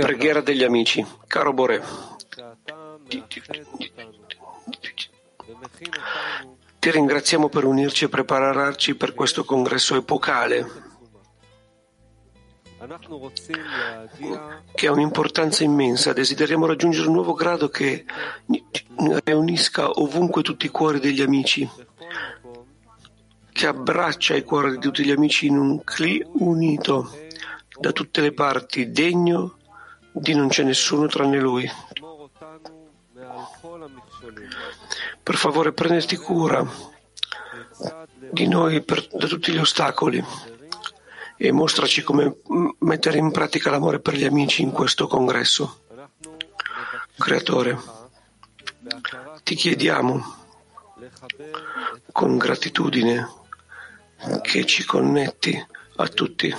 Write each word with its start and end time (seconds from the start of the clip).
Preghiera 0.00 0.40
degli 0.40 0.64
amici. 0.64 1.04
Caro 1.26 1.52
Bore, 1.52 1.82
ti 6.78 6.90
ringraziamo 6.90 7.50
per 7.50 7.64
unirci 7.64 8.04
e 8.06 8.08
prepararci 8.08 8.94
per 8.94 9.12
questo 9.12 9.44
congresso 9.44 9.96
epocale 9.96 10.66
che 14.74 14.86
ha 14.86 14.92
un'importanza 14.92 15.64
immensa. 15.64 16.12
Desideriamo 16.14 16.64
raggiungere 16.64 17.08
un 17.08 17.14
nuovo 17.14 17.34
grado 17.34 17.68
che 17.68 18.04
riunisca 19.24 19.90
ovunque 19.90 20.42
tutti 20.42 20.66
i 20.66 20.70
cuori 20.70 21.00
degli 21.00 21.20
amici, 21.20 21.68
che 23.58 23.66
abbraccia 23.66 24.36
i 24.36 24.44
cuori 24.44 24.70
di 24.70 24.78
tutti 24.78 25.04
gli 25.04 25.10
amici 25.10 25.46
in 25.46 25.58
un 25.58 25.82
cli 25.82 26.24
unito 26.34 27.10
da 27.76 27.90
tutte 27.90 28.20
le 28.20 28.32
parti, 28.32 28.92
degno 28.92 29.56
di 30.12 30.32
non 30.32 30.46
c'è 30.46 30.62
nessuno 30.62 31.08
tranne 31.08 31.40
lui. 31.40 31.68
Per 35.20 35.34
favore 35.34 35.72
prenditi 35.72 36.14
cura 36.14 36.64
di 38.30 38.46
noi 38.46 38.80
per, 38.84 39.08
da 39.08 39.26
tutti 39.26 39.50
gli 39.50 39.58
ostacoli 39.58 40.24
e 41.36 41.50
mostraci 41.50 42.04
come 42.04 42.36
mettere 42.78 43.18
in 43.18 43.32
pratica 43.32 43.70
l'amore 43.70 43.98
per 43.98 44.14
gli 44.14 44.24
amici 44.24 44.62
in 44.62 44.70
questo 44.70 45.08
congresso. 45.08 45.80
Creatore, 47.16 47.76
ti 49.42 49.56
chiediamo 49.56 50.36
con 52.12 52.36
gratitudine 52.36 53.37
che 54.42 54.64
ci 54.64 54.84
connetti 54.84 55.66
a 55.96 56.08
tutti 56.08 56.54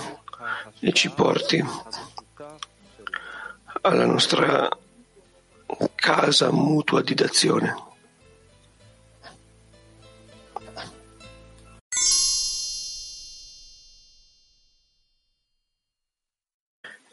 e 0.80 0.92
ci 0.92 1.10
porti 1.10 1.62
alla 3.82 4.06
nostra 4.06 4.68
casa 5.94 6.50
mutua 6.50 7.02
di 7.02 7.14
d'azione. 7.14 7.88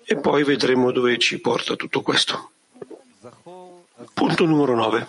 E 0.10 0.16
poi 0.16 0.44
vedremo 0.44 0.92
dove 0.92 1.18
ci 1.18 1.40
porta 1.40 1.76
tutto 1.76 2.02
questo. 2.02 2.52
Punto 4.14 4.46
numero 4.46 4.74
9. 4.74 5.08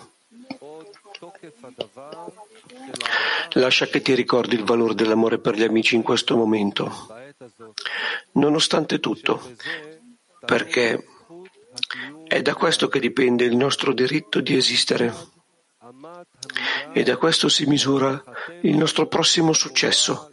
Lascia 3.53 3.87
che 3.87 4.01
ti 4.01 4.13
ricordi 4.13 4.55
il 4.55 4.63
valore 4.63 4.93
dell'amore 4.93 5.39
per 5.39 5.55
gli 5.55 5.63
amici 5.63 5.95
in 5.95 6.03
questo 6.03 6.35
momento, 6.35 7.07
nonostante 8.33 8.99
tutto, 8.99 9.55
perché 10.45 11.03
è 12.27 12.41
da 12.41 12.53
questo 12.53 12.87
che 12.87 12.99
dipende 12.99 13.45
il 13.45 13.55
nostro 13.55 13.93
diritto 13.93 14.39
di 14.41 14.55
esistere. 14.55 15.13
E 16.93 17.03
da 17.03 17.17
questo 17.17 17.49
si 17.49 17.65
misura 17.65 18.23
il 18.61 18.75
nostro 18.77 19.07
prossimo 19.07 19.53
successo. 19.53 20.31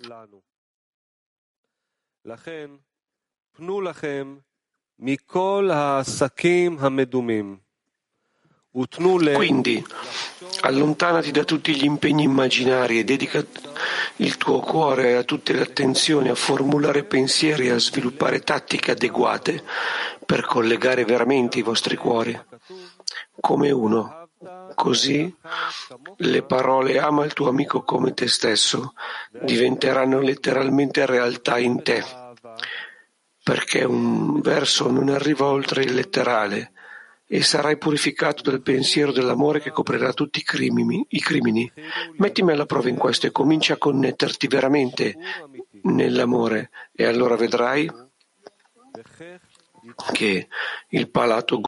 Quindi 9.34 9.82
allontanati 10.60 11.30
da 11.30 11.44
tutti 11.44 11.74
gli 11.74 11.84
impegni 11.84 12.24
immaginari 12.24 12.98
e 12.98 13.05
dedica 13.05 13.42
il 14.16 14.36
tuo 14.36 14.60
cuore 14.60 15.16
a 15.16 15.22
tutte 15.22 15.55
le 15.55 15.62
attenzioni 15.62 16.28
a 16.28 16.34
formulare 16.34 17.05
pensieri 17.05 17.68
e 17.68 17.70
a 17.70 17.78
sviluppare 17.78 18.41
tattiche 18.41 18.91
adeguate 18.91 19.64
per 20.27 20.44
collegare 20.44 21.06
veramente 21.06 21.58
i 21.58 21.62
vostri 21.62 21.96
cuori 21.96 22.38
come 23.41 23.70
uno. 23.70 24.28
Così 24.74 25.34
le 26.18 26.42
parole 26.42 26.98
ama 26.98 27.24
il 27.24 27.33
tuo 27.33 27.48
amico 27.48 27.83
come 27.83 28.12
te 28.12 28.28
stesso 28.28 28.92
diventeranno 29.30 30.20
letteralmente 30.20 31.06
realtà 31.06 31.56
in 31.56 31.83
te 31.83 32.05
perché 33.42 33.84
un 33.84 34.40
verso 34.40 34.90
non 34.90 35.08
arriva 35.08 35.46
oltre 35.46 35.83
il 35.84 35.95
letterale 35.95 36.72
e 37.29 37.42
sarai 37.42 37.77
purificato 37.77 38.42
dal 38.42 38.63
pensiero 38.63 39.11
dell'amore 39.11 39.61
che 39.61 39.70
coprirà 39.70 40.13
tutti 40.13 40.39
i 40.39 40.45
crimini, 40.45 41.05
i 41.11 41.20
crimini. 41.20 41.70
Mettimi 42.19 42.53
alla 42.53 42.67
prova 42.67 42.89
in 42.89 42.97
questo 42.97 43.27
e 43.27 43.33
comincia 43.33 43.75
a 43.75 43.79
connetterti 43.79 44.47
veramente 44.47 45.17
nell'amore 45.83 46.70
e 46.92 47.05
allora 47.05 47.37
vedrai 47.37 47.91
che 50.13 50.48
il 50.89 51.11
palato 51.11 51.61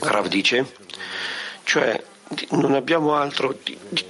Rav 0.00 0.26
dice, 0.26 0.66
cioè 1.62 2.02
non 2.50 2.74
abbiamo 2.74 3.14
altro 3.14 3.56
di, 3.62 3.76
di, 3.88 4.04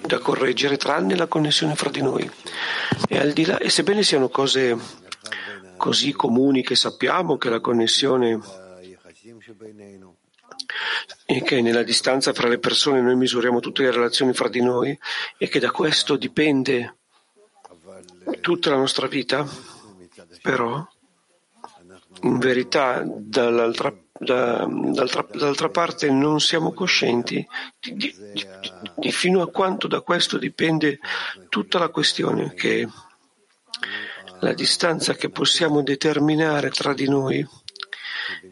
da 0.00 0.18
correggere 0.18 0.76
tranne 0.76 1.16
la 1.16 1.26
connessione 1.26 1.74
fra 1.74 1.90
di 1.90 2.02
noi. 2.02 2.30
E, 3.08 3.46
là, 3.46 3.58
e 3.58 3.70
sebbene 3.70 4.02
siano 4.02 4.28
cose 4.28 4.76
così 5.76 6.12
comuni 6.12 6.62
che 6.62 6.74
sappiamo 6.74 7.38
che 7.38 7.48
la 7.48 7.60
connessione 7.60 8.40
e 11.24 11.42
che 11.42 11.60
nella 11.60 11.82
distanza 11.82 12.32
fra 12.32 12.48
le 12.48 12.58
persone 12.58 13.00
noi 13.00 13.16
misuriamo 13.16 13.60
tutte 13.60 13.82
le 13.82 13.90
relazioni 13.90 14.32
fra 14.32 14.48
di 14.48 14.60
noi 14.60 14.98
e 15.36 15.48
che 15.48 15.58
da 15.60 15.70
questo 15.70 16.16
dipende 16.16 16.96
tutta 18.40 18.70
la 18.70 18.76
nostra 18.76 19.06
vita, 19.06 19.46
però 20.42 20.86
in 22.22 22.38
verità, 22.38 23.02
dall'altra, 23.06 23.94
da, 24.18 24.66
d'altra, 24.68 25.26
d'altra, 25.32 25.68
parte, 25.68 26.10
non 26.10 26.40
siamo 26.40 26.72
coscienti 26.72 27.46
di, 27.80 27.96
di, 27.96 28.46
di, 28.96 29.12
fino 29.12 29.42
a 29.42 29.50
quanto 29.50 29.86
da 29.86 30.00
questo 30.00 30.38
dipende 30.38 30.98
tutta 31.48 31.78
la 31.78 31.88
questione, 31.88 32.52
che 32.54 32.88
la 34.40 34.52
distanza 34.52 35.14
che 35.14 35.30
possiamo 35.30 35.82
determinare 35.82 36.70
tra 36.70 36.94
di 36.94 37.08
noi 37.08 37.46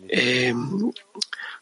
eh, 0.07 0.55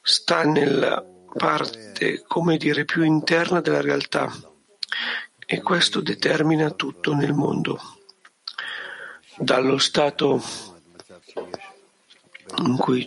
sta 0.03 0.45
nella 0.45 1.05
parte, 1.37 2.23
come 2.27 2.57
dire, 2.57 2.85
più 2.85 3.03
interna 3.03 3.61
della 3.61 3.81
realtà 3.81 4.31
e 5.47 5.61
questo 5.61 6.01
determina 6.01 6.71
tutto 6.71 7.15
nel 7.15 7.33
mondo. 7.33 7.79
Dallo 9.37 9.79
stato 9.79 10.41
cui, 12.79 13.07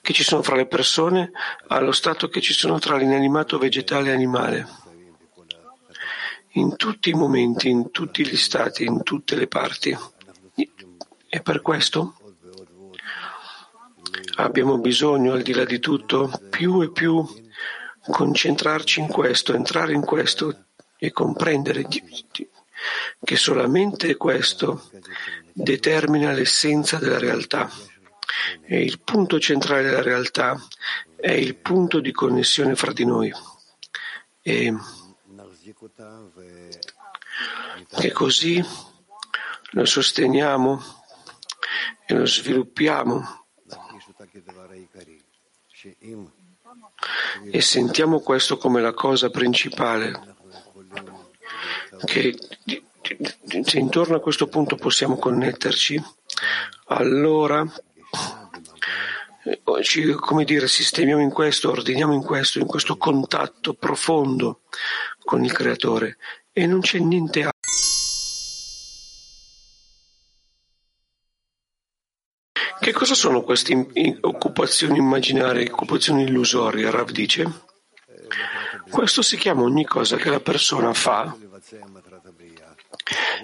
che 0.00 0.12
ci 0.12 0.22
sono 0.22 0.42
fra 0.42 0.56
le 0.56 0.66
persone 0.66 1.30
allo 1.68 1.92
stato 1.92 2.28
che 2.28 2.40
ci 2.40 2.52
sono 2.52 2.78
tra 2.78 2.96
l'inanimato 2.96 3.58
vegetale 3.58 4.10
e 4.10 4.12
animale. 4.12 4.68
In 6.54 6.76
tutti 6.76 7.10
i 7.10 7.14
momenti, 7.14 7.68
in 7.68 7.90
tutti 7.90 8.26
gli 8.26 8.36
stati, 8.36 8.84
in 8.84 9.02
tutte 9.02 9.36
le 9.36 9.46
parti. 9.46 9.96
E 11.28 11.40
per 11.40 11.62
questo 11.62 12.16
abbiamo 14.36 14.78
bisogno, 14.78 15.32
al 15.32 15.42
di 15.42 15.54
là 15.54 15.64
di 15.64 15.78
tutto, 15.78 16.30
più 16.50 16.82
e 16.82 16.90
più 16.90 17.26
concentrarci 18.10 19.00
in 19.00 19.06
questo, 19.06 19.54
entrare 19.54 19.92
in 19.92 20.04
questo 20.04 20.66
e 20.98 21.10
comprendere 21.10 21.86
che 23.24 23.36
solamente 23.36 24.16
questo 24.16 24.90
determina 25.52 26.32
l'essenza 26.32 26.98
della 26.98 27.18
realtà. 27.18 27.70
E 28.64 28.82
il 28.82 29.00
punto 29.00 29.38
centrale 29.38 29.82
della 29.82 30.02
realtà 30.02 30.60
è 31.16 31.32
il 31.32 31.56
punto 31.56 32.00
di 32.00 32.12
connessione 32.12 32.74
fra 32.74 32.92
di 32.92 33.04
noi. 33.04 33.32
E 34.42 34.74
che 37.88 38.12
così 38.12 38.64
lo 39.70 39.84
sosteniamo 39.84 40.82
e 42.06 42.14
lo 42.14 42.26
sviluppiamo 42.26 43.44
e 47.50 47.60
sentiamo 47.60 48.20
questo 48.20 48.56
come 48.56 48.80
la 48.80 48.92
cosa 48.92 49.30
principale, 49.30 50.36
che 52.04 52.38
se 53.64 53.78
intorno 53.78 54.16
a 54.16 54.20
questo 54.20 54.46
punto 54.46 54.76
possiamo 54.76 55.16
connetterci, 55.16 56.02
allora 56.86 57.64
ci, 59.82 60.12
come 60.12 60.44
dire, 60.44 60.68
sistemiamo 60.68 61.20
in 61.20 61.30
questo, 61.30 61.70
ordiniamo 61.70 62.14
in 62.14 62.22
questo, 62.22 62.58
in 62.58 62.66
questo 62.66 62.96
contatto 62.96 63.74
profondo 63.74 64.62
con 65.24 65.44
il 65.44 65.52
Creatore 65.52 66.16
e 66.52 66.66
non 66.66 66.80
c'è 66.80 66.98
niente 66.98 67.40
altro. 67.42 67.60
Che 72.80 72.92
cosa 72.92 73.14
sono 73.14 73.42
queste 73.42 73.86
occupazioni 74.22 74.98
immaginarie, 74.98 75.70
occupazioni 75.70 76.24
illusorie? 76.24 76.90
Rav 76.90 77.10
dice. 77.10 77.60
Questo 78.90 79.22
si 79.22 79.36
chiama 79.36 79.62
ogni 79.62 79.84
cosa 79.84 80.16
che 80.16 80.28
la 80.28 80.40
persona 80.40 80.92
fa, 80.92 81.36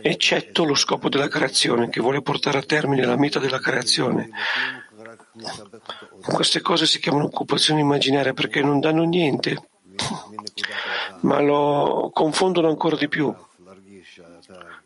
eccetto 0.02 0.64
lo 0.64 0.74
scopo 0.74 1.08
della 1.08 1.28
creazione, 1.28 1.88
che 1.88 2.00
vuole 2.00 2.22
portare 2.22 2.58
a 2.58 2.62
termine 2.62 3.04
la 3.04 3.16
meta 3.16 3.38
della 3.38 3.58
creazione. 3.58 4.30
Queste 6.22 6.60
cose 6.60 6.86
si 6.86 6.98
chiamano 6.98 7.24
occupazioni 7.24 7.80
immaginarie 7.80 8.34
perché 8.34 8.60
non 8.60 8.80
danno 8.80 9.04
niente, 9.04 9.70
ma 11.20 11.40
lo 11.40 12.10
confondono 12.12 12.68
ancora 12.68 12.96
di 12.96 13.08
più 13.08 13.34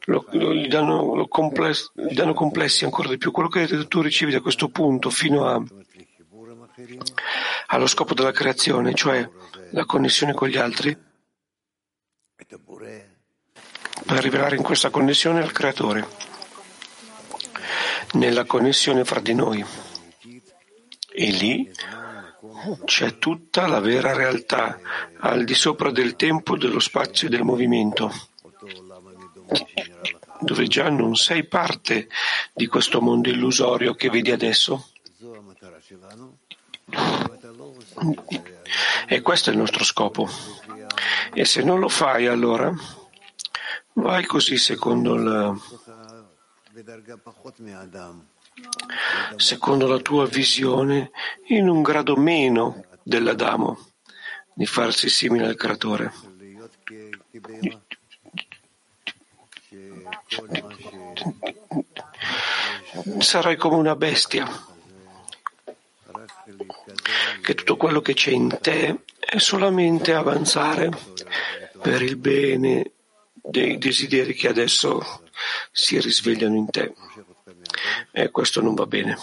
lo, 0.06 0.26
lo, 0.30 0.54
gli, 0.54 0.69
danno, 0.69 1.14
lo 1.14 1.28
compless, 1.28 1.92
gli, 1.94 2.14
danno, 2.14 2.34
complessi 2.34 2.84
ancora 2.84 3.08
di 3.08 3.18
più. 3.18 3.30
Quello 3.30 3.48
che 3.48 3.86
tu 3.86 4.00
ricevi 4.00 4.32
da 4.32 4.40
questo 4.40 4.68
punto 4.68 5.10
fino 5.10 5.46
a, 5.46 5.62
allo 7.68 7.86
scopo 7.86 8.14
della 8.14 8.32
creazione, 8.32 8.94
cioè 8.94 9.28
la 9.70 9.84
connessione 9.84 10.32
con 10.32 10.48
gli 10.48 10.56
altri, 10.56 10.96
per 14.04 14.22
rivelare 14.22 14.56
in 14.56 14.62
questa 14.62 14.90
connessione 14.90 15.40
al 15.40 15.52
creatore, 15.52 16.06
nella 18.12 18.44
connessione 18.44 19.04
fra 19.04 19.20
di 19.20 19.34
noi. 19.34 19.64
E 21.14 21.31
lì 21.31 21.70
c'è 22.84 23.19
tutta 23.19 23.66
la 23.66 23.81
vera 23.81 24.12
realtà, 24.14 24.81
al 25.19 25.44
di 25.44 25.54
sopra 25.54 25.90
del 25.90 26.16
tempo, 26.16 26.56
dello 26.56 26.81
spazio 26.81 27.26
e 27.26 27.31
del 27.31 27.43
movimento 27.43 28.31
dove 30.43 30.66
già 30.66 30.88
non 30.88 31.14
sei 31.14 31.44
parte 31.44 32.08
di 32.52 32.66
questo 32.66 33.00
mondo 33.00 33.28
illusorio 33.28 33.94
che 33.94 34.10
vedi 34.10 34.31
adesso. 34.31 34.88
E 39.06 39.20
questo 39.20 39.50
è 39.50 39.52
il 39.52 39.58
nostro 39.58 39.84
scopo. 39.84 40.28
E 41.32 41.44
se 41.44 41.62
non 41.62 41.78
lo 41.78 41.88
fai, 41.88 42.26
allora 42.26 42.72
vai 43.94 44.24
così 44.24 44.56
secondo 44.56 45.16
la, 45.16 45.54
secondo 49.36 49.86
la 49.86 49.98
tua 49.98 50.26
visione 50.26 51.10
in 51.48 51.68
un 51.68 51.82
grado 51.82 52.16
meno 52.16 52.84
dell'Adamo 53.02 53.78
di 54.54 54.66
farsi 54.66 55.08
simile 55.08 55.46
al 55.46 55.56
creatore. 55.56 56.12
Sarai 63.18 63.56
come 63.56 63.76
una 63.76 63.96
bestia, 63.96 64.46
che 67.40 67.54
tutto 67.54 67.76
quello 67.76 68.00
che 68.00 68.14
c'è 68.14 68.30
in 68.30 68.58
te 68.60 69.04
è 69.18 69.38
solamente 69.38 70.14
avanzare 70.14 70.90
per 71.80 72.02
il 72.02 72.16
bene 72.16 72.90
dei 73.42 73.78
desideri 73.78 74.34
che 74.34 74.48
adesso 74.48 75.22
si 75.70 76.00
risvegliano 76.00 76.56
in 76.56 76.70
te. 76.70 76.94
E 78.10 78.30
questo 78.30 78.60
non 78.60 78.74
va 78.74 78.86
bene. 78.86 79.16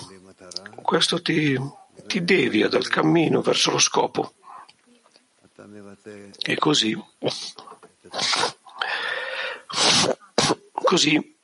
Questo 0.81 1.21
ti, 1.21 1.57
ti 2.07 2.23
devia 2.23 2.67
dal 2.67 2.87
cammino 2.87 3.41
verso 3.41 3.71
lo 3.71 3.79
scopo. 3.79 4.33
E 6.41 6.57
così 6.57 6.97
Così 10.89 11.37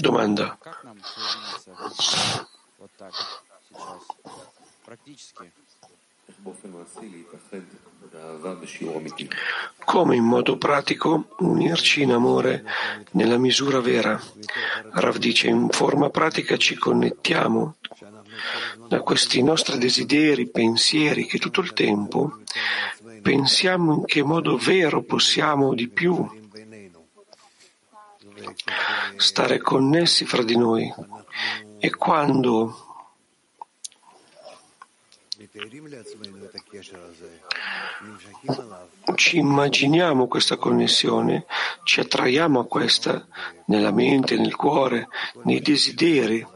Domanda. 0.00 0.58
Come 9.84 10.16
in 10.16 10.24
modo 10.24 10.56
pratico 10.56 11.28
unirci 11.38 12.02
in 12.02 12.12
amore 12.12 12.64
nella 13.12 13.36
misura 13.36 13.80
vera? 13.80 14.20
Rav 14.92 15.16
dice, 15.18 15.48
in 15.48 15.68
forma 15.70 16.08
pratica 16.08 16.56
ci 16.56 16.76
connettiamo 16.76 17.76
da 18.88 19.00
questi 19.02 19.42
nostri 19.42 19.78
desideri, 19.78 20.48
pensieri 20.48 21.26
che 21.26 21.38
tutto 21.38 21.60
il 21.60 21.72
tempo 21.74 22.38
pensiamo 23.20 23.94
in 23.94 24.04
che 24.06 24.22
modo 24.22 24.56
vero 24.56 25.02
possiamo 25.02 25.74
di 25.74 25.88
più 25.88 26.39
stare 29.16 29.58
connessi 29.58 30.24
fra 30.24 30.42
di 30.42 30.56
noi. 30.56 30.92
E 31.78 31.90
quando 31.90 32.90
ci 39.14 39.38
immaginiamo 39.38 40.28
questa 40.28 40.56
connessione, 40.56 41.46
ci 41.84 42.00
attraiamo 42.00 42.60
a 42.60 42.66
questa 42.66 43.26
nella 43.66 43.90
mente, 43.90 44.36
nel 44.36 44.54
cuore, 44.54 45.08
nei 45.44 45.60
desideri, 45.60 46.46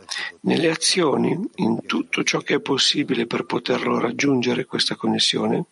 nelle 0.41 0.71
azioni, 0.71 1.39
in 1.57 1.87
tutto 1.87 2.23
ciò 2.23 2.41
che 2.41 2.57
è 2.57 2.61
possibile 2.61 3.27
per 3.27 3.45
poterlo 3.47 3.99
raggiungere 3.99 4.65
questa 4.67 4.97
connessione, 4.97 5.65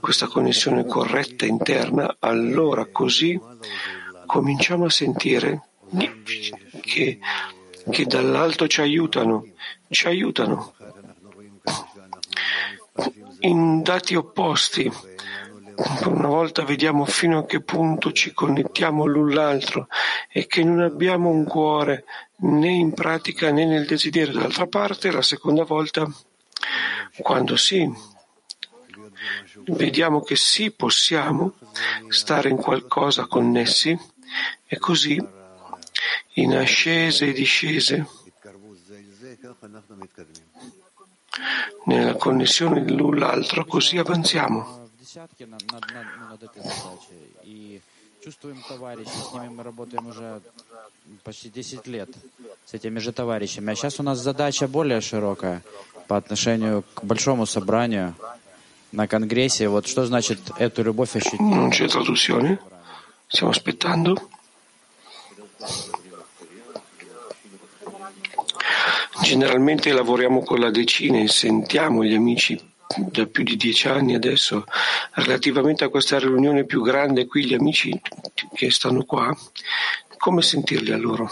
questa 0.00 0.26
connessione 0.26 0.86
corretta 0.86 1.46
interna, 1.46 2.16
allora 2.20 2.86
così 2.86 3.38
cominciamo 4.24 4.86
a 4.86 4.90
sentire 4.90 5.62
che, 6.80 7.18
che 7.90 8.04
dall'alto 8.06 8.66
ci 8.66 8.80
aiutano, 8.80 9.46
ci 9.88 10.06
aiutano 10.06 10.74
in 13.40 13.82
dati 13.82 14.14
opposti. 14.14 14.90
Una 16.04 16.28
volta 16.28 16.62
vediamo 16.62 17.04
fino 17.04 17.38
a 17.38 17.46
che 17.46 17.60
punto 17.60 18.12
ci 18.12 18.32
connettiamo 18.32 19.06
l'un 19.06 19.34
l'altro 19.34 19.88
e 20.30 20.46
che 20.46 20.62
non 20.62 20.80
abbiamo 20.80 21.30
un 21.30 21.44
cuore 21.44 22.04
né 22.36 22.70
in 22.70 22.92
pratica 22.92 23.50
né 23.50 23.64
nel 23.64 23.86
desiderio. 23.86 24.38
D'altra 24.38 24.66
parte, 24.66 25.10
la 25.10 25.22
seconda 25.22 25.64
volta, 25.64 26.08
quando 27.18 27.56
sì, 27.56 27.90
vediamo 29.66 30.22
che 30.22 30.36
sì 30.36 30.70
possiamo 30.70 31.54
stare 32.08 32.50
in 32.50 32.56
qualcosa 32.56 33.26
connessi 33.26 33.98
e 34.73 34.77
così 34.77 35.21
in 36.33 36.55
ascese 36.55 37.27
e 37.27 37.33
discese 37.33 38.07
nella 41.85 42.15
connessione 42.15 42.87
l'un 42.89 43.17
l'altro, 43.17 43.65
così 43.65 43.97
avanziamo. 43.97 44.87
чувствуем 48.21 48.61
товарищей, 48.67 49.09
с 49.09 49.33
ними 49.33 49.47
мы 49.47 49.63
работаем 49.63 50.07
уже 50.07 50.41
почти 51.23 51.49
10 51.49 51.87
лет, 51.87 52.09
с 52.65 52.73
этими 52.73 52.99
же 52.99 53.11
товарищами. 53.11 53.71
А 53.71 53.75
сейчас 53.75 53.99
у 53.99 54.03
нас 54.03 54.19
задача 54.19 54.67
более 54.67 55.01
широкая 55.01 55.63
по 56.07 56.17
отношению 56.17 56.83
к 56.93 57.03
большому 57.03 57.45
собранию 57.45 58.15
на 58.91 59.07
Конгрессе. 59.07 59.67
Вот 59.69 59.87
что 59.87 60.05
значит 60.05 60.39
эту 60.57 60.83
любовь 60.83 61.15
ощутить? 61.15 61.39
Non 61.39 61.69
c'è 61.69 61.87
traduzione. 61.87 62.59
Stiamo 63.27 63.51
aspettando. 63.51 64.17
Generalmente 69.22 69.92
lavoriamo 69.92 70.42
con 70.42 70.60
la 70.60 70.70
decina 70.70 71.18
e 71.18 71.28
sentiamo 71.28 72.04
gli 72.04 72.14
amici 72.14 72.60
da 72.96 73.26
più 73.26 73.42
di 73.42 73.56
dieci 73.56 73.88
anni 73.88 74.14
adesso. 74.14 74.64
Relativamente 75.12 75.84
a 75.84 75.88
questa 75.88 76.18
riunione 76.18 76.64
più 76.64 76.82
grande 76.82 77.26
qui, 77.26 77.46
gli 77.46 77.54
amici 77.54 77.98
che 78.54 78.70
stanno 78.70 79.04
qua, 79.04 79.34
come 80.18 80.42
sentirli 80.42 80.92
a 80.92 80.96
loro? 80.96 81.30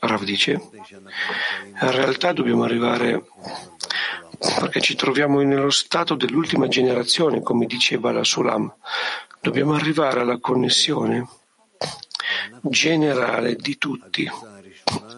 Rav 0.00 0.24
dice, 0.24 0.52
in 0.52 1.90
realtà 1.90 2.32
dobbiamo 2.32 2.64
arrivare 2.64 3.24
perché 4.58 4.80
ci 4.80 4.94
troviamo 4.94 5.40
nello 5.42 5.70
stato 5.70 6.14
dell'ultima 6.14 6.68
generazione, 6.68 7.42
come 7.42 7.66
diceva 7.66 8.12
la 8.12 8.24
Sulam. 8.24 8.72
Dobbiamo 9.40 9.74
arrivare 9.74 10.20
alla 10.20 10.38
connessione 10.38 11.28
generale 12.62 13.56
di 13.56 13.78
tutti 13.78 14.30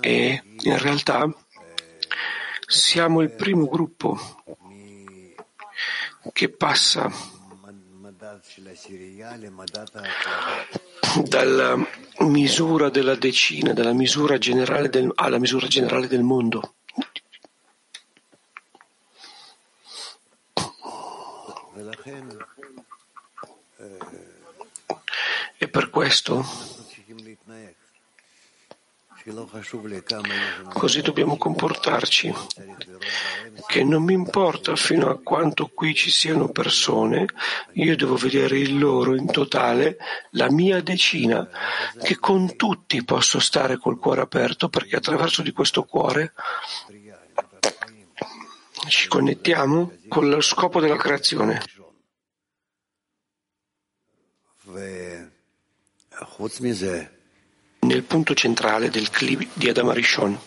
e 0.00 0.42
in 0.60 0.78
realtà 0.78 1.32
siamo 2.66 3.20
il 3.20 3.30
primo 3.30 3.66
gruppo 3.66 4.18
che 6.32 6.48
passa 6.48 7.10
dalla 11.24 11.76
misura 12.20 12.88
della 12.88 13.14
decina, 13.16 13.72
dalla 13.72 13.92
misura 13.92 14.38
generale 14.38 14.88
del, 14.88 15.10
alla 15.14 15.38
misura 15.38 15.66
generale 15.66 16.06
del 16.06 16.22
mondo. 16.22 16.74
E 25.58 25.68
per 25.68 25.90
questo 25.90 26.44
Così 30.72 31.00
dobbiamo 31.00 31.36
comportarci, 31.36 32.34
che 33.66 33.84
non 33.84 34.02
mi 34.02 34.14
importa 34.14 34.74
fino 34.74 35.08
a 35.10 35.20
quanto 35.20 35.68
qui 35.68 35.94
ci 35.94 36.10
siano 36.10 36.48
persone, 36.48 37.26
io 37.74 37.94
devo 37.94 38.16
vedere 38.16 38.58
il 38.58 38.76
loro 38.76 39.14
in 39.14 39.30
totale, 39.30 39.96
la 40.30 40.50
mia 40.50 40.82
decina, 40.82 41.48
che 42.02 42.18
con 42.18 42.56
tutti 42.56 43.04
posso 43.04 43.38
stare 43.38 43.78
col 43.78 43.98
cuore 43.98 44.22
aperto 44.22 44.68
perché 44.68 44.96
attraverso 44.96 45.42
di 45.42 45.52
questo 45.52 45.84
cuore 45.84 46.32
ci 48.88 49.06
connettiamo 49.06 49.98
con 50.08 50.28
lo 50.28 50.40
scopo 50.40 50.80
della 50.80 50.96
creazione. 50.96 51.62
Nel 57.84 58.04
punto 58.04 58.32
centrale 58.34 58.90
del 58.90 59.10
clip 59.10 59.50
di 59.54 59.68
Adam 59.68 59.90
Rishon. 59.90 60.38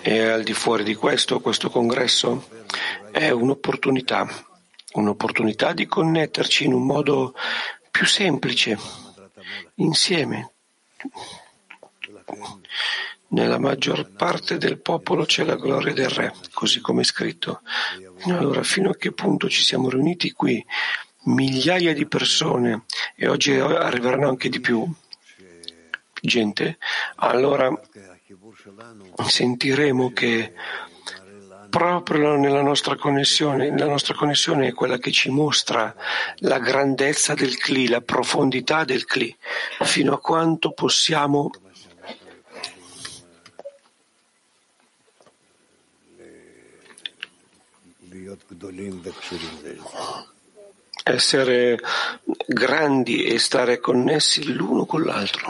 E 0.00 0.28
al 0.28 0.42
di 0.42 0.52
fuori 0.52 0.82
di 0.82 0.94
questo, 0.94 1.40
questo 1.40 1.70
congresso 1.70 2.48
è 3.12 3.30
un'opportunità, 3.30 4.26
un'opportunità 4.94 5.72
di 5.72 5.86
connetterci 5.86 6.64
in 6.64 6.72
un 6.72 6.84
modo 6.84 7.34
più 7.88 8.04
semplice, 8.04 8.76
insieme. 9.76 10.50
Nella 13.28 13.58
maggior 13.58 14.10
parte 14.10 14.58
del 14.58 14.80
popolo 14.80 15.24
c'è 15.24 15.44
la 15.44 15.56
gloria 15.56 15.92
del 15.92 16.08
Re, 16.08 16.34
così 16.52 16.80
come 16.80 17.02
è 17.02 17.04
scritto. 17.04 17.62
Allora, 18.24 18.64
fino 18.64 18.90
a 18.90 18.96
che 18.96 19.12
punto 19.12 19.48
ci 19.48 19.62
siamo 19.62 19.88
riuniti 19.88 20.32
qui? 20.32 20.64
Migliaia 21.26 21.92
di 21.92 22.06
persone 22.06 22.84
e 23.16 23.28
oggi 23.28 23.52
arriveranno 23.52 24.28
anche 24.28 24.48
di 24.48 24.60
più 24.60 24.88
gente. 26.20 26.78
Allora 27.16 27.70
sentiremo 29.26 30.12
che 30.12 30.52
proprio 31.68 32.36
nella 32.36 32.62
nostra 32.62 32.96
connessione, 32.96 33.76
la 33.76 33.86
nostra 33.86 34.14
connessione 34.14 34.68
è 34.68 34.72
quella 34.72 34.98
che 34.98 35.10
ci 35.10 35.30
mostra 35.30 35.94
la 36.36 36.58
grandezza 36.58 37.34
del 37.34 37.56
Cli, 37.58 37.88
la 37.88 38.00
profondità 38.00 38.84
del 38.84 39.04
Cli, 39.04 39.34
fino 39.80 40.14
a 40.14 40.20
quanto 40.20 40.72
possiamo 40.72 41.50
essere 51.08 51.78
grandi 52.48 53.22
e 53.22 53.38
stare 53.38 53.78
connessi 53.78 54.52
l'uno 54.52 54.86
con 54.86 55.02
l'altro. 55.02 55.48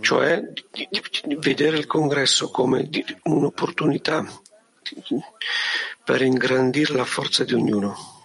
Cioè 0.00 0.52
di, 0.70 0.88
di, 0.90 1.36
vedere 1.36 1.78
il 1.78 1.86
congresso 1.86 2.50
come 2.50 2.90
un'opportunità 3.22 4.26
per 6.04 6.20
ingrandire 6.20 6.92
la 6.92 7.06
forza 7.06 7.42
di 7.44 7.54
ognuno. 7.54 8.17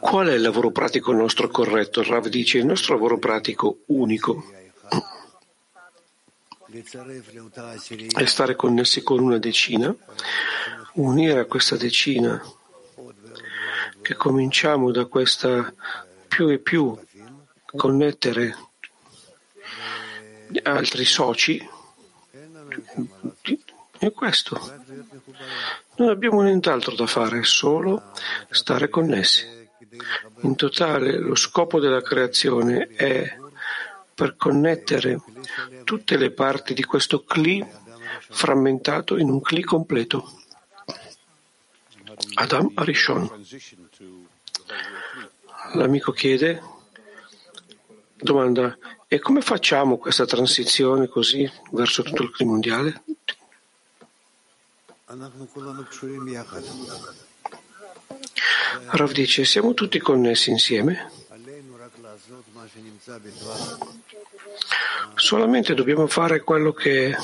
Qual 0.00 0.26
è 0.26 0.34
il 0.34 0.40
lavoro 0.40 0.70
pratico 0.70 1.12
nostro 1.12 1.48
corretto? 1.48 2.02
Rav 2.02 2.28
dice 2.28 2.58
il 2.58 2.66
nostro 2.66 2.94
lavoro 2.94 3.18
pratico 3.18 3.78
unico 3.86 4.44
è 8.16 8.24
stare 8.24 8.56
connessi 8.56 9.02
con 9.02 9.20
una 9.20 9.38
decina, 9.38 9.94
unire 10.94 11.40
a 11.40 11.44
questa 11.44 11.76
decina 11.76 12.42
che 14.00 14.14
cominciamo 14.14 14.90
da 14.90 15.04
questa 15.04 15.72
più 16.28 16.48
e 16.48 16.58
più 16.58 16.98
connettere 17.66 18.56
altri 20.62 21.04
soci 21.04 21.68
è 23.98 24.10
questo. 24.12 24.58
Non 26.02 26.10
abbiamo 26.10 26.42
nient'altro 26.42 26.96
da 26.96 27.06
fare, 27.06 27.44
solo 27.44 28.10
stare 28.50 28.88
connessi. 28.88 29.46
In 30.40 30.56
totale 30.56 31.16
lo 31.16 31.36
scopo 31.36 31.78
della 31.78 32.02
creazione 32.02 32.88
è 32.88 33.38
per 34.12 34.34
connettere 34.34 35.22
tutte 35.84 36.16
le 36.16 36.32
parti 36.32 36.74
di 36.74 36.82
questo 36.82 37.22
cli 37.22 37.64
frammentato 38.30 39.16
in 39.16 39.30
un 39.30 39.40
cli 39.40 39.62
completo. 39.62 40.42
Adam 42.34 42.72
Arishon. 42.74 43.30
L'amico 45.74 46.10
chiede, 46.10 46.60
domanda, 48.16 48.76
e 49.06 49.20
come 49.20 49.40
facciamo 49.40 49.98
questa 49.98 50.26
transizione 50.26 51.06
così 51.06 51.48
verso 51.70 52.02
tutto 52.02 52.24
il 52.24 52.32
cli 52.32 52.44
mondiale? 52.44 53.04
Rav 58.92 59.12
dice, 59.12 59.44
siamo 59.44 59.74
tutti 59.74 59.98
connessi 59.98 60.48
insieme? 60.48 61.10
Solamente 65.14 65.74
dobbiamo 65.74 66.06
fare 66.06 66.40
quello 66.40 66.72
che, 66.72 67.14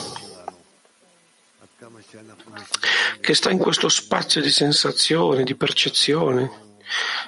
che 3.20 3.34
sta 3.34 3.50
in 3.50 3.58
questo 3.58 3.88
spazio 3.88 4.42
di 4.42 4.50
sensazione, 4.50 5.44
di 5.44 5.54
percezione. 5.54 6.66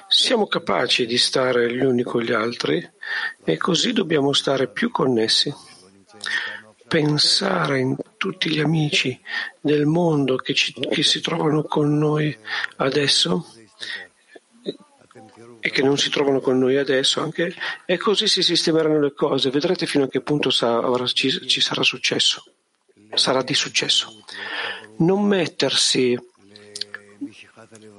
Siamo 0.07 0.45
capaci 0.45 1.07
di 1.07 1.17
stare 1.17 1.73
gli 1.73 1.83
uni 1.83 2.03
con 2.03 2.21
gli 2.21 2.33
altri 2.33 2.87
e 3.43 3.57
così 3.57 3.93
dobbiamo 3.93 4.31
stare 4.31 4.67
più 4.67 4.91
connessi 4.91 5.70
pensare 6.91 7.79
in 7.79 7.95
tutti 8.17 8.49
gli 8.49 8.59
amici 8.59 9.17
del 9.61 9.85
mondo 9.85 10.35
che, 10.35 10.53
ci, 10.53 10.73
che 10.73 11.03
si 11.03 11.21
trovano 11.21 11.63
con 11.63 11.97
noi 11.97 12.37
adesso 12.75 13.47
e 15.61 15.69
che 15.69 15.83
non 15.83 15.97
si 15.97 16.09
trovano 16.09 16.41
con 16.41 16.59
noi 16.59 16.75
adesso, 16.75 17.21
anche, 17.21 17.55
e 17.85 17.97
così 17.97 18.27
si 18.27 18.41
sistemeranno 18.43 18.99
le 18.99 19.13
cose. 19.13 19.51
Vedrete 19.51 19.85
fino 19.85 20.03
a 20.03 20.09
che 20.09 20.19
punto 20.19 20.51
ci, 20.51 21.47
ci, 21.47 21.61
sarà 21.61 21.81
successo, 21.81 22.43
sarà 23.13 23.41
di 23.41 23.53
successo. 23.53 24.25
Non 24.97 25.25
mettersi 25.25 26.19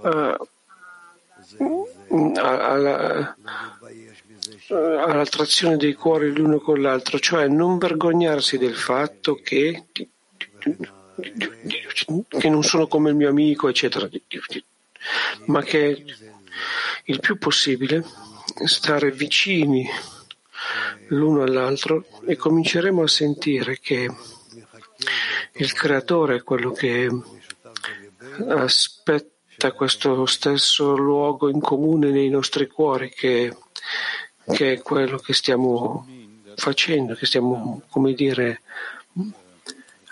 uh, 0.02 0.48
alla, 2.34 3.36
all'attrazione 4.72 5.76
dei 5.76 5.94
cuori 5.94 6.34
l'uno 6.34 6.58
con 6.58 6.80
l'altro, 6.80 7.18
cioè 7.18 7.46
non 7.48 7.78
vergognarsi 7.78 8.58
del 8.58 8.74
fatto 8.74 9.34
che, 9.34 9.84
che 12.28 12.48
non 12.48 12.62
sono 12.62 12.86
come 12.86 13.10
il 13.10 13.16
mio 13.16 13.28
amico, 13.28 13.68
eccetera, 13.68 14.08
ma 15.46 15.62
che 15.62 16.04
il 17.04 17.20
più 17.20 17.38
possibile 17.38 18.04
stare 18.64 19.10
vicini 19.10 19.88
l'uno 21.08 21.42
all'altro 21.42 22.04
e 22.26 22.36
cominceremo 22.36 23.02
a 23.02 23.08
sentire 23.08 23.78
che 23.80 24.08
il 25.54 25.72
creatore 25.72 26.36
è 26.36 26.42
quello 26.42 26.72
che 26.72 27.10
aspetta 28.48 29.72
questo 29.72 30.24
stesso 30.26 30.96
luogo 30.96 31.48
in 31.48 31.60
comune 31.60 32.10
nei 32.10 32.28
nostri 32.28 32.68
cuori 32.68 33.10
che 33.10 33.54
che 34.46 34.72
è 34.72 34.82
quello 34.82 35.18
che 35.18 35.32
stiamo 35.32 36.06
facendo, 36.56 37.14
che 37.14 37.26
stiamo, 37.26 37.82
come 37.90 38.12
dire, 38.14 38.62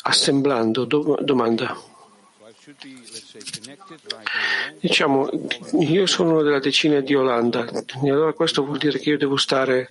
assemblando. 0.02 0.84
domanda. 0.84 1.76
Diciamo, 4.78 5.28
io 5.80 6.06
sono 6.06 6.42
della 6.42 6.60
decina 6.60 7.00
di 7.00 7.14
Olanda, 7.14 7.68
e 7.68 8.10
allora 8.10 8.32
questo 8.32 8.64
vuol 8.64 8.78
dire 8.78 8.98
che 8.98 9.10
io 9.10 9.18
devo 9.18 9.36
stare 9.36 9.90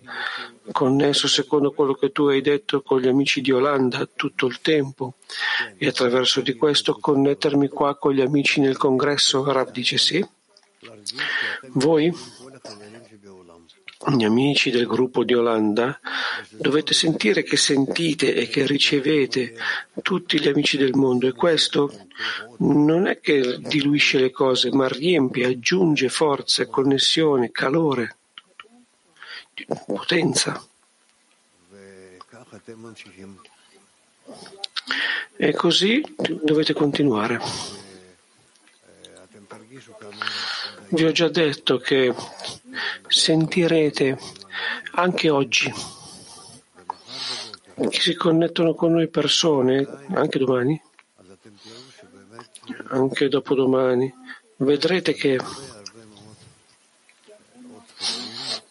connesso 0.72 1.28
secondo 1.28 1.72
quello 1.72 1.94
che 1.94 2.12
tu 2.12 2.28
hai 2.28 2.42
detto 2.42 2.82
con 2.82 3.02
gli 3.02 3.08
amici 3.08 3.42
di 3.42 3.52
Olanda 3.52 4.08
tutto 4.14 4.46
il 4.46 4.62
tempo 4.62 5.16
e 5.78 5.88
attraverso 5.88 6.42
di 6.42 6.54
questo 6.54 6.98
connettermi 7.00 7.68
qua 7.68 7.98
con 7.98 8.14
gli 8.14 8.22
amici 8.22 8.62
nel 8.62 8.78
congresso. 8.78 9.44
Rav 9.52 9.72
dice 9.72 9.98
sì. 9.98 10.26
Voi 11.74 12.14
gli 14.08 14.24
amici 14.24 14.72
del 14.72 14.88
gruppo 14.88 15.24
di 15.26 15.34
Olanda, 15.34 16.00
dovete 16.52 16.94
sentire 16.94 17.44
che 17.44 17.58
sentite 17.58 18.34
e 18.34 18.48
che 18.48 18.66
ricevete 18.66 19.56
tutti 20.02 20.40
gli 20.40 20.48
amici 20.48 20.78
del 20.78 20.94
mondo 20.94 21.28
e 21.28 21.34
questo 21.34 22.08
non 22.60 23.08
è 23.08 23.20
che 23.20 23.60
diluisce 23.60 24.18
le 24.20 24.32
cose, 24.32 24.72
ma 24.72 24.88
riempie, 24.88 25.48
aggiunge 25.48 26.08
forza, 26.08 26.66
connessione, 26.68 27.52
calore. 27.52 28.16
potenza. 29.86 30.66
E 35.36 35.54
così 35.54 36.02
dovete 36.42 36.74
continuare. 36.74 37.40
Vi 40.90 41.04
ho 41.04 41.12
già 41.12 41.28
detto 41.28 41.78
che 41.78 42.14
sentirete 43.08 44.18
anche 44.92 45.30
oggi 45.30 45.74
che 47.90 48.00
si 48.00 48.14
connettono 48.16 48.74
con 48.74 48.92
noi 48.94 49.08
persone, 49.08 49.88
anche 50.14 50.38
domani, 50.38 50.82
anche 52.90 53.30
dopodomani, 53.30 54.14
vedrete 54.58 55.14
che 55.14 55.40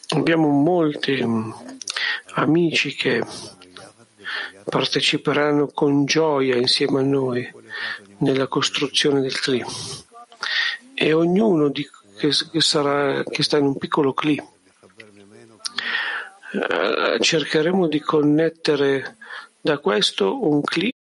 abbiamo 0.09 0.49
molti 0.49 1.25
amici 2.35 2.95
che 2.95 3.25
parteciperanno 4.65 5.69
con 5.69 6.05
gioia 6.05 6.57
insieme 6.57 7.01
a 7.01 7.03
noi 7.03 7.51
nella 8.19 8.47
costruzione 8.47 9.21
del 9.21 9.39
CLI 9.39 9.65
e 10.95 11.13
ognuno 11.13 11.69
di, 11.69 11.89
che, 12.19 12.31
che, 12.51 12.61
sarà, 12.61 13.23
che 13.23 13.43
sta 13.43 13.57
in 13.57 13.65
un 13.65 13.79
piccolo 13.79 14.13
CLI 14.13 14.43
eh, 16.53 17.19
cercheremo 17.21 17.87
di 17.89 18.01
connettere 18.01 19.17
da 19.61 19.79
questo 19.79 20.47
un 20.47 20.63
CLI 20.63 20.93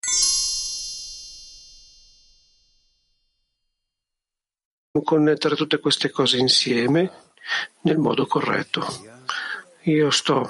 connettere 5.03 5.55
tutte 5.57 5.79
queste 5.79 6.11
cose 6.11 6.39
insieme 6.39 7.11
nel 7.83 7.99
modo 7.99 8.27
corretto. 8.27 8.85
Io 9.83 10.11
sto 10.11 10.49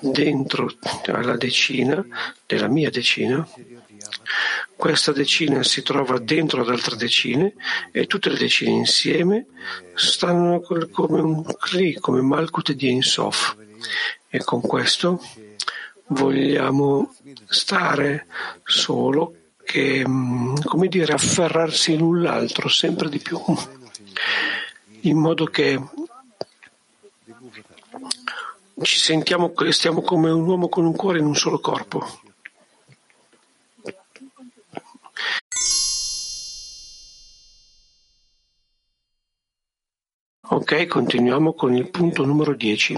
dentro 0.00 0.70
alla 1.06 1.36
decina, 1.36 2.02
della 2.46 2.68
mia 2.68 2.90
decina, 2.90 3.46
questa 4.76 5.12
decina 5.12 5.62
si 5.62 5.82
trova 5.82 6.18
dentro 6.18 6.62
ad 6.62 6.68
altre 6.68 6.96
decine 6.96 7.54
e 7.92 8.06
tutte 8.06 8.30
le 8.30 8.36
decine 8.36 8.70
insieme 8.70 9.46
stanno 9.94 10.60
come 10.60 11.20
un 11.20 11.44
cli, 11.44 11.94
come 11.94 12.20
Malkut 12.20 12.72
di 12.72 12.90
Insof. 12.90 13.56
E 14.28 14.42
con 14.42 14.60
questo 14.60 15.20
vogliamo 16.08 17.14
stare 17.46 18.26
solo 18.64 19.34
che, 19.64 20.06
mm, 20.06 20.56
come 20.64 20.88
dire, 20.88 21.12
afferrarsi 21.12 21.96
l'un 21.96 22.22
l'altro 22.22 22.68
sempre 22.68 23.08
di 23.08 23.18
più, 23.18 23.40
in 25.00 25.18
modo 25.18 25.46
che 25.46 25.80
ci 28.82 28.98
sentiamo 28.98 29.52
che 29.52 29.72
stiamo 29.72 30.02
come 30.02 30.30
un 30.30 30.46
uomo 30.46 30.68
con 30.68 30.84
un 30.84 30.94
cuore 30.94 31.18
in 31.18 31.26
un 31.26 31.36
solo 31.36 31.60
corpo. 31.60 32.22
Ok, 40.54 40.86
continuiamo 40.86 41.52
con 41.54 41.74
il 41.74 41.90
punto 41.90 42.24
numero 42.24 42.54
10. 42.54 42.96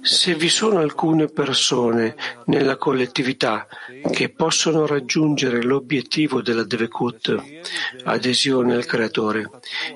Se 0.00 0.34
vi 0.34 0.48
sono 0.48 0.78
alcune 0.78 1.26
persone 1.26 2.16
nella 2.46 2.78
collettività 2.78 3.68
che 4.10 4.30
possono 4.30 4.86
raggiungere 4.86 5.62
l'obiettivo 5.62 6.40
della 6.40 6.64
Devekut, 6.64 7.36
adesione 8.04 8.74
al 8.74 8.86
Creatore, 8.86 9.50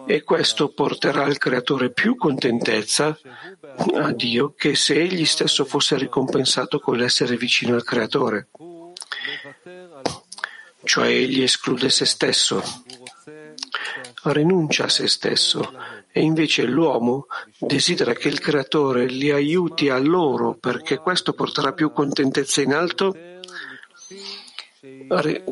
e 0.07 0.23
questo 0.23 0.69
porterà 0.75 1.25
al 1.25 1.38
Creatore 1.38 1.90
più 1.90 2.16
contentezza 2.16 3.19
a 3.95 4.12
Dio 4.12 4.52
che 4.54 4.75
se 4.75 5.00
egli 5.00 5.25
stesso 5.25 5.64
fosse 5.64 5.96
ricompensato 5.96 6.79
con 6.81 6.98
l'essere 6.98 7.38
vicino 7.38 7.75
al 7.77 7.83
Creatore, 7.83 8.48
cioè 10.85 11.07
egli 11.07 11.42
esclude 11.42 11.88
se 11.88 12.05
stesso, 12.05 12.62
rinuncia 14.24 14.84
a 14.84 14.88
se 14.88 15.06
stesso 15.06 15.72
e 16.10 16.20
invece 16.20 16.64
l'uomo 16.64 17.26
desidera 17.58 18.12
che 18.12 18.28
il 18.28 18.40
creatore 18.40 19.06
li 19.06 19.30
aiuti 19.30 19.88
a 19.88 19.98
loro 19.98 20.54
perché 20.54 20.98
questo 20.98 21.32
porterà 21.32 21.72
più 21.72 21.92
contentezza 21.92 22.62
in 22.62 22.72
alto 22.72 23.16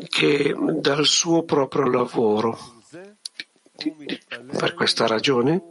che 0.09 0.55
dal 0.79 1.05
suo 1.05 1.43
proprio 1.43 1.89
lavoro. 1.89 2.57
Per 4.57 4.73
questa 4.73 5.07
ragione 5.07 5.61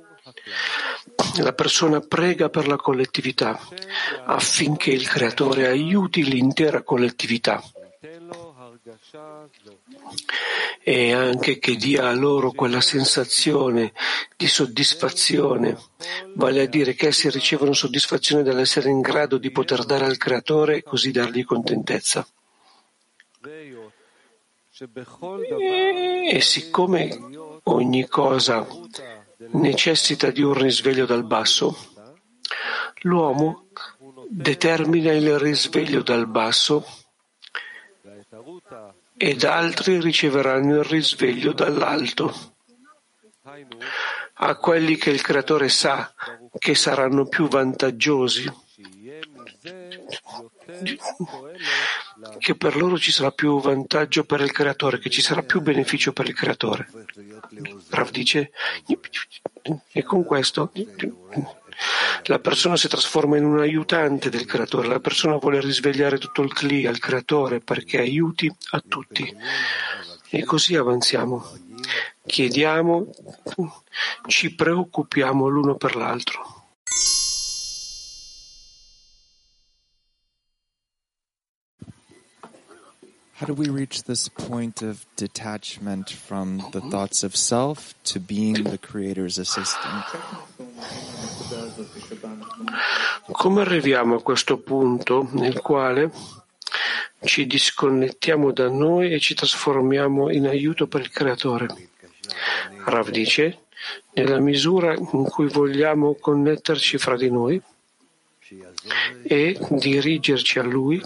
la 1.40 1.52
persona 1.52 2.00
prega 2.00 2.48
per 2.48 2.68
la 2.68 2.76
collettività 2.76 3.58
affinché 4.24 4.90
il 4.90 5.08
creatore 5.08 5.66
aiuti 5.66 6.24
l'intera 6.24 6.82
collettività 6.82 7.62
e 10.84 11.12
anche 11.12 11.58
che 11.58 11.76
dia 11.76 12.08
a 12.08 12.12
loro 12.12 12.50
quella 12.50 12.80
sensazione 12.80 13.92
di 14.36 14.48
soddisfazione, 14.48 15.78
vale 16.34 16.62
a 16.62 16.66
dire 16.66 16.94
che 16.94 17.08
essi 17.08 17.30
ricevono 17.30 17.72
soddisfazione 17.72 18.42
dall'essere 18.42 18.90
in 18.90 19.00
grado 19.00 19.38
di 19.38 19.50
poter 19.50 19.84
dare 19.84 20.04
al 20.04 20.16
Creatore 20.16 20.78
e 20.78 20.82
così 20.82 21.12
dargli 21.12 21.44
contentezza. 21.44 22.26
E 26.28 26.40
siccome 26.40 27.18
ogni 27.64 28.08
cosa 28.08 28.66
necessita 29.52 30.30
di 30.30 30.42
un 30.42 30.54
risveglio 30.54 31.06
dal 31.06 31.24
basso, 31.24 31.76
l'uomo 33.02 33.68
determina 34.28 35.12
il 35.12 35.38
risveglio 35.38 36.02
dal 36.02 36.26
basso 36.26 36.84
ed 39.16 39.44
altri 39.44 40.00
riceveranno 40.00 40.78
il 40.78 40.84
risveglio 40.84 41.52
dall'alto. 41.52 42.54
A 44.34 44.56
quelli 44.56 44.96
che 44.96 45.10
il 45.10 45.20
Creatore 45.20 45.68
sa 45.68 46.12
che 46.58 46.74
saranno 46.74 47.26
più 47.26 47.48
vantaggiosi, 47.48 48.50
che 52.38 52.54
per 52.54 52.76
loro 52.76 52.98
ci 52.98 53.12
sarà 53.12 53.30
più 53.30 53.60
vantaggio 53.60 54.24
per 54.24 54.40
il 54.40 54.52
Creatore, 54.52 54.98
che 54.98 55.10
ci 55.10 55.22
sarà 55.22 55.42
più 55.42 55.60
beneficio 55.60 56.12
per 56.12 56.28
il 56.28 56.34
Creatore. 56.34 56.88
Rav 57.90 58.10
dice, 58.10 58.52
e 59.92 60.02
con 60.02 60.24
questo 60.24 60.72
la 62.24 62.38
persona 62.38 62.76
si 62.76 62.88
trasforma 62.88 63.36
in 63.36 63.44
un 63.44 63.58
aiutante 63.58 64.30
del 64.30 64.46
creatore, 64.46 64.88
la 64.88 65.00
persona 65.00 65.36
vuole 65.36 65.60
risvegliare 65.60 66.18
tutto 66.18 66.42
il 66.42 66.52
Kli 66.52 66.86
al 66.86 66.98
creatore 66.98 67.60
perché 67.60 67.98
aiuti 67.98 68.52
a 68.70 68.82
tutti. 68.86 69.34
E 70.30 70.44
così 70.44 70.76
avanziamo. 70.76 71.44
Chiediamo, 72.24 73.10
ci 74.26 74.54
preoccupiamo 74.54 75.48
l'uno 75.48 75.74
per 75.74 75.96
l'altro. 75.96 76.60
How 83.42 83.46
do 83.46 83.54
we 83.54 83.68
reach 83.68 84.04
this 84.04 84.28
point 84.28 84.82
of 84.82 85.04
detachment 85.16 86.10
from 86.10 86.62
the 86.70 86.80
thoughts 86.80 87.24
of 87.24 87.34
self 87.34 87.92
to 88.04 88.20
being 88.20 88.62
the 88.62 88.78
Creator's 88.78 89.36
assistant? 89.36 90.04
Come 93.30 93.60
arriviamo 93.60 94.16
a 94.16 94.22
questo 94.22 94.58
punto 94.58 95.28
nel 95.32 95.60
quale 95.60 96.10
ci 97.24 97.46
disconnettiamo 97.46 98.52
da 98.52 98.68
noi 98.68 99.12
e 99.12 99.20
ci 99.20 99.34
trasformiamo 99.34 100.30
in 100.30 100.46
aiuto 100.46 100.86
per 100.86 101.00
il 101.00 101.10
Creatore? 101.10 101.68
Rav 102.84 103.10
dice, 103.10 103.64
nella 104.14 104.38
misura 104.38 104.94
in 104.94 105.24
cui 105.24 105.48
vogliamo 105.48 106.14
connetterci 106.14 106.98
fra 106.98 107.16
di 107.16 107.30
noi, 107.30 107.62
e 109.22 109.58
dirigerci 109.70 110.58
a 110.58 110.62
Lui 110.62 111.02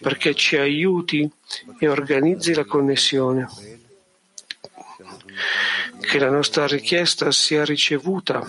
perché 0.00 0.34
ci 0.34 0.56
aiuti 0.56 1.30
e 1.78 1.88
organizzi 1.88 2.52
la 2.54 2.64
connessione. 2.64 3.48
Che 6.00 6.18
la 6.18 6.30
nostra 6.30 6.66
richiesta 6.66 7.30
sia 7.32 7.64
ricevuta, 7.64 8.44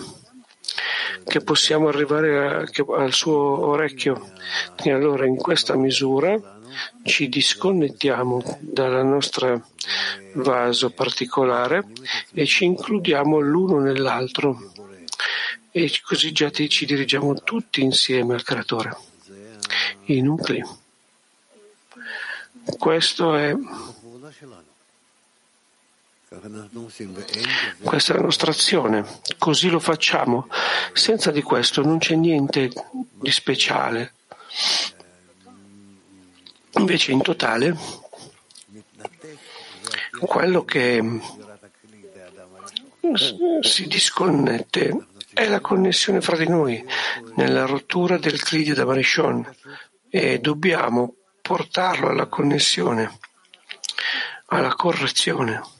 che 1.24 1.40
possiamo 1.40 1.88
arrivare 1.88 2.48
a, 2.48 2.64
che, 2.64 2.84
al 2.88 3.12
suo 3.12 3.66
orecchio. 3.66 4.32
E 4.82 4.92
allora 4.92 5.26
in 5.26 5.36
questa 5.36 5.76
misura 5.76 6.38
ci 7.02 7.28
disconnettiamo 7.28 8.58
dal 8.60 9.06
nostro 9.06 9.68
vaso 10.34 10.90
particolare 10.90 11.84
e 12.32 12.44
ci 12.46 12.64
includiamo 12.64 13.38
l'uno 13.38 13.78
nell'altro 13.78 14.72
e 15.70 15.90
così 16.02 16.32
già 16.32 16.50
ci 16.50 16.86
dirigiamo 16.86 17.42
tutti 17.42 17.82
insieme 17.82 18.34
al 18.34 18.42
Creatore, 18.42 18.96
i 20.06 20.20
nuclei. 20.22 20.64
Questo 22.78 23.36
è 23.36 23.54
Questa 26.28 28.12
è 28.12 28.16
la 28.16 28.22
nostra 28.22 28.50
azione, 28.50 29.06
così 29.38 29.68
lo 29.68 29.78
facciamo. 29.78 30.48
Senza 30.92 31.30
di 31.30 31.40
questo 31.40 31.82
non 31.82 31.98
c'è 31.98 32.16
niente 32.16 32.72
di 33.14 33.30
speciale. 33.30 34.14
Invece 36.72 37.12
in 37.12 37.22
totale, 37.22 37.76
quello 40.18 40.64
che 40.64 41.20
si 43.60 43.86
disconnette 43.86 45.06
è 45.32 45.46
la 45.46 45.60
connessione 45.60 46.20
fra 46.20 46.36
di 46.36 46.48
noi 46.48 46.84
nella 47.36 47.66
rottura 47.66 48.18
del 48.18 48.42
clidio 48.42 48.74
da 48.74 48.84
Marishon 48.84 49.48
e 50.10 50.40
dobbiamo 50.40 51.14
portarlo 51.40 52.08
alla 52.08 52.26
connessione, 52.26 53.16
alla 54.46 54.74
correzione. 54.74 55.74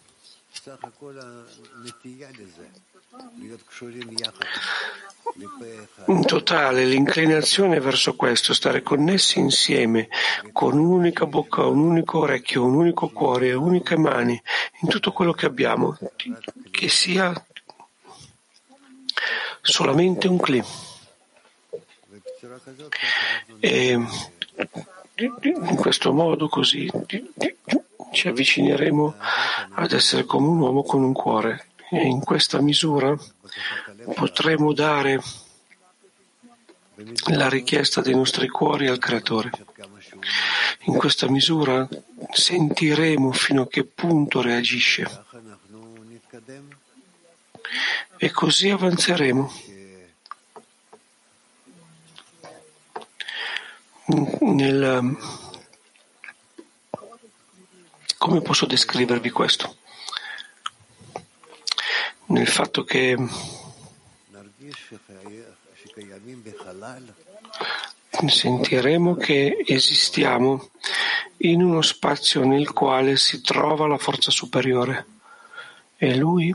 In 6.07 6.27
totale 6.27 6.85
l'inclinazione 6.85 7.79
verso 7.79 8.17
questo, 8.17 8.53
stare 8.53 8.83
connessi 8.83 9.39
insieme, 9.39 10.09
con 10.51 10.77
un'unica 10.77 11.25
bocca, 11.27 11.65
un 11.67 11.79
unico 11.79 12.19
orecchio, 12.19 12.65
un 12.65 12.75
unico 12.75 13.11
cuore, 13.11 13.53
uniche 13.53 13.97
mani, 13.97 14.41
in 14.81 14.89
tutto 14.89 15.13
quello 15.13 15.33
che 15.33 15.47
abbiamo, 15.47 15.97
che 16.73 16.89
sia 16.89 17.33
solamente 19.61 20.27
un 20.27 20.39
cli. 20.39 20.65
E 23.61 24.05
in 25.15 25.77
questo 25.77 26.13
modo 26.13 26.49
così 26.49 26.91
ci 28.13 28.29
avvicineremo 28.29 29.15
ad 29.75 29.93
essere 29.93 30.25
come 30.25 30.49
un 30.49 30.61
uomo 30.61 30.83
con 30.83 31.03
un 31.03 31.13
cuore 31.13 31.69
e 31.91 32.07
in 32.07 32.21
questa 32.21 32.61
misura 32.61 33.17
potremo 34.15 34.73
dare 34.73 35.21
la 37.29 37.49
richiesta 37.49 38.01
dei 38.01 38.15
nostri 38.15 38.49
cuori 38.49 38.89
al 38.89 38.99
Creatore. 38.99 39.51
In 40.85 40.97
questa 40.97 41.29
misura 41.29 41.87
sentiremo 42.31 43.33
fino 43.33 43.63
a 43.63 43.69
che 43.69 43.85
punto 43.85 44.41
reagisce 44.41 45.25
e 48.17 48.31
così 48.31 48.71
avanzeremo. 48.71 49.53
Nel, 54.41 55.17
come 58.19 58.41
posso 58.41 58.67
descrivervi 58.67 59.31
questo? 59.31 59.77
Nel 62.27 62.49
fatto 62.49 62.85
che 62.85 63.17
sentiremo 68.27 69.15
che 69.15 69.63
esistiamo 69.67 70.71
in 71.39 71.63
uno 71.63 71.83
spazio 71.83 72.45
nel 72.45 72.73
quale 72.73 73.17
si 73.17 73.41
trova 73.43 73.87
la 73.87 73.99
forza 73.99 74.31
superiore. 74.31 75.07
E 75.97 76.17
lui? 76.17 76.55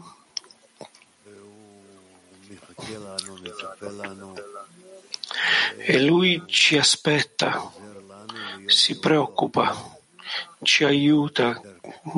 E 5.77 5.99
lui 5.99 6.43
ci 6.45 6.77
aspetta, 6.77 7.71
si 8.65 8.99
preoccupa, 8.99 9.99
ci 10.63 10.83
aiuta 10.83 11.61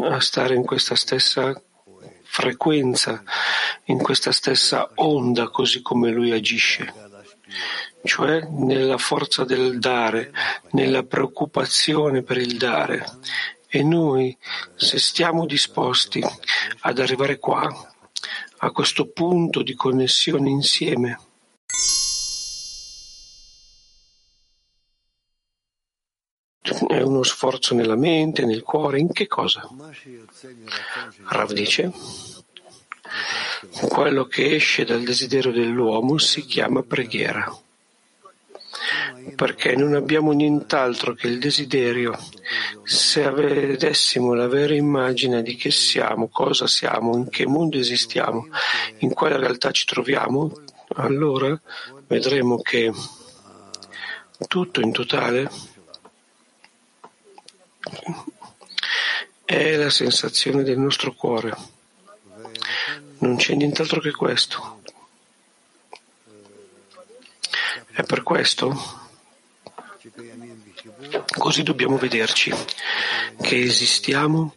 a 0.02 0.20
stare 0.20 0.56
in 0.56 0.66
questa 0.66 0.96
stessa 0.96 1.62
frequenza, 2.24 3.24
in 3.86 4.00
questa 4.00 4.32
stessa 4.32 4.92
onda, 4.96 5.50
così 5.50 5.82
come 5.82 6.10
lui 6.12 6.32
agisce, 6.32 6.92
cioè 8.04 8.42
nella 8.50 8.98
forza 8.98 9.44
del 9.44 9.80
dare, 9.80 10.34
nella 10.72 11.04
preoccupazione 11.04 12.24
per 12.24 12.38
il 12.38 12.58
dare. 12.58 13.06
E 13.68 13.84
noi, 13.84 14.36
se 14.76 15.00
stiamo 15.00 15.46
disposti 15.46 16.24
ad 16.82 17.00
arrivare 17.00 17.40
qua, 17.40 17.68
a 18.58 18.72
questo 18.72 19.12
punto 19.12 19.62
di 19.62 19.74
connessione 19.74 20.50
insieme, 20.50 21.20
È 26.94 27.02
uno 27.02 27.24
sforzo 27.24 27.74
nella 27.74 27.96
mente, 27.96 28.46
nel 28.46 28.62
cuore, 28.62 29.00
in 29.00 29.12
che 29.12 29.26
cosa? 29.26 29.68
Rav 31.28 31.52
dice, 31.52 31.92
quello 33.90 34.26
che 34.26 34.54
esce 34.54 34.86
dal 34.86 35.02
desiderio 35.02 35.52
dell'uomo 35.52 36.20
si 36.20 36.46
chiama 36.46 36.84
preghiera, 36.84 37.52
perché 39.36 39.76
non 39.76 39.96
abbiamo 39.96 40.34
nient'altro 40.34 41.16
che 41.16 41.26
il 41.26 41.40
desiderio. 41.40 42.16
Se 42.84 43.28
vedessimo 43.32 44.36
la 44.36 44.48
vera 44.48 44.76
immagine 44.76 45.42
di 45.42 45.56
che 45.56 45.72
siamo, 45.72 46.28
cosa 46.28 46.68
siamo, 46.68 47.18
in 47.18 47.28
che 47.30 47.48
mondo 47.48 47.80
esistiamo, 47.80 48.50
in 49.00 49.12
quale 49.16 49.38
realtà 49.38 49.72
ci 49.72 49.86
troviamo, 49.86 50.52
allora 50.98 51.60
vedremo 52.06 52.62
che 52.62 52.94
tutto 54.48 54.80
in 54.80 54.92
totale 54.92 55.50
è 59.46 59.76
la 59.76 59.90
sensazione 59.90 60.64
del 60.64 60.78
nostro 60.78 61.14
cuore. 61.14 61.56
Non 63.20 63.36
c'è 63.38 63.54
nient'altro 63.56 64.00
che 64.02 64.12
questo. 64.12 64.82
È 67.92 68.04
per 68.04 68.24
questo 68.24 69.02
così 71.38 71.64
dobbiamo 71.64 71.98
vederci, 71.98 72.54
che 73.42 73.60
esistiamo 73.60 74.56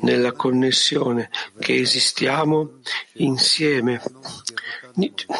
nella 0.00 0.32
connessione, 0.32 1.30
che 1.58 1.76
esistiamo 1.76 2.80
insieme, 3.14 4.00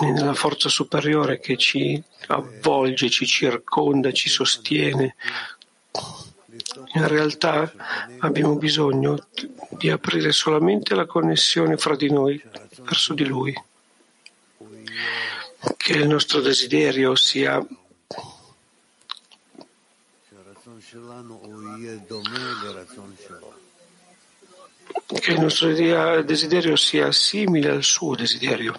nella 0.01 0.35
forza 0.35 0.69
superiore 0.69 1.39
che 1.39 1.57
ci 1.57 2.03
avvolge, 2.29 3.09
ci 3.09 3.27
circonda, 3.27 4.12
ci 4.12 4.29
sostiene, 4.29 5.15
in 6.94 7.09
realtà 7.09 7.72
abbiamo 8.18 8.57
bisogno 8.57 9.29
di 9.70 9.90
aprire 9.90 10.33
solamente 10.33 10.94
la 10.94 11.07
connessione 11.07 11.76
fra 11.76 11.96
di 11.96 12.11
noi 12.11 12.42
verso 12.83 13.14
di 13.14 13.24
Lui. 13.24 13.55
Che 15.76 15.92
il 15.92 16.07
nostro 16.07 16.40
desiderio 16.40 17.14
sia 17.14 17.64
che 25.07 25.33
il 25.33 25.40
nostro 25.40 25.72
desiderio 26.22 26.76
sia 26.76 27.12
simile 27.12 27.70
al 27.70 27.83
suo 27.83 28.14
desiderio 28.14 28.79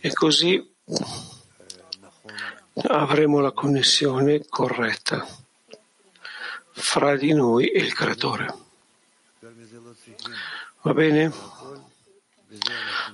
e 0.00 0.12
così 0.12 0.74
avremo 2.88 3.40
la 3.40 3.52
connessione 3.52 4.46
corretta 4.48 5.26
fra 6.78 7.16
di 7.16 7.32
noi 7.32 7.68
e 7.68 7.78
il 7.78 7.94
Creatore. 7.94 8.54
Va 10.82 10.92
bene? 10.92 11.32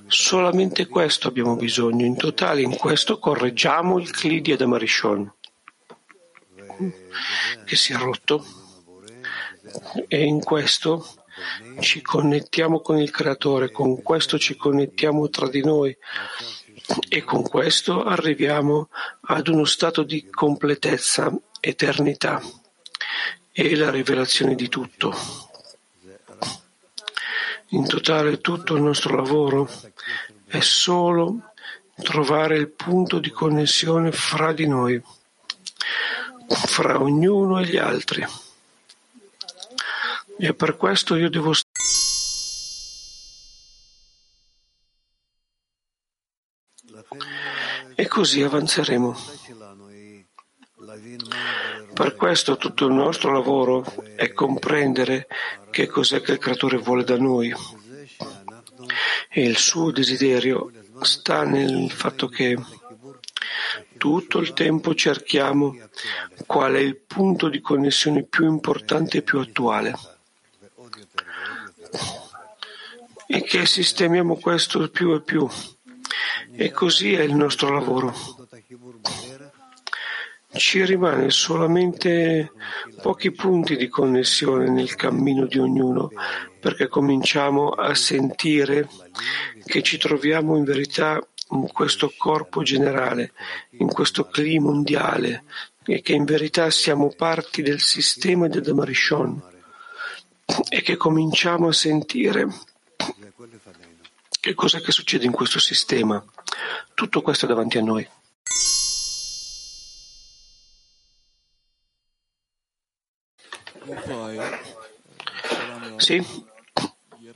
Solamente 0.07 0.87
questo 0.87 1.29
abbiamo 1.29 1.55
bisogno. 1.55 2.05
In 2.05 2.17
totale, 2.17 2.61
in 2.61 2.75
questo 2.75 3.17
correggiamo 3.17 3.99
il 3.99 4.11
Clidi 4.11 4.55
da 4.55 4.67
Marishon 4.67 5.33
che 7.65 7.75
si 7.75 7.93
è 7.93 7.95
rotto 7.95 8.45
e 10.07 10.23
in 10.23 10.43
questo 10.43 11.15
ci 11.79 12.01
connettiamo 12.01 12.81
con 12.81 12.97
il 12.97 13.11
Creatore, 13.11 13.71
con 13.71 14.01
questo 14.01 14.37
ci 14.37 14.55
connettiamo 14.55 15.29
tra 15.29 15.47
di 15.47 15.63
noi 15.63 15.95
e 17.07 17.23
con 17.23 17.43
questo 17.43 18.03
arriviamo 18.03 18.89
ad 19.21 19.47
uno 19.47 19.65
stato 19.65 20.03
di 20.03 20.29
completezza, 20.29 21.31
eternità 21.59 22.41
e 23.55 23.75
la 23.75 23.91
rivelazione 23.91 24.55
di 24.55 24.67
tutto. 24.67 25.13
In 27.69 27.87
totale 27.87 28.41
tutto 28.41 28.75
il 28.75 28.81
nostro 28.81 29.15
lavoro 29.15 29.69
è 30.47 30.59
solo 30.59 31.53
trovare 31.95 32.57
il 32.57 32.69
punto 32.69 33.19
di 33.19 33.29
connessione 33.29 34.11
fra 34.11 34.53
di 34.53 34.67
noi, 34.67 35.01
fra 36.47 36.99
ognuno 36.99 37.59
e 37.59 37.65
gli 37.65 37.77
altri. 37.77 38.25
E 40.39 40.53
per 40.55 40.75
questo 40.75 41.15
io 41.15 41.29
devo 41.29 41.53
e 47.95 48.07
così 48.07 48.41
avanzeremo. 48.41 49.15
Per 51.93 52.15
questo 52.15 52.57
tutto 52.57 52.85
il 52.87 52.93
nostro 52.93 53.31
lavoro 53.31 53.85
è 54.15 54.31
comprendere 54.33 55.27
che 55.69 55.87
cos'è 55.87 56.21
che 56.21 56.33
il 56.33 56.37
Creatore 56.39 56.77
vuole 56.77 57.03
da 57.03 57.17
noi 57.17 57.53
E 59.29 59.43
il 59.43 59.57
suo 59.57 59.91
desiderio 59.91 60.71
sta 61.01 61.43
nel 61.43 61.91
fatto 61.91 62.27
che 62.27 62.57
tutto 63.97 64.39
il 64.39 64.53
tempo 64.53 64.93
cerchiamo 64.93 65.75
qual 66.45 66.73
è 66.73 66.79
il 66.79 66.97
punto 66.97 67.49
di 67.49 67.61
connessione 67.61 68.23
più 68.23 68.45
importante 68.47 69.19
e 69.19 69.21
più 69.21 69.39
attuale 69.39 69.93
e 73.27 73.41
che 73.41 73.65
sistemiamo 73.65 74.35
questo 74.35 74.89
più 74.89 75.13
e 75.13 75.21
più. 75.21 75.49
E 76.55 76.69
così 76.71 77.13
è 77.13 77.21
il 77.21 77.33
nostro 77.33 77.71
lavoro. 77.71 78.13
Ci 80.55 80.85
rimane 80.85 81.29
solamente 81.31 82.51
pochi 83.01 83.31
punti 83.31 83.75
di 83.75 83.87
connessione 83.87 84.69
nel 84.69 84.95
cammino 84.95 85.45
di 85.45 85.57
ognuno, 85.57 86.11
perché 86.59 86.87
cominciamo 86.87 87.69
a 87.69 87.95
sentire 87.95 88.87
che 89.65 89.81
ci 89.81 89.97
troviamo 89.97 90.55
in 90.55 90.63
verità 90.63 91.19
in 91.51 91.71
questo 91.71 92.13
corpo 92.17 92.61
generale, 92.61 93.33
in 93.79 93.87
questo 93.87 94.27
clima 94.27 94.69
mondiale, 94.69 95.43
e 95.85 96.01
che 96.01 96.13
in 96.13 96.23
verità 96.23 96.69
siamo 96.69 97.09
parti 97.09 97.61
del 97.61 97.79
sistema 97.79 98.47
del 98.47 98.61
Damarishon 98.61 99.41
e 100.69 100.81
che 100.81 100.95
cominciamo 100.97 101.67
a 101.67 101.73
sentire 101.73 102.47
che 104.39 104.53
cosa 104.53 104.79
che 104.79 104.91
succede 104.91 105.25
in 105.25 105.31
questo 105.31 105.59
sistema. 105.59 106.23
Tutto 106.93 107.21
questo 107.21 107.45
è 107.45 107.47
davanti 107.47 107.77
a 107.77 107.81
noi. 107.81 108.07
Sì, 116.03 116.21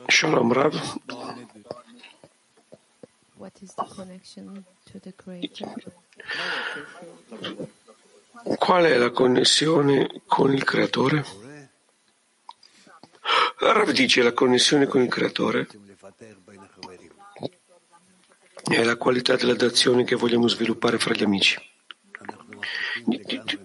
Shalom 0.07 0.51
Rav. 0.51 0.99
Qual 8.57 8.83
è 8.83 8.97
la 8.97 9.11
connessione 9.11 10.21
con 10.25 10.53
il 10.53 10.65
creatore? 10.65 11.25
Rav 13.59 13.91
dice 13.91 14.21
la 14.21 14.33
connessione 14.33 14.85
con 14.85 15.01
il 15.01 15.07
creatore 15.07 15.69
è 18.63 18.83
la 18.83 18.97
qualità 18.97 19.37
della 19.37 19.55
dazione 19.55 20.03
che 20.03 20.17
vogliamo 20.17 20.49
sviluppare 20.49 20.99
fra 20.99 21.13
gli 21.13 21.23
amici. 21.23 21.57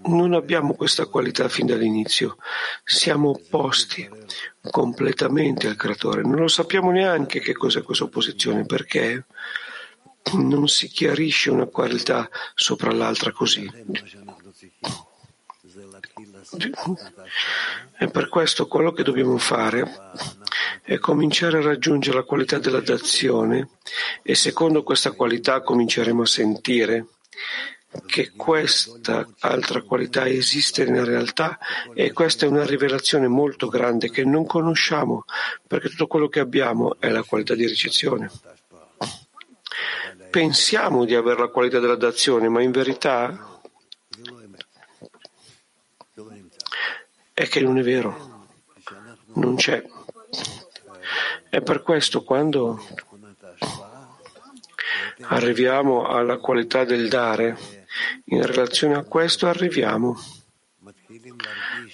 Non 0.05 0.35
abbiamo 0.35 0.75
questa 0.75 1.07
qualità 1.07 1.49
fin 1.49 1.67
dall'inizio, 1.67 2.37
siamo 2.85 3.31
opposti 3.31 4.09
completamente 4.71 5.69
al 5.69 5.77
creatore, 5.77 6.23
non 6.23 6.37
lo 6.37 6.49
sappiamo 6.49 6.91
neanche 6.91 7.41
che 7.41 7.53
cos'è 7.53 7.83
questa 7.83 8.05
opposizione 8.05 8.65
perché 8.65 9.27
non 10.35 10.69
si 10.69 10.89
chiarisce 10.89 11.51
una 11.51 11.67
qualità 11.67 12.29
sopra 12.55 12.93
l'altra 12.93 13.33
così. 13.33 13.71
E 17.99 18.09
per 18.09 18.29
questo 18.29 18.67
quello 18.67 18.93
che 18.93 19.03
dobbiamo 19.03 19.39
fare 19.39 19.89
è 20.83 20.99
cominciare 20.99 21.59
a 21.59 21.63
raggiungere 21.63 22.17
la 22.17 22.23
qualità 22.25 22.59
della 22.59 22.81
dazione 22.81 23.71
e 24.23 24.35
secondo 24.35 24.83
questa 24.83 25.13
qualità 25.13 25.63
cominceremo 25.63 26.23
a 26.23 26.27
sentire 26.27 27.07
che 28.07 28.33
questa 28.35 29.29
altra 29.41 29.83
qualità 29.83 30.27
esiste 30.27 30.85
nella 30.85 31.05
realtà 31.05 31.59
e 31.95 32.13
questa 32.13 32.47
è 32.47 32.49
una 32.49 32.65
rivelazione 32.65 33.29
molto 33.29 33.69
grande 33.69 34.11
che 34.11 34.25
non 34.25 34.47
conosciamo 34.47 35.25
perché 35.67 35.91
tutto 35.91 36.07
quello 36.07 36.29
che 36.29 36.41
abbiamo 36.41 36.97
è 36.99 37.11
la 37.11 37.23
qualità 37.23 37.55
di 37.55 37.67
ricezione. 37.67 38.31
Pensiamo 40.31 41.05
di 41.05 41.15
avere 41.15 41.41
la 41.41 41.49
qualità 41.49 41.79
della 41.79 41.97
dazione, 41.97 42.49
ma 42.49 42.63
in 42.63 42.71
verità 42.71 43.61
è 47.35 47.47
che 47.49 47.61
non 47.61 47.79
è 47.79 47.83
vero, 47.83 48.47
non 49.35 49.57
c'è. 49.57 49.85
E 51.51 51.61
per 51.61 51.83
questo 51.83 52.25
quando 52.25 52.83
arriviamo 55.23 56.07
alla 56.07 56.39
qualità 56.39 56.85
del 56.85 57.09
dare, 57.09 57.82
in 58.27 58.45
relazione 58.45 58.95
a 58.95 59.05
questo 59.05 59.47
arriviamo 59.47 60.17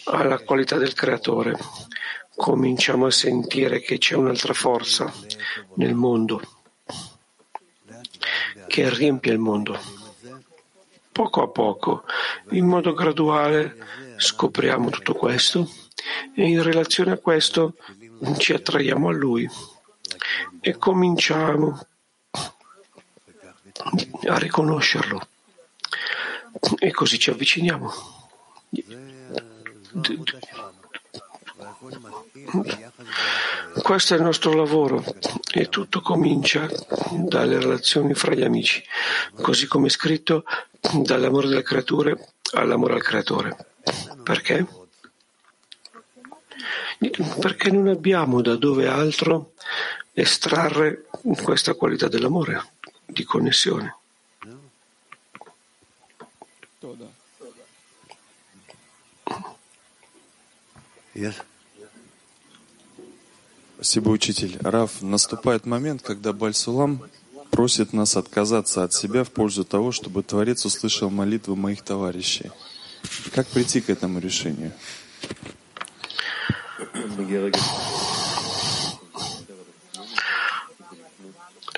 alla 0.04 0.38
qualità 0.38 0.76
del 0.76 0.94
creatore. 0.94 1.56
Cominciamo 2.34 3.06
a 3.06 3.10
sentire 3.10 3.80
che 3.80 3.98
c'è 3.98 4.14
un'altra 4.14 4.54
forza 4.54 5.12
nel 5.74 5.94
mondo 5.94 6.40
che 8.68 8.88
riempie 8.90 9.32
il 9.32 9.38
mondo. 9.38 9.78
Poco 11.10 11.42
a 11.42 11.48
poco, 11.48 12.04
in 12.50 12.66
modo 12.66 12.92
graduale, 12.92 13.76
scopriamo 14.16 14.90
tutto 14.90 15.14
questo 15.14 15.68
e 16.34 16.46
in 16.46 16.62
relazione 16.62 17.12
a 17.12 17.18
questo 17.18 17.74
ci 18.36 18.52
attraiamo 18.52 19.08
a 19.08 19.12
Lui 19.12 19.48
e 20.60 20.76
cominciamo 20.76 21.86
a 24.28 24.38
riconoscerlo 24.38 25.28
e 26.78 26.90
così 26.92 27.18
ci 27.18 27.30
avviciniamo. 27.30 27.92
Questo 33.82 34.14
è 34.14 34.16
il 34.16 34.22
nostro 34.22 34.52
lavoro 34.52 35.04
e 35.52 35.68
tutto 35.68 36.00
comincia 36.00 36.68
dalle 37.10 37.58
relazioni 37.58 38.14
fra 38.14 38.34
gli 38.34 38.42
amici, 38.42 38.82
così 39.40 39.66
come 39.66 39.86
è 39.86 39.90
scritto 39.90 40.44
dall'amore 40.92 41.48
delle 41.48 41.62
creature 41.62 42.32
all'amore 42.52 42.94
al 42.94 43.02
creatore. 43.02 43.56
Perché? 44.22 44.66
Perché 47.40 47.70
non 47.70 47.88
abbiamo 47.88 48.42
da 48.42 48.56
dove 48.56 48.88
altro 48.88 49.52
estrarre 50.12 51.06
questa 51.42 51.74
qualità 51.74 52.08
dell'amore, 52.08 52.72
di 53.06 53.24
connessione. 53.24 53.97
Yes. 61.14 61.34
Спасибо, 63.76 64.10
учитель. 64.10 64.56
Раф, 64.60 65.02
наступает 65.02 65.66
момент, 65.66 66.02
когда 66.02 66.32
Бальсулам 66.32 67.02
просит 67.50 67.92
нас 67.92 68.16
отказаться 68.16 68.84
от 68.84 68.92
себя 68.92 69.24
в 69.24 69.30
пользу 69.30 69.64
того, 69.64 69.92
чтобы 69.92 70.22
Творец 70.22 70.64
услышал 70.64 71.10
молитвы 71.10 71.56
моих 71.56 71.82
товарищей. 71.82 72.50
Как 73.34 73.46
прийти 73.48 73.80
к 73.80 73.90
этому 73.90 74.18
решению? 74.18 74.72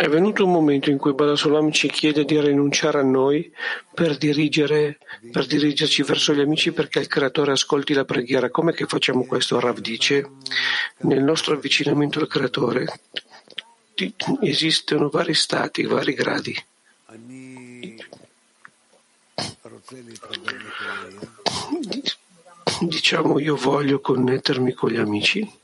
È 0.01 0.09
venuto 0.09 0.47
un 0.47 0.53
momento 0.53 0.89
in 0.89 0.97
cui 0.97 1.13
Balasolam 1.13 1.71
ci 1.73 1.87
chiede 1.91 2.25
di 2.25 2.41
rinunciare 2.41 3.01
a 3.01 3.03
noi 3.03 3.53
per, 3.93 4.17
per 4.17 5.47
dirigerci 5.47 6.03
verso 6.05 6.33
gli 6.33 6.41
amici 6.41 6.73
perché 6.73 7.01
il 7.01 7.07
Creatore 7.07 7.53
ascolti 7.53 7.93
la 7.93 8.07
preghiera. 8.07 8.49
Come 8.49 8.73
che 8.73 8.87
facciamo 8.87 9.27
questo? 9.27 9.61
Rav 9.61 9.79
dice, 9.79 10.27
nel 11.01 11.23
nostro 11.23 11.53
avvicinamento 11.53 12.19
al 12.19 12.29
Creatore 12.29 12.87
esistono 14.41 15.11
vari 15.11 15.35
stati, 15.35 15.83
vari 15.85 16.15
gradi. 16.15 16.57
Diciamo 22.81 23.39
io 23.39 23.55
voglio 23.55 24.01
connettermi 24.01 24.73
con 24.73 24.89
gli 24.93 24.97
amici 24.97 25.59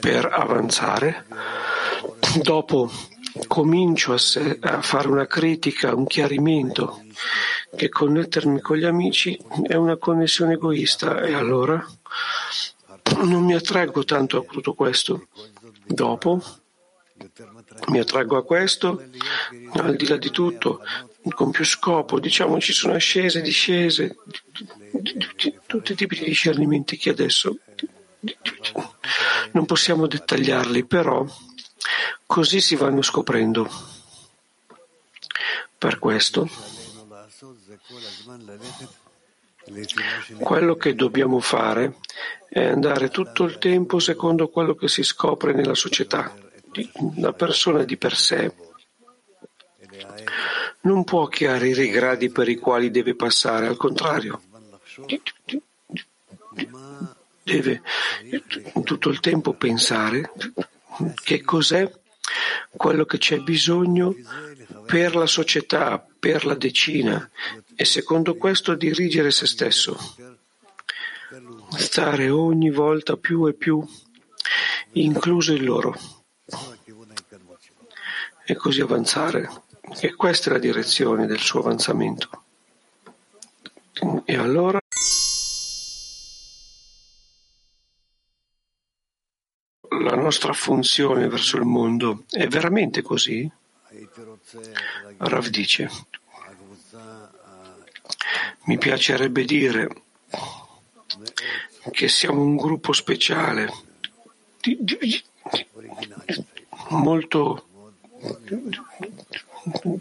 per 0.00 0.28
avanzare. 0.32 1.26
Dopo 2.42 2.90
comincio 3.46 4.12
a, 4.12 4.18
se, 4.18 4.58
a, 4.60 4.80
fare 4.82 5.08
una 5.08 5.26
critica, 5.26 5.94
un 5.94 6.06
chiarimento, 6.06 7.02
che 7.74 7.88
connettermi 7.88 8.60
con 8.60 8.76
gli 8.76 8.84
amici 8.84 9.38
è 9.66 9.74
una 9.74 9.96
connessione 9.96 10.54
egoista 10.54 11.20
e 11.22 11.34
allora 11.34 11.84
non 13.22 13.44
mi 13.44 13.54
attraggo 13.54 14.04
tanto 14.04 14.38
a 14.38 14.42
tutto 14.42 14.74
questo. 14.74 15.28
Dopo 15.86 16.42
mi 17.88 17.98
attraggo 17.98 18.36
a 18.36 18.44
questo, 18.44 19.02
al 19.72 19.96
di 19.96 20.06
là 20.06 20.16
di 20.16 20.30
tutto, 20.30 20.80
con 21.30 21.50
più 21.50 21.64
scopo, 21.64 22.20
diciamo 22.20 22.60
ci 22.60 22.72
sono 22.72 22.94
ascese, 22.94 23.40
discese, 23.40 24.16
tutti 25.66 25.92
i 25.92 25.94
tipi 25.94 26.18
di 26.18 26.24
discernimenti 26.26 26.96
che 26.96 27.10
adesso 27.10 27.58
non 29.52 29.66
possiamo 29.66 30.06
dettagliarli, 30.06 30.84
però 30.84 31.24
così 32.26 32.60
si 32.60 32.76
vanno 32.76 33.02
scoprendo. 33.02 33.68
Per 35.78 35.98
questo 35.98 36.48
Quello 40.38 40.76
che 40.76 40.94
dobbiamo 40.94 41.40
fare 41.40 41.96
è 42.48 42.64
andare 42.64 43.08
tutto 43.08 43.44
il 43.44 43.58
tempo 43.58 43.98
secondo 43.98 44.48
quello 44.48 44.74
che 44.74 44.88
si 44.88 45.02
scopre 45.02 45.52
nella 45.52 45.74
società. 45.74 46.34
La 47.16 47.32
persona 47.32 47.84
di 47.84 47.96
per 47.96 48.14
sé 48.14 48.52
non 50.82 51.04
può 51.04 51.26
chiarire 51.28 51.84
i 51.84 51.90
gradi 51.90 52.30
per 52.30 52.48
i 52.48 52.56
quali 52.56 52.90
deve 52.90 53.14
passare, 53.14 53.66
al 53.66 53.76
contrario, 53.76 54.42
deve 57.44 57.82
tutto 58.82 59.10
il 59.10 59.20
tempo 59.20 59.52
pensare 59.52 60.32
che 61.22 61.42
cos'è 61.42 61.90
quello 62.70 63.04
che 63.04 63.18
c'è 63.18 63.38
bisogno 63.38 64.14
per 64.86 65.14
la 65.14 65.26
società, 65.26 66.04
per 66.18 66.44
la 66.46 66.54
decina 66.54 67.30
e 67.76 67.84
secondo 67.84 68.34
questo 68.36 68.74
dirigere 68.74 69.30
se 69.30 69.46
stesso. 69.46 69.98
Stare 71.76 72.30
ogni 72.30 72.70
volta 72.70 73.16
più 73.16 73.46
e 73.46 73.54
più 73.54 73.84
incluso 74.92 75.52
in 75.52 75.64
loro 75.64 75.98
e 78.44 78.54
così 78.54 78.80
avanzare. 78.80 79.50
E 80.00 80.14
questa 80.14 80.50
è 80.50 80.52
la 80.52 80.58
direzione 80.58 81.26
del 81.26 81.40
suo 81.40 81.60
avanzamento. 81.60 82.42
E 84.24 84.36
allora 84.36 84.80
la 90.14 90.22
nostra 90.22 90.52
funzione 90.52 91.28
verso 91.28 91.56
il 91.56 91.64
mondo 91.64 92.24
è 92.30 92.46
veramente 92.46 93.02
così? 93.02 93.50
Rav 95.16 95.46
dice, 95.48 95.90
mi 98.64 98.78
piacerebbe 98.78 99.44
dire 99.44 99.88
che 101.90 102.08
siamo 102.08 102.42
un 102.42 102.56
gruppo 102.56 102.92
speciale, 102.92 103.72
molto, 106.90 107.66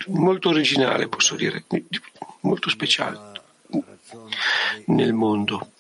molto 0.07 0.49
originale, 0.49 1.07
posso 1.07 1.35
dire, 1.35 1.65
molto 2.41 2.69
speciale 2.69 3.31
nel 4.85 5.13
mondo 5.13 5.71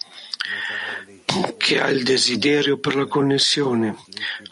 che 1.57 1.81
ha 1.81 1.89
il 1.89 2.03
desiderio 2.03 2.77
per 2.77 2.95
la 2.95 3.05
connessione, 3.05 3.95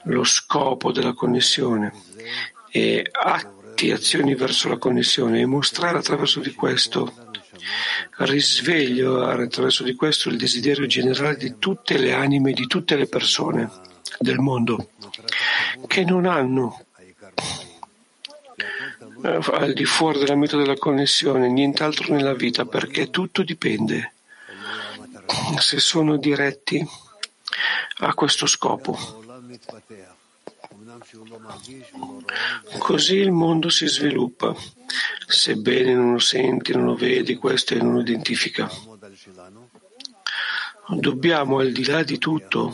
lo 0.04 0.24
scopo 0.24 0.92
della 0.92 1.14
connessione 1.14 1.94
e 2.70 3.06
atti, 3.12 3.92
azioni 3.92 4.36
verso 4.36 4.70
la 4.70 4.78
connessione 4.78 5.42
e 5.42 5.46
mostrare 5.46 5.98
attraverso 5.98 6.40
di 6.40 6.54
questo 6.54 7.30
risveglio 8.18 9.24
attraverso 9.26 9.84
di 9.84 9.96
questo 9.96 10.30
il 10.30 10.38
desiderio 10.38 10.86
generale 10.86 11.38
di 11.38 11.56
tutte 11.58 11.98
le 11.98 12.14
anime, 12.14 12.54
di 12.54 12.68
tutte 12.68 12.96
le 12.96 13.08
persone 13.08 13.70
del 14.20 14.40
mondo 14.40 14.90
che 15.88 16.04
non 16.04 16.26
hanno 16.26 16.86
eh, 19.24 19.40
al 19.52 19.74
di 19.74 19.86
fuori 19.86 20.20
della 20.20 20.36
meta 20.36 20.58
della 20.58 20.76
connessione 20.76 21.50
nient'altro 21.50 22.14
nella 22.14 22.34
vita 22.34 22.66
perché 22.66 23.10
tutto 23.10 23.44
dipende 23.44 24.14
se 25.60 25.80
sono 25.80 26.18
diretti 26.18 26.86
a 28.00 28.14
questo 28.14 28.46
scopo. 28.46 28.98
Così 32.78 33.16
il 33.16 33.32
mondo 33.32 33.70
si 33.70 33.88
sviluppa, 33.88 34.56
sebbene 35.28 35.94
non 35.94 36.14
lo 36.14 36.20
senti, 36.20 36.74
non 36.74 36.86
lo 36.86 36.96
vedi, 36.96 37.36
questo 37.36 37.74
e 37.74 37.78
non 37.78 37.94
lo 37.94 38.02
identifica. 38.02 38.70
Dobbiamo, 40.88 41.60
al 41.60 41.72
di 41.72 41.86
là 41.86 42.04
di 42.04 42.18
tutto, 42.18 42.74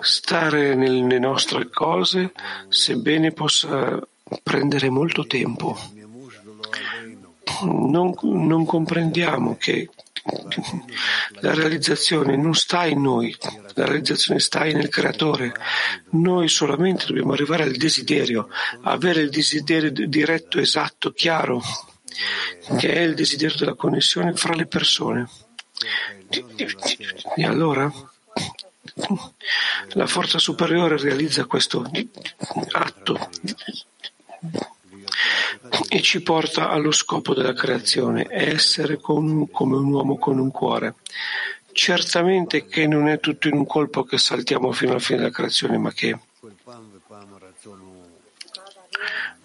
stare 0.00 0.74
nelle 0.74 1.18
nostre 1.18 1.68
cose, 1.70 2.32
sebbene 2.68 3.32
possa 3.32 4.00
prendere 4.42 4.90
molto 4.90 5.26
tempo. 5.26 5.78
Non, 7.62 8.14
non 8.20 8.66
comprendiamo 8.66 9.56
che 9.56 9.90
la 11.40 11.52
realizzazione 11.52 12.36
non 12.36 12.54
sta 12.54 12.86
in 12.86 13.02
noi, 13.02 13.36
la 13.74 13.84
realizzazione 13.84 14.40
sta 14.40 14.64
nel 14.64 14.88
creatore. 14.88 15.52
Noi 16.10 16.48
solamente 16.48 17.06
dobbiamo 17.06 17.32
arrivare 17.32 17.64
al 17.64 17.72
desiderio, 17.72 18.48
avere 18.82 19.20
il 19.20 19.30
desiderio 19.30 19.90
diretto, 19.90 20.58
esatto, 20.58 21.12
chiaro, 21.12 21.62
che 22.78 22.92
è 22.92 23.00
il 23.00 23.14
desiderio 23.14 23.56
della 23.56 23.74
connessione 23.74 24.34
fra 24.34 24.54
le 24.54 24.66
persone. 24.66 25.28
E 27.36 27.44
allora 27.44 27.92
la 29.92 30.06
forza 30.06 30.38
superiore 30.38 30.96
realizza 30.98 31.44
questo 31.46 31.90
atto 32.72 33.28
e 35.88 36.00
ci 36.02 36.22
porta 36.22 36.68
allo 36.68 36.92
scopo 36.92 37.34
della 37.34 37.54
creazione, 37.54 38.26
essere 38.30 38.98
con, 38.98 39.50
come 39.50 39.76
un 39.76 39.92
uomo 39.92 40.18
con 40.18 40.38
un 40.38 40.50
cuore. 40.50 40.96
Certamente 41.72 42.66
che 42.66 42.86
non 42.86 43.08
è 43.08 43.18
tutto 43.18 43.48
in 43.48 43.54
un 43.54 43.66
colpo 43.66 44.04
che 44.04 44.18
saltiamo 44.18 44.72
fino 44.72 44.92
alla 44.92 45.00
fine 45.00 45.18
della 45.18 45.30
creazione, 45.30 45.78
ma 45.78 45.92
che 45.92 46.18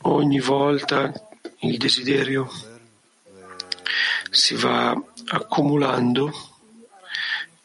ogni 0.02 0.40
volta 0.40 1.12
il 1.60 1.78
desiderio 1.78 2.50
si 4.30 4.56
va 4.56 4.96
accumulando 5.28 6.32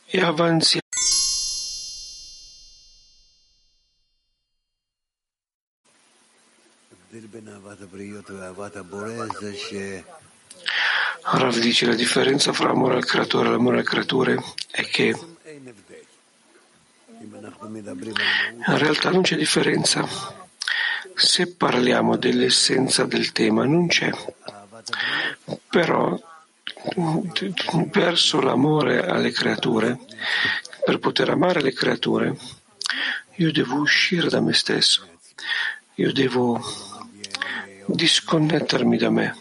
e 0.06 0.20
avanziamo. 0.20 0.83
Rav 11.22 11.58
dice 11.58 11.86
la 11.86 11.94
differenza 11.94 12.52
fra 12.52 12.70
amore 12.70 12.94
al 12.94 13.04
creatore 13.04 13.48
e 13.48 13.50
l'amore 13.50 13.78
al 13.78 13.84
creatore 13.84 14.40
è 14.70 14.84
che 14.84 15.16
in 17.18 18.78
realtà 18.78 19.10
non 19.10 19.22
c'è 19.22 19.34
differenza. 19.34 20.06
Se 21.14 21.48
parliamo 21.48 22.16
dell'essenza 22.16 23.04
del 23.04 23.32
tema 23.32 23.64
non 23.64 23.88
c'è. 23.88 24.12
Però 25.68 26.16
verso 27.90 28.40
l'amore 28.40 29.04
alle 29.04 29.32
creature, 29.32 29.98
per 30.84 30.98
poter 31.00 31.30
amare 31.30 31.62
le 31.62 31.72
creature, 31.72 32.36
io 33.36 33.50
devo 33.50 33.74
uscire 33.76 34.28
da 34.28 34.40
me 34.40 34.52
stesso. 34.52 35.08
Io 35.94 36.12
devo 36.12 36.92
disconnettermi 37.86 38.96
da 38.96 39.10
me, 39.10 39.36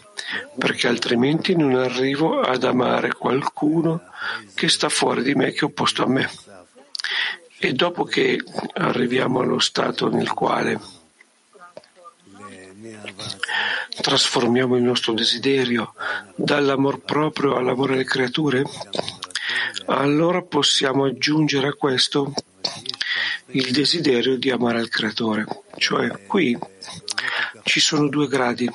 perché 0.58 0.88
altrimenti 0.88 1.56
non 1.56 1.74
arrivo 1.74 2.40
ad 2.40 2.64
amare 2.64 3.12
qualcuno 3.12 4.02
che 4.54 4.68
sta 4.68 4.88
fuori 4.88 5.22
di 5.22 5.34
me, 5.34 5.52
che 5.52 5.60
è 5.60 5.64
opposto 5.64 6.02
a 6.02 6.08
me. 6.08 6.30
E 7.58 7.72
dopo 7.72 8.04
che 8.04 8.42
arriviamo 8.74 9.40
allo 9.40 9.58
stato 9.58 10.08
nel 10.08 10.32
quale 10.32 10.78
trasformiamo 14.00 14.76
il 14.76 14.82
nostro 14.82 15.12
desiderio 15.12 15.94
dall'amor 16.34 17.00
proprio 17.00 17.56
all'amore 17.56 17.94
alle 17.94 18.04
creature, 18.04 18.62
allora 19.86 20.42
possiamo 20.42 21.04
aggiungere 21.04 21.68
a 21.68 21.74
questo 21.74 22.32
il 23.48 23.70
desiderio 23.70 24.36
di 24.36 24.50
amare 24.50 24.80
il 24.80 24.88
creatore. 24.88 25.46
Cioè 25.76 26.26
qui 26.26 26.58
ci 27.62 27.80
sono 27.80 28.08
due 28.08 28.28
gradi. 28.28 28.70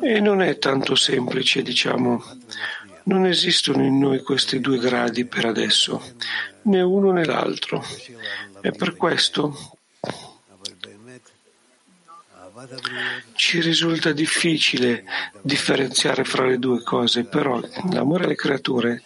E 0.00 0.20
non 0.20 0.42
è 0.42 0.58
tanto 0.58 0.94
semplice, 0.94 1.62
diciamo, 1.62 2.22
non 3.04 3.26
esistono 3.26 3.84
in 3.84 3.98
noi 3.98 4.22
questi 4.22 4.60
due 4.60 4.78
gradi 4.78 5.24
per 5.24 5.44
adesso, 5.46 6.02
né 6.62 6.82
uno 6.82 7.12
né 7.12 7.24
l'altro. 7.24 7.84
E 8.60 8.72
per 8.72 8.96
questo 8.96 9.76
ci 13.34 13.60
risulta 13.60 14.12
difficile 14.12 15.04
differenziare 15.42 16.24
fra 16.24 16.46
le 16.46 16.58
due 16.58 16.82
cose, 16.82 17.24
però 17.24 17.60
l'amore 17.90 18.24
alle 18.24 18.34
creature 18.34 19.02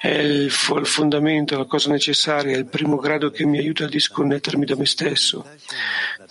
è 0.00 0.08
il, 0.08 0.50
fondamento, 0.50 1.56
la 1.56 1.64
cosa 1.64 1.90
necessaria, 1.90 2.54
è 2.54 2.58
il 2.58 2.66
primo 2.66 2.96
grado 2.96 3.30
che 3.30 3.44
mi 3.44 3.58
aiuta 3.58 3.84
a 3.84 3.88
disconnettermi 3.88 4.64
da 4.64 4.76
me 4.76 4.86
stesso. 4.86 5.46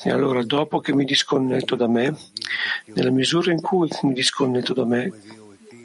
E 0.04 0.12
allora, 0.12 0.44
dopo 0.44 0.80
che 0.80 0.94
mi 0.94 1.06
disconnetto 1.06 1.76
da 1.76 1.88
me, 1.88 2.16
nella 2.86 3.12
misura 3.12 3.52
in 3.52 3.62
cui 3.62 3.90
mi 4.04 4.14
disconnetto 4.14 4.74
da 4.74 4.86
me, 4.86 5.12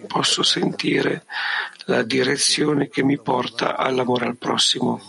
posso 0.07 0.43
sentire 0.43 1.25
la 1.87 2.03
direzione 2.03 2.89
che 2.89 3.03
mi 3.03 3.19
porta 3.19 3.77
all'amore 3.77 4.27
al 4.27 4.37
prossimo, 4.37 5.01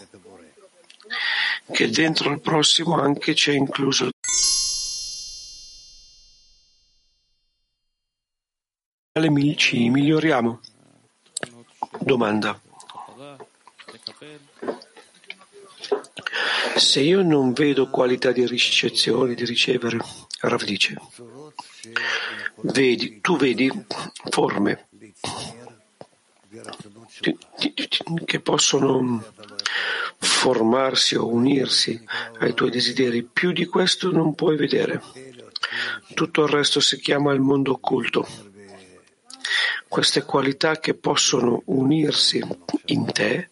che 1.71 1.89
dentro 1.89 2.29
al 2.29 2.41
prossimo 2.41 2.99
anche 2.99 3.33
c'è 3.33 3.53
incluso 3.53 4.09
ci 9.55 9.89
miglioriamo. 9.89 10.59
Domanda. 11.99 12.59
Se 16.75 16.99
io 17.01 17.21
non 17.21 17.53
vedo 17.53 17.89
qualità 17.89 18.31
di 18.31 18.45
ricezione, 18.45 19.33
di 19.33 19.45
ricevere, 19.45 19.97
Rav 20.41 20.63
dice, 20.63 20.95
vedi, 22.61 23.19
tu 23.21 23.37
vedi 23.37 23.71
forme 24.29 24.87
che 28.25 28.39
possono 28.39 29.23
formarsi 30.17 31.15
o 31.15 31.27
unirsi 31.27 32.01
ai 32.39 32.53
tuoi 32.53 32.69
desideri. 32.69 33.23
Più 33.23 33.51
di 33.51 33.65
questo 33.65 34.11
non 34.11 34.35
puoi 34.35 34.55
vedere. 34.55 35.01
Tutto 36.13 36.43
il 36.43 36.49
resto 36.49 36.79
si 36.79 36.99
chiama 36.99 37.33
il 37.33 37.41
mondo 37.41 37.71
occulto. 37.71 38.27
Queste 39.87 40.23
qualità 40.23 40.79
che 40.79 40.93
possono 40.93 41.61
unirsi 41.65 42.43
in 42.85 43.11
te, 43.11 43.49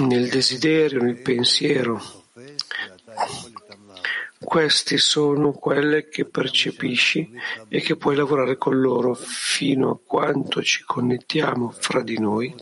nel 0.00 0.28
desiderio, 0.28 1.02
nel 1.02 1.20
pensiero, 1.20 2.00
queste 4.38 4.98
sono 4.98 5.52
quelle 5.52 6.08
che 6.08 6.24
percepisci 6.24 7.30
e 7.68 7.80
che 7.80 7.96
puoi 7.96 8.16
lavorare 8.16 8.56
con 8.58 8.80
loro 8.80 9.14
fino 9.14 9.90
a 9.90 9.98
quanto 10.04 10.62
ci 10.62 10.82
connettiamo 10.84 11.70
fra 11.70 12.02
di 12.02 12.18
noi. 12.18 12.54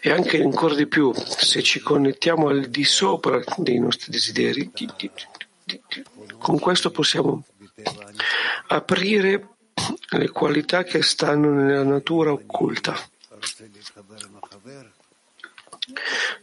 E 0.00 0.10
anche 0.10 0.42
ancora 0.42 0.74
di 0.74 0.86
più 0.86 1.12
se 1.14 1.62
ci 1.62 1.80
connettiamo 1.80 2.48
al 2.48 2.66
di 2.66 2.84
sopra 2.84 3.40
dei 3.56 3.78
nostri 3.78 4.12
desideri, 4.12 4.70
con 6.38 6.58
questo 6.58 6.90
possiamo 6.90 7.44
aprire 8.68 9.48
le 10.10 10.28
qualità 10.30 10.82
che 10.82 11.02
stanno 11.02 11.50
nella 11.50 11.84
natura 11.84 12.32
occulta. 12.32 12.96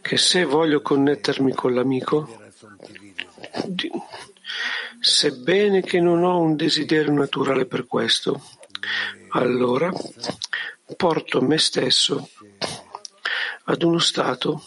Che 0.02 0.18
se 0.18 0.44
voglio 0.44 0.82
connettermi 0.82 1.54
con 1.54 1.74
l'amico, 1.74 2.42
sebbene 5.00 5.82
che 5.82 6.00
non 6.00 6.24
ho 6.24 6.40
un 6.40 6.56
desiderio 6.56 7.12
naturale 7.12 7.66
per 7.66 7.86
questo, 7.86 8.42
allora 9.30 9.92
porto 10.96 11.42
me 11.42 11.58
stesso 11.58 12.30
ad 13.66 13.82
uno 13.82 14.00
stato 14.00 14.64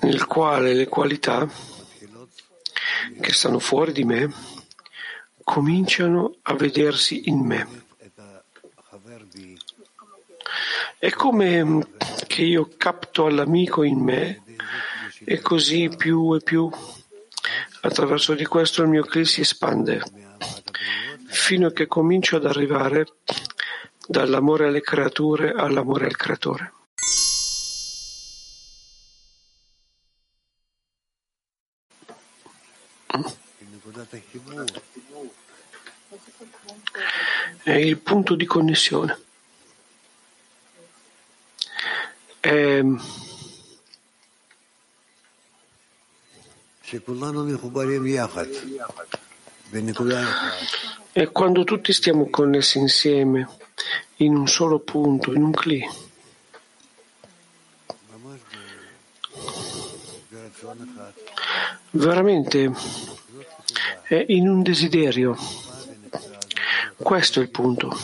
nel 0.00 0.26
quale 0.26 0.74
le 0.74 0.86
qualità 0.86 1.48
che 3.20 3.32
stanno 3.32 3.58
fuori 3.58 3.92
di 3.92 4.04
me 4.04 4.32
cominciano 5.42 6.36
a 6.42 6.54
vedersi 6.54 7.28
in 7.28 7.38
me. 7.40 7.82
È 10.98 11.10
come 11.10 11.86
che 12.26 12.42
io 12.42 12.70
capto 12.76 13.26
all'amico 13.26 13.82
in 13.82 13.98
me 13.98 14.42
e 15.24 15.40
così 15.40 15.90
più 15.94 16.34
e 16.34 16.40
più 16.40 16.70
attraverso 17.82 18.34
di 18.34 18.46
questo 18.46 18.82
il 18.82 18.88
mio 18.88 19.02
cli 19.02 19.24
si 19.24 19.42
espande 19.42 20.02
fino 21.26 21.66
a 21.66 21.72
che 21.72 21.86
comincio 21.86 22.36
ad 22.36 22.46
arrivare 22.46 23.06
dall'amore 24.06 24.66
alle 24.66 24.80
creature 24.80 25.52
all'amore 25.52 26.06
al 26.06 26.16
creatore. 26.16 26.72
È 37.62 37.72
il 37.72 37.98
punto 37.98 38.34
di 38.34 38.44
connessione. 38.44 39.18
È 42.40 42.82
è 51.12 51.30
quando 51.30 51.62
tutti 51.64 51.92
stiamo 51.92 52.28
connessi 52.28 52.78
insieme, 52.78 53.48
in 54.16 54.34
un 54.34 54.48
solo 54.48 54.80
punto, 54.80 55.32
in 55.32 55.44
un 55.44 55.52
cli. 55.52 55.88
Veramente 61.90 62.72
è 64.02 64.24
in 64.28 64.48
un 64.48 64.62
desiderio. 64.62 65.36
Questo 66.96 67.38
è 67.38 67.42
il 67.42 67.50
punto. 67.50 67.96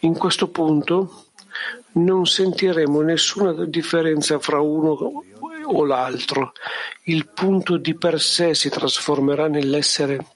In 0.00 0.16
questo 0.16 0.48
punto 0.48 1.24
non 1.92 2.26
sentiremo 2.26 3.00
nessuna 3.00 3.64
differenza 3.64 4.38
fra 4.38 4.60
uno 4.60 5.24
o 5.70 5.84
l'altro. 5.84 6.52
Il 7.04 7.28
punto 7.28 7.76
di 7.76 7.96
per 7.96 8.20
sé 8.20 8.54
si 8.54 8.68
trasformerà 8.68 9.48
nell'essere 9.48 10.26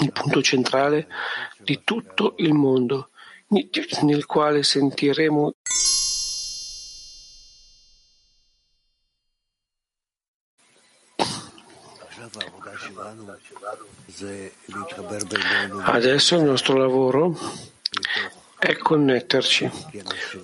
il 0.00 0.12
punto 0.12 0.42
centrale 0.42 1.06
di 1.58 1.82
tutto 1.84 2.34
il 2.38 2.52
mondo, 2.52 3.10
nel 4.02 4.26
quale 4.26 4.62
sentiremo 4.62 5.54
Adesso 15.84 16.36
il 16.36 16.42
nostro 16.42 16.76
lavoro 16.76 17.38
è 18.58 18.76
connetterci 18.76 19.70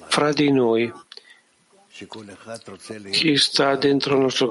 fra 0.08 0.32
di 0.32 0.50
noi 0.50 0.92
chi 3.10 3.36
sta 3.36 3.76
dentro 3.76 4.14
il 4.14 4.22
nostro 4.22 4.50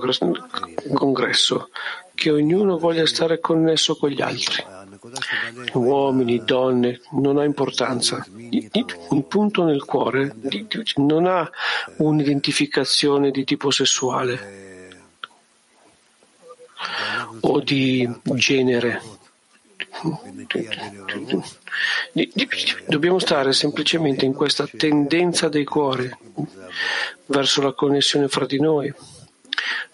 congresso, 0.94 1.70
che 2.14 2.30
ognuno 2.30 2.78
voglia 2.78 3.08
stare 3.08 3.40
connesso 3.40 3.96
con 3.96 4.10
gli 4.10 4.22
altri, 4.22 4.64
uomini, 5.74 6.44
donne, 6.44 7.02
non 7.14 7.38
ha 7.38 7.44
importanza. 7.44 8.24
Il 8.30 9.26
punto 9.28 9.64
nel 9.64 9.84
cuore 9.84 10.36
non 10.98 11.26
ha 11.26 11.50
un'identificazione 11.98 13.32
di 13.32 13.44
tipo 13.44 13.72
sessuale 13.72 14.90
o 17.40 17.60
di 17.60 18.08
genere. 18.36 19.02
Dobbiamo 22.88 23.20
stare 23.20 23.54
semplicemente 23.54 24.26
in 24.26 24.34
questa 24.34 24.68
tendenza 24.68 25.50
dei 25.50 25.66
cuori 25.66 26.10
verso 27.26 27.62
la 27.62 27.74
connessione 27.74 28.28
fra 28.28 28.46
di 28.46 28.60
noi, 28.60 28.94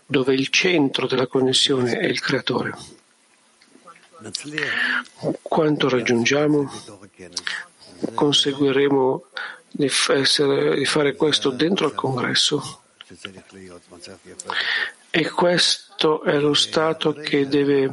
dove 0.05 0.33
il 0.33 0.47
centro 0.49 1.07
della 1.07 1.27
connessione 1.27 1.97
è 1.97 2.05
il 2.05 2.19
creatore. 2.19 2.77
Quanto 5.41 5.89
raggiungiamo, 5.89 6.71
conseguiremo 8.13 9.23
di, 9.71 9.91
essere, 10.09 10.75
di 10.75 10.85
fare 10.85 11.15
questo 11.15 11.49
dentro 11.49 11.87
il 11.87 11.93
congresso. 11.93 12.81
E 15.17 15.31
questo 15.31 16.21
è 16.21 16.37
lo 16.37 16.53
stato 16.53 17.11
che 17.11 17.47
deve 17.47 17.91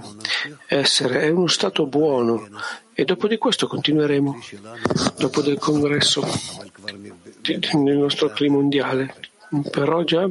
essere, 0.67 1.23
è 1.23 1.31
uno 1.31 1.47
stato 1.47 1.87
buono. 1.87 2.47
E 2.93 3.07
dopo 3.07 3.29
di 3.29 3.39
questo 3.39 3.67
continueremo, 3.67 4.39
dopo 5.17 5.41
del 5.41 5.57
congresso, 5.57 6.23
nel 7.73 7.97
nostro 7.97 8.29
clima 8.29 8.57
mondiale, 8.57 9.15
però 9.71 10.03
già 10.03 10.29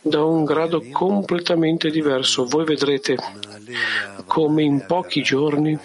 da 0.00 0.24
un 0.24 0.46
grado 0.46 0.82
completamente 0.90 1.90
diverso. 1.90 2.46
Voi 2.46 2.64
vedrete 2.64 3.18
come 4.24 4.62
in 4.62 4.86
pochi 4.86 5.20
giorni 5.22 5.78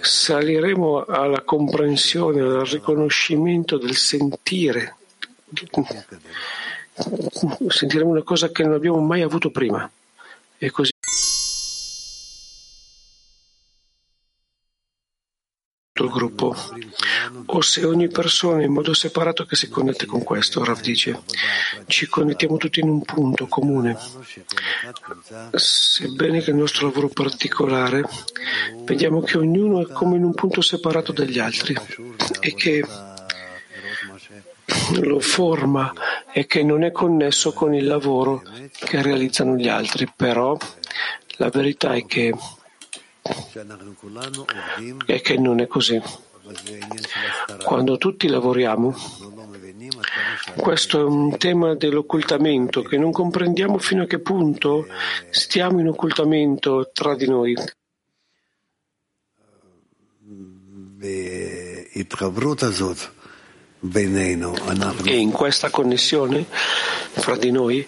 saliremo 0.00 1.04
alla 1.04 1.42
comprensione, 1.42 2.40
al 2.40 2.66
riconoscimento 2.66 3.78
del 3.78 3.94
sentire. 3.94 4.96
Sentiremo 7.68 8.10
una 8.10 8.22
cosa 8.22 8.50
che 8.50 8.62
non 8.62 8.74
abbiamo 8.74 9.00
mai 9.00 9.22
avuto 9.22 9.50
prima. 9.50 9.90
E 10.58 10.70
così. 10.70 10.92
il 15.96 16.10
gruppo 16.10 16.54
o 17.46 17.60
se 17.60 17.84
ogni 17.84 18.08
persona 18.08 18.62
in 18.62 18.72
modo 18.72 18.92
separato 18.92 19.44
che 19.44 19.56
si 19.56 19.68
connette 19.68 20.06
con 20.06 20.22
questo, 20.22 20.64
Rav 20.64 20.80
dice, 20.80 21.22
ci 21.86 22.06
connettiamo 22.06 22.56
tutti 22.56 22.80
in 22.80 22.88
un 22.88 23.02
punto 23.02 23.46
comune. 23.46 23.96
Sebbene 25.52 26.40
che 26.40 26.50
il 26.50 26.56
nostro 26.56 26.86
lavoro 26.86 27.08
particolare, 27.08 28.04
vediamo 28.84 29.20
che 29.20 29.38
ognuno 29.38 29.80
è 29.80 29.92
come 29.92 30.16
in 30.16 30.24
un 30.24 30.34
punto 30.34 30.60
separato 30.60 31.12
dagli 31.12 31.38
altri 31.38 31.76
e 32.40 32.54
che 32.54 32.84
lo 35.00 35.20
forma 35.20 35.92
e 36.32 36.46
che 36.46 36.62
non 36.62 36.84
è 36.84 36.92
connesso 36.92 37.52
con 37.52 37.74
il 37.74 37.86
lavoro 37.86 38.42
che 38.72 39.02
realizzano 39.02 39.56
gli 39.56 39.68
altri. 39.68 40.10
Però 40.14 40.56
la 41.36 41.48
verità 41.50 41.94
è 41.94 42.04
che, 42.06 42.34
è 45.06 45.20
che 45.20 45.38
non 45.38 45.60
è 45.60 45.66
così. 45.66 46.00
Quando 47.64 47.96
tutti 47.96 48.28
lavoriamo, 48.28 48.94
questo 50.56 51.00
è 51.00 51.02
un 51.02 51.36
tema 51.38 51.74
dell'occultamento 51.74 52.82
che 52.82 52.98
non 52.98 53.12
comprendiamo 53.12 53.78
fino 53.78 54.02
a 54.02 54.06
che 54.06 54.18
punto 54.18 54.86
stiamo 55.30 55.80
in 55.80 55.88
occultamento 55.88 56.90
tra 56.92 57.14
di 57.14 57.26
noi. 57.26 57.56
E 65.04 65.16
in 65.16 65.30
questa 65.30 65.68
connessione 65.70 66.46
fra 66.48 67.36
di 67.36 67.50
noi 67.50 67.86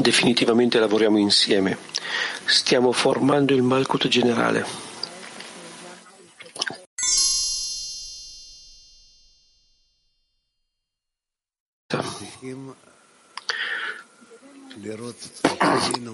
definitivamente 0.00 0.78
lavoriamo 0.78 1.18
insieme. 1.18 1.78
Stiamo 2.44 2.92
formando 2.92 3.54
il 3.54 3.62
Malkut 3.62 4.08
generale. 4.08 4.64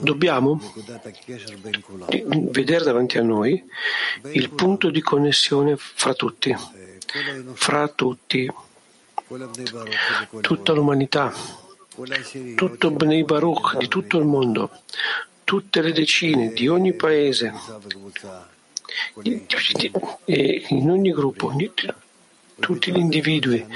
Dobbiamo 0.00 0.60
vedere 2.50 2.84
davanti 2.84 3.18
a 3.18 3.22
noi 3.22 3.62
il 4.32 4.50
punto 4.50 4.90
di 4.90 5.00
connessione 5.02 5.76
fra 5.76 6.14
tutti, 6.14 6.54
fra 7.52 7.88
tutti, 7.88 8.50
tutta 10.40 10.72
l'umanità, 10.72 11.32
tutto 12.54 12.90
Bnei 12.90 13.24
Baruch 13.24 13.76
di 13.76 13.88
tutto 13.88 14.18
il 14.18 14.24
mondo, 14.24 14.70
tutte 15.44 15.82
le 15.82 15.92
decine 15.92 16.52
di 16.52 16.66
ogni 16.68 16.94
paese, 16.94 17.52
in 20.24 20.90
ogni 20.90 21.12
gruppo, 21.12 21.52
tutti 22.58 22.92
gli 22.92 22.98
individui 22.98 23.66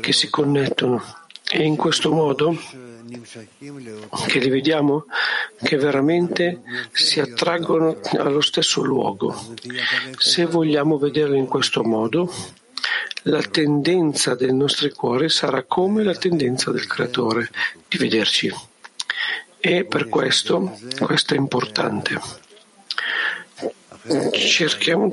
che 0.00 0.12
si 0.12 0.30
connettono 0.30 1.17
e 1.50 1.62
in 1.62 1.76
questo 1.76 2.12
modo 2.12 2.56
che 4.26 4.38
li 4.38 4.50
vediamo 4.50 5.06
che 5.62 5.76
veramente 5.76 6.60
si 6.92 7.20
attraggono 7.20 7.98
allo 8.18 8.40
stesso 8.40 8.82
luogo. 8.82 9.34
Se 10.18 10.44
vogliamo 10.44 10.98
vederlo 10.98 11.34
in 11.34 11.46
questo 11.46 11.82
modo, 11.82 12.30
la 13.22 13.42
tendenza 13.42 14.34
dei 14.34 14.54
nostri 14.54 14.90
cuori 14.92 15.28
sarà 15.28 15.62
come 15.64 16.02
la 16.02 16.14
tendenza 16.14 16.70
del 16.70 16.86
Creatore 16.86 17.50
di 17.88 17.96
vederci. 17.96 18.52
E 19.60 19.84
per 19.84 20.08
questo, 20.08 20.78
questo 21.00 21.34
è 21.34 21.36
importante. 21.36 22.20
Cerchiamo, 24.32 25.12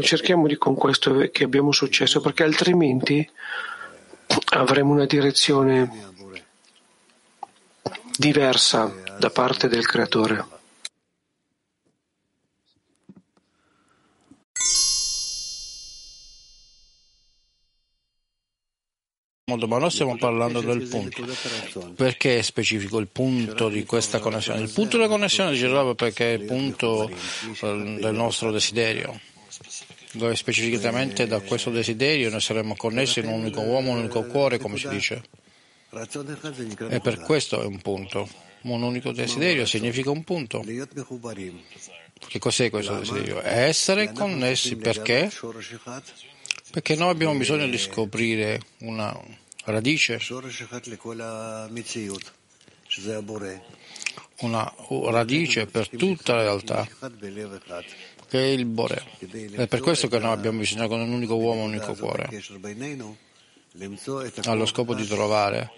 cerchiamo 0.00 0.46
di 0.46 0.56
con 0.56 0.74
questo 0.74 1.28
che 1.30 1.44
abbiamo 1.44 1.70
successo, 1.72 2.20
perché 2.20 2.42
altrimenti 2.42 3.28
avremo 4.50 4.92
una 4.92 5.06
direzione 5.06 6.14
diversa 8.16 8.92
da 9.18 9.30
parte 9.30 9.68
del 9.68 9.86
Creatore. 9.86 10.54
ma 19.68 19.78
noi 19.78 19.90
stiamo 19.90 20.16
parlando 20.16 20.60
del 20.60 20.88
punto. 20.88 21.24
Perché 21.94 22.38
è 22.38 22.42
specifico 22.42 22.98
il 22.98 23.06
punto 23.06 23.68
di 23.68 23.84
questa 23.84 24.18
connessione? 24.18 24.60
Il 24.60 24.70
punto 24.70 24.96
della 24.96 25.08
connessione 25.08 25.54
ci 25.54 25.68
perché 25.94 26.34
è 26.34 26.38
il 26.38 26.44
punto 26.44 27.08
eh, 27.08 27.98
del 28.00 28.12
nostro 28.12 28.50
desiderio, 28.50 29.18
dove 30.16 30.34
specificamente 30.36 31.26
da 31.26 31.40
questo 31.40 31.70
desiderio 31.70 32.30
noi 32.30 32.40
saremo 32.40 32.74
connessi 32.76 33.20
in 33.20 33.26
un 33.26 33.40
unico 33.40 33.60
uomo, 33.60 33.92
un 33.92 33.98
unico 33.98 34.24
cuore, 34.24 34.58
come 34.58 34.76
si 34.78 34.88
dice. 34.88 35.22
E 36.88 37.00
per 37.00 37.20
questo 37.20 37.62
è 37.62 37.64
un 37.64 37.80
punto. 37.80 38.28
Un 38.62 38.82
unico 38.82 39.12
desiderio 39.12 39.64
significa 39.64 40.10
un 40.10 40.24
punto. 40.24 40.64
Che 42.28 42.38
cos'è 42.38 42.70
questo 42.70 42.98
desiderio? 42.98 43.40
Essere 43.42 44.12
connessi 44.12 44.76
perché? 44.76 45.30
Perché 46.70 46.96
noi 46.96 47.10
abbiamo 47.10 47.34
bisogno 47.36 47.68
di 47.68 47.78
scoprire 47.78 48.60
una 48.78 49.16
radice, 49.64 50.18
una 54.40 54.74
radice 55.10 55.66
per 55.66 55.88
tutta 55.88 56.34
la 56.34 56.42
realtà, 56.42 56.88
che 58.28 58.38
è 58.38 58.46
il 58.46 58.64
Bore. 58.64 59.02
È 59.52 59.66
per 59.66 59.80
questo 59.80 60.08
che 60.08 60.18
noi 60.18 60.32
abbiamo 60.32 60.58
bisogno 60.58 60.86
di 60.88 60.94
un 60.94 61.12
unico 61.12 61.36
uomo, 61.36 61.62
un 61.62 61.70
unico 61.70 61.94
cuore 61.94 62.28
allo 64.44 64.64
scopo 64.64 64.94
di 64.94 65.06
trovare 65.06 65.70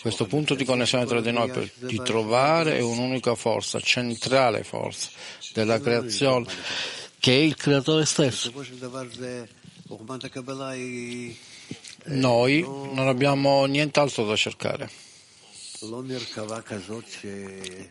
questo 0.00 0.26
punto 0.26 0.54
di 0.54 0.64
connessione 0.64 1.04
tra 1.04 1.20
di 1.20 1.32
noi, 1.32 1.50
per, 1.50 1.70
di 1.78 2.00
trovare 2.02 2.80
un'unica 2.80 3.34
forza, 3.34 3.80
centrale 3.80 4.62
forza 4.62 5.10
della 5.52 5.80
creazione, 5.80 6.46
che 7.18 7.32
è 7.32 7.40
il 7.42 7.56
creatore 7.56 8.04
stesso. 8.04 8.52
Noi 12.04 12.62
non 12.62 13.08
abbiamo 13.08 13.64
nient'altro 13.66 14.24
da 14.24 14.36
cercare. 14.36 14.90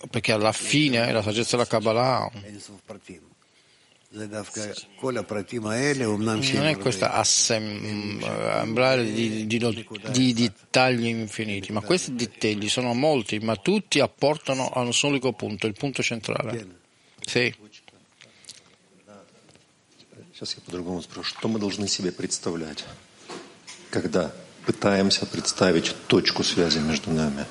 Perché 0.10 0.32
alla 0.32 0.51
fine 0.51 1.12
la 1.12 1.22
saggezza 1.22 1.55
della 1.55 1.68
Kabbalah 1.68 2.30
non 4.14 6.66
è 6.66 6.78
questa 6.78 7.12
assemblea 7.14 8.97
di, 8.97 9.47
di, 9.47 9.86
di, 10.12 10.32
dettagli 10.32 11.07
infiniti, 11.07 11.72
ma 11.72 11.80
questi 11.80 12.14
dettagli 12.14 12.68
sono 12.68 12.95
molti, 12.95 13.40
ma 13.40 13.57
tutti 13.57 13.99
apportano 13.99 14.68
a 14.68 14.80
un 14.80 14.92
unico 15.03 15.32
punto, 15.32 15.66
il 15.66 15.74
punto 15.74 16.03
centrale. 16.03 16.82
Sì. 17.26 17.55
Сейчас 20.32 20.55
я 20.57 20.62
по-другому 20.62 21.01
спрошу. 21.01 21.28
Что 21.28 21.49
мы 21.49 21.61
должны 21.61 21.86
себе 21.86 22.11
представлять, 22.11 22.84
когда 23.90 24.34
пытаемся 24.66 25.26
представить 25.26 25.95
точку 26.09 26.42
связи 26.42 26.78
между 26.78 27.12
нами? 27.12 27.47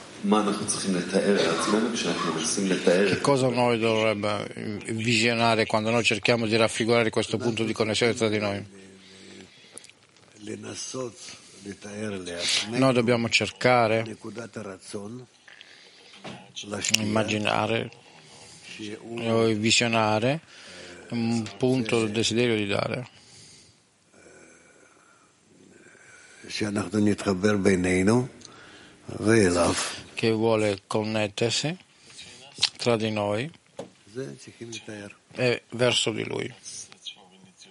Che 3.09 3.21
cosa 3.21 3.49
noi 3.49 3.79
dovrebbe 3.79 4.83
visionare 4.89 5.67
quando 5.67 5.91
noi 5.91 6.03
cerchiamo 6.03 6.47
di 6.47 6.57
raffigurare 6.57 7.11
questo 7.11 7.37
punto 7.37 7.65
di 7.65 7.73
connessione 7.73 8.15
tra 8.15 8.29
di 8.29 8.39
noi? 8.39 8.65
Noi 12.71 12.93
dobbiamo 12.93 13.29
cercare, 13.29 14.17
immaginare 17.01 17.91
o 19.19 19.45
visionare 19.47 20.41
un 21.11 21.43
punto 21.57 22.01
del 22.01 22.11
desiderio 22.11 22.57
di 22.57 22.67
dare 22.67 23.09
che 30.19 30.33
vuole 30.33 30.81
connettersi 30.89 31.79
tra 32.77 32.97
di 32.97 33.09
noi 33.13 33.49
e 35.31 35.63
verso 35.71 36.11
di 36.11 36.25
lui. 36.25 36.53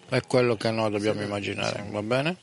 È 0.07 0.21
quello 0.21 0.55
che 0.55 0.71
noi 0.71 0.89
dobbiamo 0.89 1.21
immaginare, 1.21 1.85
va 1.91 2.01
bene? 2.01 2.37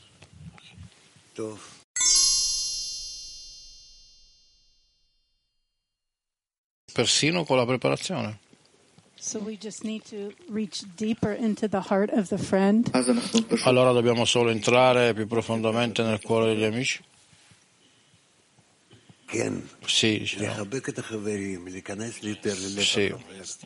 Persino 6.92 7.44
con 7.44 7.57
la 7.57 7.64
preparazione. 7.64 8.40
Allora 13.62 13.92
dobbiamo 13.92 14.26
solo 14.26 14.50
entrare 14.50 15.14
più 15.14 15.26
profondamente 15.26 16.02
nel 16.02 16.20
cuore 16.20 16.48
degli 16.48 16.64
amici? 16.64 17.02
Sì, 19.86 20.24
sì. 20.26 20.44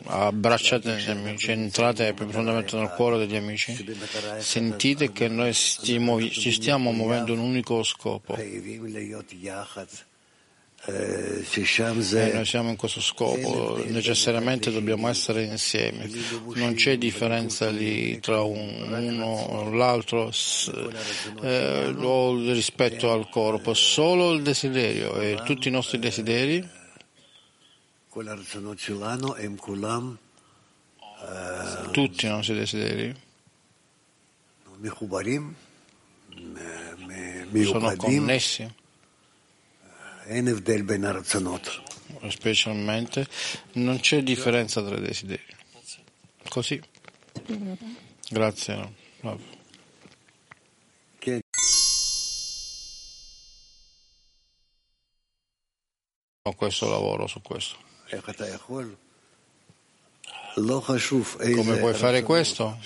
abbracciate 0.04 0.96
gli 0.96 1.10
amici, 1.10 1.50
entrate 1.50 2.14
più 2.14 2.24
profondamente 2.24 2.76
nel 2.76 2.90
cuore 2.90 3.18
degli 3.18 3.36
amici, 3.36 3.76
sentite 4.38 5.12
che 5.12 5.28
noi 5.28 5.52
ci 5.52 6.52
stiamo 6.52 6.92
muovendo 6.92 7.32
un 7.32 7.40
unico 7.40 7.82
scopo. 7.82 8.36
E 10.86 12.32
noi 12.32 12.46
siamo 12.46 12.70
in 12.70 12.76
questo 12.76 13.00
scopo, 13.00 13.82
necessariamente 13.88 14.70
dobbiamo 14.70 15.08
essere 15.08 15.42
insieme. 15.42 16.08
Non 16.54 16.74
c'è 16.74 16.96
differenza 16.96 17.68
lì 17.68 18.18
tra 18.20 18.42
uno 18.42 18.96
e 18.96 19.76
l'altro 19.76 20.30
eh, 21.42 21.94
o 21.94 22.52
rispetto 22.52 23.12
al 23.12 23.28
corpo, 23.28 23.74
solo 23.74 24.32
il 24.32 24.42
desiderio 24.42 25.20
e 25.20 25.42
tutti 25.44 25.68
i 25.68 25.70
nostri 25.70 25.98
desideri. 25.98 26.66
tutti 31.90 32.24
i 32.24 32.28
nostri 32.28 32.54
desideri. 32.54 33.14
sono 37.64 37.94
connessi 37.96 38.77
specialmente 42.28 43.26
non 43.74 43.98
c'è 44.00 44.22
differenza 44.22 44.82
tra 44.82 44.96
i 44.96 45.00
desideri. 45.00 45.42
Così. 46.48 46.80
Grazie. 48.30 48.94
Ho 56.42 56.54
questo 56.54 56.88
lavoro 56.88 57.26
su 57.26 57.40
questo. 57.42 57.76
Come 61.54 61.76
puoi 61.76 61.94
fare 61.94 62.22
questo? 62.22 62.78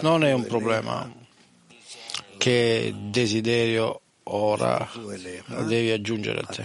Non 0.00 0.24
è 0.24 0.32
un 0.32 0.46
problema 0.46 1.12
che 2.38 2.94
desiderio 2.96 4.00
ora 4.32 4.88
devi 5.66 5.90
aggiungere 5.90 6.40
a 6.40 6.46
te. 6.46 6.64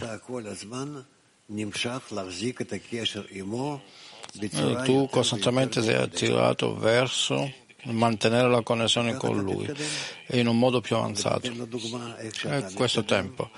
E 4.40 4.50
tu 4.84 5.08
costantemente 5.10 5.82
sei 5.82 5.96
attirato 5.96 6.76
verso 6.76 7.52
mantenere 7.86 8.50
la 8.50 8.62
connessione 8.62 9.16
con 9.16 9.42
lui 9.42 9.72
e 10.28 10.40
in 10.40 10.48
un 10.48 10.58
modo 10.58 10.82
più 10.82 10.96
avanzato. 10.96 11.52
È 12.42 12.66
questo 12.74 13.04
tempo. 13.04 13.50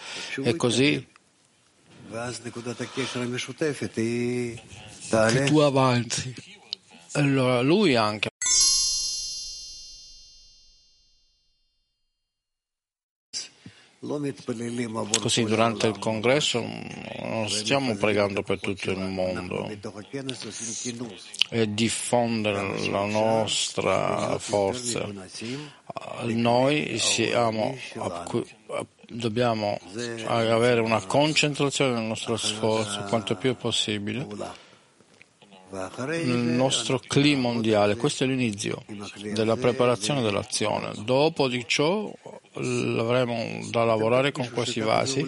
E 0.43 0.55
così 0.55 1.07
che 5.09 5.43
tu 5.45 5.59
avanzi. 5.59 6.35
Allora 7.13 7.61
lui 7.61 7.95
anche. 7.95 8.29
Così 15.19 15.43
durante 15.43 15.87
il 15.87 15.99
congresso 15.99 16.61
non 16.61 17.49
stiamo 17.49 17.95
pregando 17.97 18.41
per 18.41 18.59
tutto 18.61 18.91
il 18.91 18.99
mondo 18.99 19.69
e 21.49 21.73
diffondere 21.73 22.89
la 22.89 23.05
nostra 23.05 24.37
forza. 24.39 25.05
Noi 26.23 26.97
siamo, 26.99 27.77
dobbiamo 29.09 29.77
avere 30.25 30.79
una 30.79 31.03
concentrazione 31.05 31.93
nel 31.93 32.03
nostro 32.03 32.37
sforzo 32.37 33.03
quanto 33.09 33.35
più 33.35 33.55
possibile 33.57 34.65
nel 35.69 36.37
nostro 36.37 36.99
clima 36.99 37.41
mondiale. 37.41 37.95
Questo 37.95 38.23
è 38.23 38.27
l'inizio 38.27 38.83
della 39.33 39.57
preparazione 39.57 40.21
dell'azione. 40.21 40.91
Dopo 41.03 41.47
di 41.47 41.63
ciò 41.67 42.11
avremo 42.53 43.59
da 43.69 43.83
lavorare 43.83 44.31
con 44.31 44.49
questi 44.51 44.79
vasi 44.79 45.27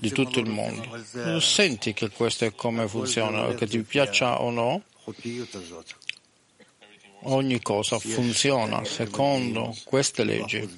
di 0.00 0.10
tutto 0.10 0.40
il 0.40 0.48
mondo. 0.48 1.40
Senti 1.40 1.92
che 1.92 2.10
questo 2.10 2.44
è 2.44 2.54
come 2.54 2.88
funziona, 2.88 3.54
che 3.54 3.66
ti 3.66 3.82
piaccia 3.82 4.40
o 4.40 4.50
no, 4.50 4.82
ogni 7.24 7.60
cosa 7.60 7.98
funziona 7.98 8.84
secondo 8.84 9.76
queste 9.84 10.24
leggi. 10.24 10.68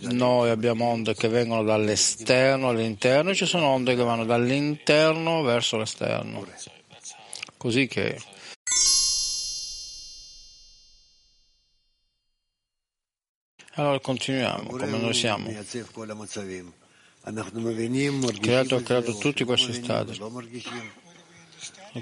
Noi 0.00 0.50
abbiamo 0.50 0.86
onde 0.86 1.14
che 1.14 1.28
vengono 1.28 1.62
dall'esterno 1.62 2.68
all'interno 2.68 3.30
e 3.30 3.34
ci 3.34 3.46
sono 3.46 3.66
onde 3.66 3.94
che 3.94 4.02
vanno 4.02 4.24
dall'interno 4.24 5.42
verso 5.42 5.76
l'esterno 5.76 6.46
così 7.62 7.86
che 7.86 8.20
Allora 13.74 14.00
continuiamo 14.00 14.68
come 14.68 14.98
noi 14.98 15.14
siamo. 15.14 15.48
Creato 18.40 18.74
ha 18.76 18.82
creato 18.82 19.16
tutti 19.16 19.44
questi 19.44 19.72
stati. 19.72 20.18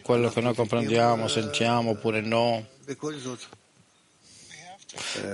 Quello 0.03 0.31
che 0.31 0.41
noi 0.41 0.55
comprendiamo, 0.55 1.29
sentiamo 1.29 1.91
oppure 1.91 2.23
no. 2.23 2.67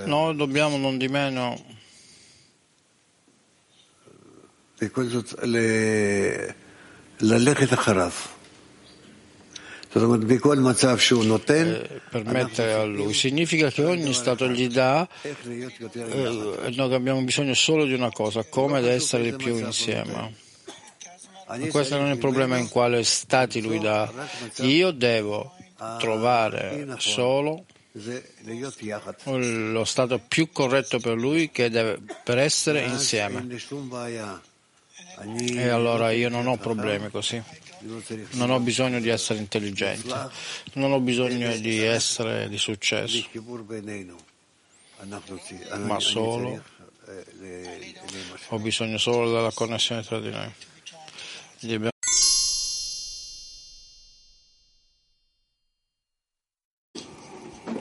Noi 0.07 0.37
dobbiamo 0.37 0.77
non 0.77 0.99
di 0.99 1.09
meno 1.09 1.65
le 5.43 6.57
eh, 11.81 12.01
permettere 12.11 12.73
a 12.75 12.85
lui. 12.85 13.15
Significa 13.15 13.71
che 13.71 13.85
ogni 13.85 14.13
Stato 14.13 14.49
gli 14.49 14.69
dà 14.69 15.09
eh, 15.23 16.73
noi 16.75 16.95
abbiamo 16.95 17.23
bisogno 17.23 17.55
solo 17.55 17.85
di 17.85 17.95
una 17.95 18.11
cosa, 18.11 18.45
come 18.45 18.79
ad 18.79 18.87
essere 18.87 19.33
più 19.33 19.57
insieme. 19.57 20.35
Questo 21.71 21.97
non 21.97 22.09
è 22.09 22.13
il 22.13 22.19
problema 22.19 22.57
in 22.57 22.69
quale 22.69 23.05
stati 23.05 23.63
lui 23.63 23.79
dà. 23.79 24.13
Io 24.63 24.91
devo 24.91 25.55
trovare 25.99 26.97
solo 26.99 27.65
lo 27.93 29.85
stato 29.85 30.19
più 30.19 30.51
corretto 30.51 30.99
per 30.99 31.17
lui 31.17 31.51
che 31.51 31.71
deve, 31.71 31.99
per 32.23 32.39
essere 32.39 32.83
insieme. 32.83 33.47
E 35.55 35.69
allora 35.69 36.11
io 36.11 36.29
non 36.29 36.47
ho 36.47 36.57
problemi 36.59 37.11
così. 37.11 37.43
Non 38.33 38.51
ho 38.51 38.61
bisogno 38.61 39.01
di 39.01 39.09
essere 39.09 39.39
intelligente, 39.39 40.15
non 40.75 40.93
ho 40.93 41.01
bisogno 41.01 41.55
di 41.57 41.79
essere 41.83 42.49
di 42.49 42.59
successo, 42.59 43.29
ma 45.85 46.01
solo 46.01 46.63
ho 48.49 48.59
bisogno 48.59 48.99
solo 48.99 49.33
della 49.33 49.53
connessione 49.53 50.03
tra 50.03 50.21
di 50.21 50.31
noi. 50.31 50.53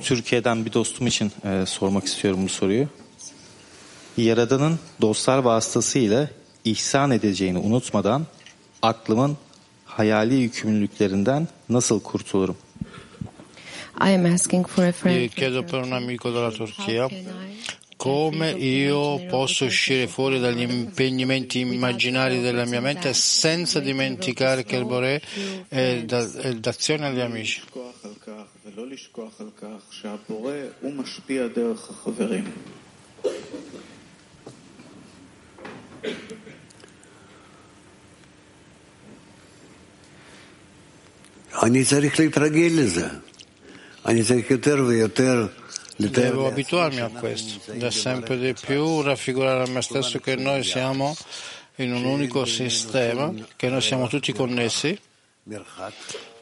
Türkiye'den 0.05 0.65
bir 0.65 0.73
dostum 0.73 1.07
için 1.07 1.31
e, 1.45 1.65
sormak 1.65 2.05
istiyorum 2.05 2.43
bu 2.43 2.49
soruyu. 2.49 2.87
Yaradan'ın 4.17 4.79
dostlar 5.01 5.37
vasıtasıyla 5.37 6.29
ihsan 6.65 7.11
edeceğini 7.11 7.57
unutmadan 7.57 8.25
aklımın 8.81 9.37
hayali 9.97 10.35
yükümlülüklerinden 10.35 11.47
nasıl 11.69 12.01
kurtulurum? 12.01 12.57
Io 15.23 15.29
chiedo 15.29 15.65
per 15.65 15.79
un 15.79 15.91
amico 15.91 16.33
della 16.33 16.51
Turchia 16.51 17.09
come 17.97 18.51
io 18.51 19.25
posso 19.29 19.65
uscire 19.65 20.07
fuori 20.07 20.39
dagli 20.39 20.61
impegnamenti 20.61 21.59
immaginari 21.59 22.41
della 22.41 22.65
mia 22.65 22.81
mente 22.81 23.13
senza 23.13 23.79
dimenticare 23.79 24.63
che 24.63 24.75
il 24.75 24.85
Boré 24.85 25.21
è, 25.69 26.03
da, 26.05 26.29
è 26.41 26.53
d'azione 26.55 27.07
agli 27.07 27.21
amici. 27.21 27.61
Devo 45.97 46.47
abituarmi 46.47 46.99
a 46.99 47.09
questo, 47.09 47.71
da 47.73 47.89
sempre 47.89 48.37
di 48.37 48.53
più 48.53 49.01
raffigurare 49.01 49.63
a 49.63 49.71
me 49.71 49.81
stesso 49.81 50.19
che 50.19 50.35
noi 50.35 50.63
siamo 50.63 51.15
in 51.77 51.93
un 51.93 52.03
unico 52.03 52.45
sistema, 52.45 53.33
che 53.55 53.69
noi 53.69 53.81
siamo 53.81 54.07
tutti 54.07 54.33
connessi, 54.33 54.99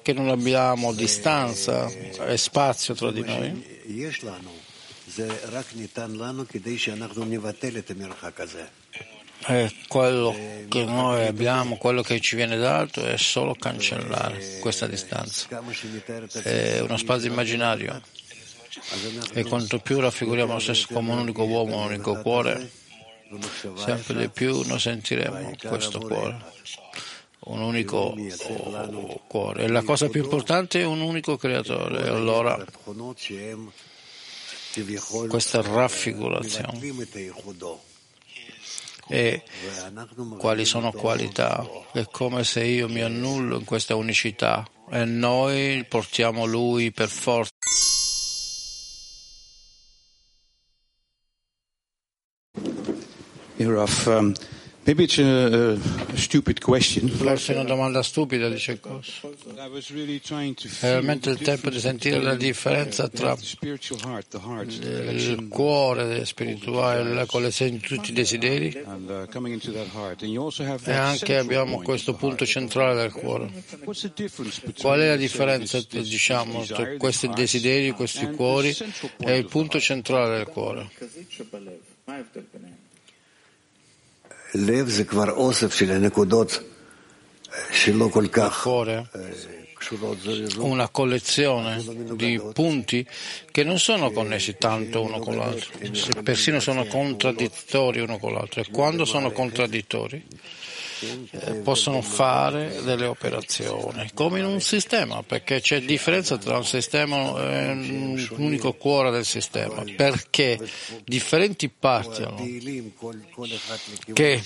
che 0.01 0.13
non 0.13 0.29
abbiamo 0.29 0.91
distanza 0.93 1.87
e 1.87 2.35
spazio 2.37 2.93
tra 2.95 3.11
di 3.11 3.21
noi. 3.23 3.63
E 9.47 9.73
quello 9.87 10.35
che 10.69 10.85
noi 10.85 11.25
abbiamo, 11.25 11.77
quello 11.77 12.01
che 12.01 12.19
ci 12.19 12.35
viene 12.35 12.57
dato 12.57 13.05
è 13.05 13.17
solo 13.17 13.55
cancellare 13.55 14.59
questa 14.59 14.87
distanza. 14.87 15.47
È 16.43 16.79
uno 16.79 16.97
spazio 16.97 17.29
immaginario. 17.29 18.01
E 19.33 19.43
quanto 19.43 19.79
più 19.79 19.99
raffiguriamo 19.99 20.53
lo 20.53 20.59
stesso 20.59 20.87
come 20.91 21.11
un 21.11 21.19
unico 21.19 21.43
uomo, 21.43 21.77
un 21.77 21.85
unico 21.85 22.19
cuore, 22.21 22.71
sempre 23.75 24.15
di 24.15 24.29
più 24.29 24.61
noi 24.65 24.79
sentiremo 24.79 25.51
questo 25.67 25.99
cuore, 25.99 26.37
un 27.45 27.61
unico 27.61 28.15
cuore. 29.27 29.63
E 29.63 29.67
la 29.67 29.83
cosa 29.83 30.07
più 30.09 30.23
importante 30.23 30.81
è 30.81 30.85
un 30.85 31.01
unico 31.01 31.37
creatore. 31.37 32.05
E 32.05 32.09
allora 32.09 32.65
questa 35.27 35.61
raffigurazione 35.61 36.79
e 39.07 39.43
quali 40.37 40.65
sono 40.65 40.91
qualità. 40.91 41.67
È 41.91 42.05
come 42.11 42.43
se 42.43 42.63
io 42.63 42.87
mi 42.87 43.01
annullo 43.01 43.57
in 43.57 43.65
questa 43.65 43.95
unicità 43.95 44.67
e 44.89 45.05
noi 45.05 45.85
portiamo 45.87 46.45
lui 46.45 46.91
per 46.91 47.09
forza. 47.09 47.51
Raf, 53.57 54.05
um, 54.07 54.33
maybe 54.85 55.03
it's 55.03 55.17
a, 55.17 55.73
a 55.73 56.17
stupid 56.17 56.59
question. 56.59 57.07
Forse 57.09 57.53
è 57.53 57.55
una 57.55 57.65
domanda 57.65 58.03
stupida, 58.03 58.49
dice 58.49 58.79
Cos. 58.79 59.21
È 60.79 60.87
veramente 60.87 61.29
il 61.29 61.39
tempo 61.39 61.69
di 61.69 61.79
sentire 61.79 62.21
la 62.21 62.35
differenza 62.35 63.07
tra 63.07 63.37
il 65.01 65.47
cuore 65.49 66.25
spirituale, 66.25 67.13
la 67.13 67.25
collezione 67.25 67.71
di 67.71 67.79
tutti 67.79 68.11
i 68.11 68.13
desideri 68.13 68.71
e 70.85 70.93
anche 70.93 71.37
abbiamo 71.37 71.81
questo 71.81 72.13
punto 72.15 72.45
centrale 72.45 72.95
del 72.95 73.11
cuore. 73.11 73.51
Qual 74.79 74.99
è 74.99 75.07
la 75.07 75.15
differenza 75.15 75.81
diciamo, 75.89 76.63
tra 76.65 76.97
questi 76.97 77.29
desideri, 77.29 77.91
questi 77.91 78.29
cuori 78.31 78.75
e 79.19 79.37
il 79.37 79.45
punto 79.45 79.79
centrale 79.79 80.37
del 80.37 80.47
cuore? 80.47 80.89
כך 88.29 88.61
cuore 88.61 89.09
una 90.57 90.87
collezione 90.89 91.83
di 92.15 92.41
punti 92.53 93.05
che 93.51 93.63
non 93.63 93.79
sono 93.79 94.11
connessi 94.11 94.55
tanto 94.57 95.01
uno 95.01 95.19
con 95.19 95.35
l'altro, 95.35 95.71
persino 96.23 96.59
sono 96.59 96.85
contraddittori 96.85 97.99
uno 97.99 98.17
con 98.17 98.33
l'altro. 98.33 98.61
E 98.61 98.67
quando 98.71 99.03
sono 99.05 99.31
contraddittori 99.31 100.25
possono 101.63 102.01
fare 102.01 102.81
delle 102.83 103.05
operazioni 103.05 104.11
come 104.13 104.39
in 104.39 104.45
un 104.45 104.61
sistema 104.61 105.23
perché 105.23 105.61
c'è 105.61 105.81
differenza 105.81 106.37
tra 106.37 106.57
un 106.57 106.65
sistema 106.65 107.15
e 107.15 107.71
un 107.71 108.27
unico 108.37 108.73
cuore 108.73 109.11
del 109.11 109.25
sistema 109.25 109.83
perché 109.95 110.59
differenti 111.05 111.69
parti 111.69 112.91
che 114.13 114.41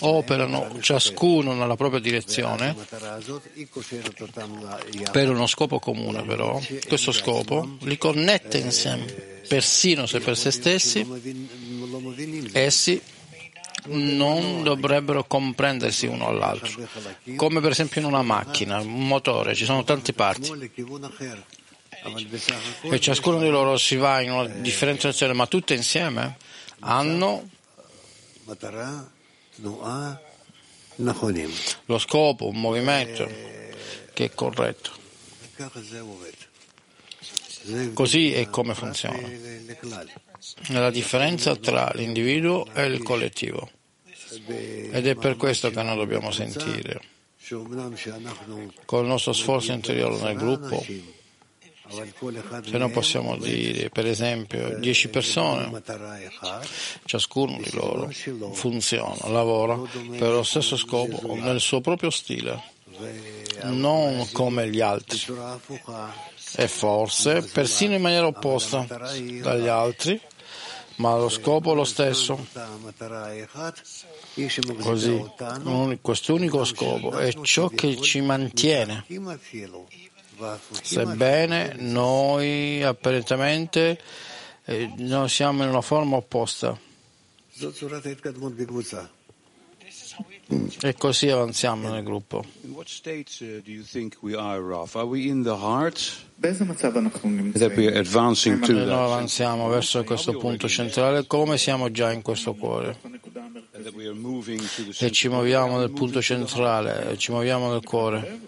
operano 0.00 0.80
ciascuno 0.80 1.54
nella 1.54 1.76
propria 1.76 2.00
direzione 2.00 2.74
per 5.12 5.30
uno 5.30 5.46
scopo 5.46 5.78
comune 5.78 6.22
però. 6.22 6.60
Questo 6.86 7.12
scopo 7.12 7.76
li 7.80 7.98
connette 7.98 8.58
insieme 8.58 9.04
persino 9.46 10.06
se 10.06 10.20
per 10.20 10.36
se 10.36 10.50
stessi 10.50 11.06
essi 12.52 13.00
non 13.86 14.62
dovrebbero 14.62 15.24
comprendersi 15.24 16.06
uno 16.06 16.28
all'altro, 16.28 16.88
come 17.36 17.60
per 17.60 17.70
esempio 17.70 18.00
in 18.00 18.06
una 18.06 18.22
macchina, 18.22 18.80
un 18.80 19.06
motore, 19.06 19.54
ci 19.54 19.64
sono 19.64 19.84
tante 19.84 20.12
parti 20.12 20.50
e 22.82 23.00
ciascuno 23.00 23.38
di 23.38 23.48
loro 23.48 23.76
si 23.76 23.96
va 23.96 24.20
in 24.20 24.32
una 24.32 24.46
differente 24.46 25.02
direzione, 25.02 25.32
ma 25.32 25.46
tutte 25.46 25.74
insieme 25.74 26.36
hanno 26.80 27.48
lo 31.86 31.98
scopo, 31.98 32.46
un 32.46 32.60
movimento 32.60 33.26
che 34.12 34.24
è 34.24 34.34
corretto. 34.34 35.02
Così 37.94 38.32
è 38.32 38.50
come 38.50 38.74
funziona. 38.74 39.28
La 40.68 40.90
differenza 40.90 41.56
tra 41.56 41.90
l'individuo 41.94 42.66
e 42.74 42.84
il 42.84 43.02
collettivo. 43.02 43.70
Ed 44.46 45.06
è 45.06 45.14
per 45.14 45.36
questo 45.36 45.70
che 45.70 45.82
noi 45.82 45.96
dobbiamo 45.96 46.30
sentire, 46.30 47.00
con 48.84 49.02
il 49.02 49.08
nostro 49.08 49.32
sforzo 49.32 49.72
interiore 49.72 50.18
nel 50.20 50.36
gruppo, 50.36 50.84
se 51.86 52.78
noi 52.78 52.90
possiamo 52.90 53.36
dire, 53.36 53.90
per 53.90 54.06
esempio, 54.06 54.78
dieci 54.78 55.08
persone, 55.08 55.82
ciascuno 57.04 57.58
di 57.58 57.70
loro 57.72 58.10
funziona, 58.52 59.28
lavora 59.28 59.76
per 59.76 60.30
lo 60.30 60.42
stesso 60.42 60.76
scopo, 60.76 61.34
nel 61.34 61.60
suo 61.60 61.80
proprio 61.80 62.10
stile, 62.10 62.62
non 63.64 64.28
come 64.32 64.68
gli 64.68 64.80
altri 64.80 65.20
e 66.56 66.68
forse 66.68 67.42
persino 67.42 67.94
in 67.94 68.02
maniera 68.02 68.26
opposta 68.26 68.86
dagli 68.88 69.68
altri, 69.68 70.20
ma 70.96 71.16
lo 71.16 71.28
scopo 71.28 71.72
è 71.72 71.74
lo 71.74 71.84
stesso. 71.84 72.46
Così, 74.80 75.32
questo 76.00 76.34
unico 76.34 76.64
scopo 76.64 77.16
è 77.16 77.32
ciò 77.42 77.68
che 77.68 78.00
ci 78.00 78.20
mantiene. 78.20 79.04
Sebbene 80.82 81.74
noi 81.78 82.82
apparentemente 82.82 84.00
eh, 84.64 84.92
noi 84.96 85.28
siamo 85.28 85.62
in 85.62 85.68
una 85.68 85.80
forma 85.80 86.16
opposta. 86.16 86.78
E 90.46 90.94
così 90.94 91.30
avanziamo 91.30 91.88
nel 91.90 92.02
gruppo. 92.02 92.44
Noi 98.84 99.04
avanziamo 99.04 99.68
verso 99.68 100.04
questo 100.04 100.36
punto 100.36 100.68
centrale? 100.68 101.26
come 101.26 101.56
siamo 101.56 101.90
già 101.90 102.12
in 102.12 102.20
questo 102.20 102.54
cuore. 102.54 102.98
E 104.98 105.10
ci 105.10 105.28
muoviamo 105.28 105.78
nel 105.78 105.90
punto 105.90 106.20
centrale, 106.20 107.16
ci 107.16 107.30
muoviamo 107.30 107.72
nel 107.72 107.82
cuore. 107.82 108.40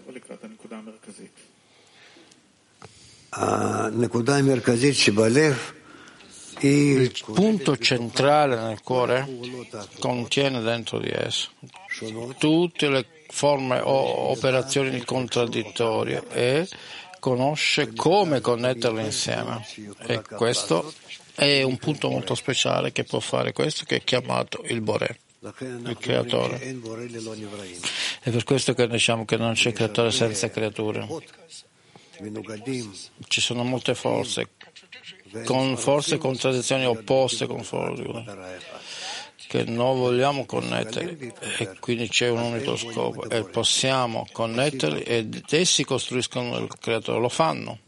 Il 6.59 7.11
punto 7.33 7.77
centrale 7.77 8.55
nel 8.55 8.81
cuore 8.81 9.27
contiene 9.99 10.61
dentro 10.61 10.97
di 10.99 11.11
esso 11.13 11.51
tutte 12.37 12.89
le 12.89 13.05
forme 13.29 13.79
o 13.79 14.29
operazioni 14.31 15.03
contraddittorie 15.03 16.23
e 16.31 16.67
conosce 17.19 17.93
come 17.93 18.41
connetterle 18.41 19.03
insieme. 19.03 19.65
E 20.07 20.21
questo 20.21 20.93
è 21.35 21.61
un 21.61 21.77
punto 21.77 22.09
molto 22.09 22.35
speciale 22.35 22.91
che 22.91 23.03
può 23.03 23.19
fare 23.19 23.53
questo, 23.53 23.85
che 23.85 23.97
è 23.97 24.03
chiamato 24.03 24.63
il 24.65 24.81
Boré, 24.81 25.19
il 25.41 25.97
creatore. 25.99 26.59
È 28.21 28.29
per 28.31 28.43
questo 28.43 28.73
che 28.73 28.87
diciamo 28.87 29.25
che 29.25 29.37
non 29.37 29.53
c'è 29.53 29.71
creatore 29.73 30.11
senza 30.11 30.49
creature. 30.49 31.07
Ci 33.27 33.41
sono 33.41 33.63
molte 33.63 33.93
forze, 33.93 34.49
con 35.45 35.77
forze 35.77 36.15
e 36.15 36.17
contraddizioni 36.17 36.85
opposte 36.85 37.45
con 37.45 37.63
forze 37.63 38.03
che 39.47 39.63
non 39.63 39.97
vogliamo 39.97 40.45
connetterli. 40.45 41.33
E 41.57 41.77
quindi 41.79 42.09
c'è 42.09 42.29
un 42.29 42.41
unico 42.41 42.75
scopo 42.75 43.29
e 43.29 43.43
possiamo 43.45 44.27
connetterli 44.31 45.01
ed 45.01 45.43
essi 45.49 45.83
costruiscono 45.83 46.57
il 46.57 46.67
creatore, 46.79 47.19
lo 47.19 47.29
fanno. 47.29 47.79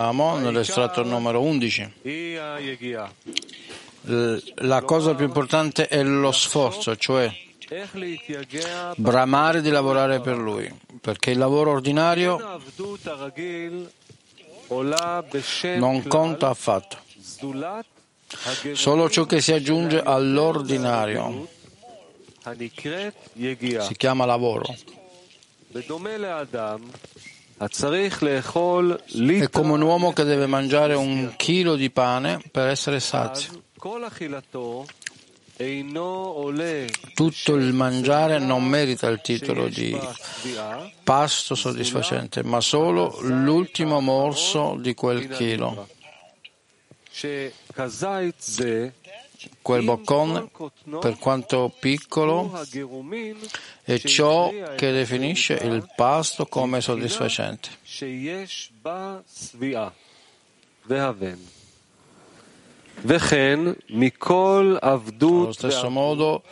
Siamo 0.00 0.38
nell'estratto 0.38 1.02
numero 1.02 1.42
11. 1.42 1.92
La 4.02 4.82
cosa 4.82 5.14
più 5.16 5.24
importante 5.24 5.88
è 5.88 6.04
lo 6.04 6.30
sforzo, 6.30 6.94
cioè 6.94 7.28
bramare 8.94 9.60
di 9.60 9.70
lavorare 9.70 10.20
per 10.20 10.36
lui, 10.38 10.72
perché 11.00 11.32
il 11.32 11.38
lavoro 11.38 11.72
ordinario 11.72 12.62
non 15.78 16.06
conta 16.06 16.48
affatto. 16.48 16.98
Solo 18.72 19.08
ciò 19.08 19.24
che 19.24 19.40
si 19.40 19.52
aggiunge 19.52 20.02
all'ordinario 20.02 21.48
si 22.54 23.94
chiama 23.96 24.24
lavoro. 24.24 24.74
È 29.40 29.50
come 29.50 29.72
un 29.72 29.82
uomo 29.82 30.12
che 30.12 30.24
deve 30.24 30.46
mangiare 30.46 30.94
un 30.94 31.32
chilo 31.36 31.74
di 31.74 31.90
pane 31.90 32.40
per 32.50 32.68
essere 32.68 33.00
sazio. 33.00 33.62
Tutto 37.14 37.54
il 37.56 37.72
mangiare 37.72 38.38
non 38.38 38.64
merita 38.64 39.08
il 39.08 39.20
titolo 39.20 39.68
di 39.68 39.98
pasto 41.02 41.56
soddisfacente, 41.56 42.44
ma 42.44 42.60
solo 42.60 43.18
l'ultimo 43.22 44.00
morso 44.00 44.76
di 44.78 44.94
quel 44.94 45.28
chilo. 45.28 45.88
Quel 49.60 49.84
boccone, 49.84 50.48
per 51.00 51.18
quanto 51.18 51.74
piccolo, 51.78 52.64
è 53.82 53.98
ciò 53.98 54.52
che 54.76 54.92
definisce 54.92 55.54
il 55.54 55.90
pasto 55.96 56.46
come 56.46 56.80
soddisfacente. 56.80 57.68
Allo 64.80 65.52
stesso 65.52 65.90
modo, 65.90 66.42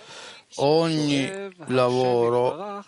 ogni 0.56 1.28
lavoro, 1.66 2.84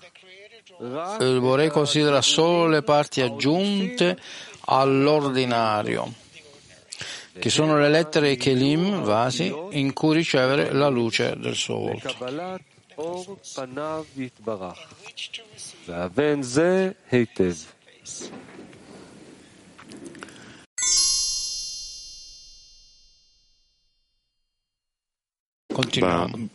il 1.20 1.38
Vorrei 1.40 1.68
considera 1.68 2.22
solo 2.22 2.68
le 2.68 2.82
parti 2.82 3.20
aggiunte 3.20 4.16
all'ordinario, 4.66 6.12
che 7.38 7.50
sono 7.50 7.78
le 7.78 7.88
lettere 7.88 8.36
kelim, 8.36 9.02
vasi, 9.02 9.52
in 9.70 9.92
cui 9.92 10.14
ricevere 10.14 10.72
la 10.72 10.88
luce 10.88 11.34
del 11.36 11.54
suo 11.54 11.78
volto. 11.78 12.14
Continuiamo. 25.78 26.48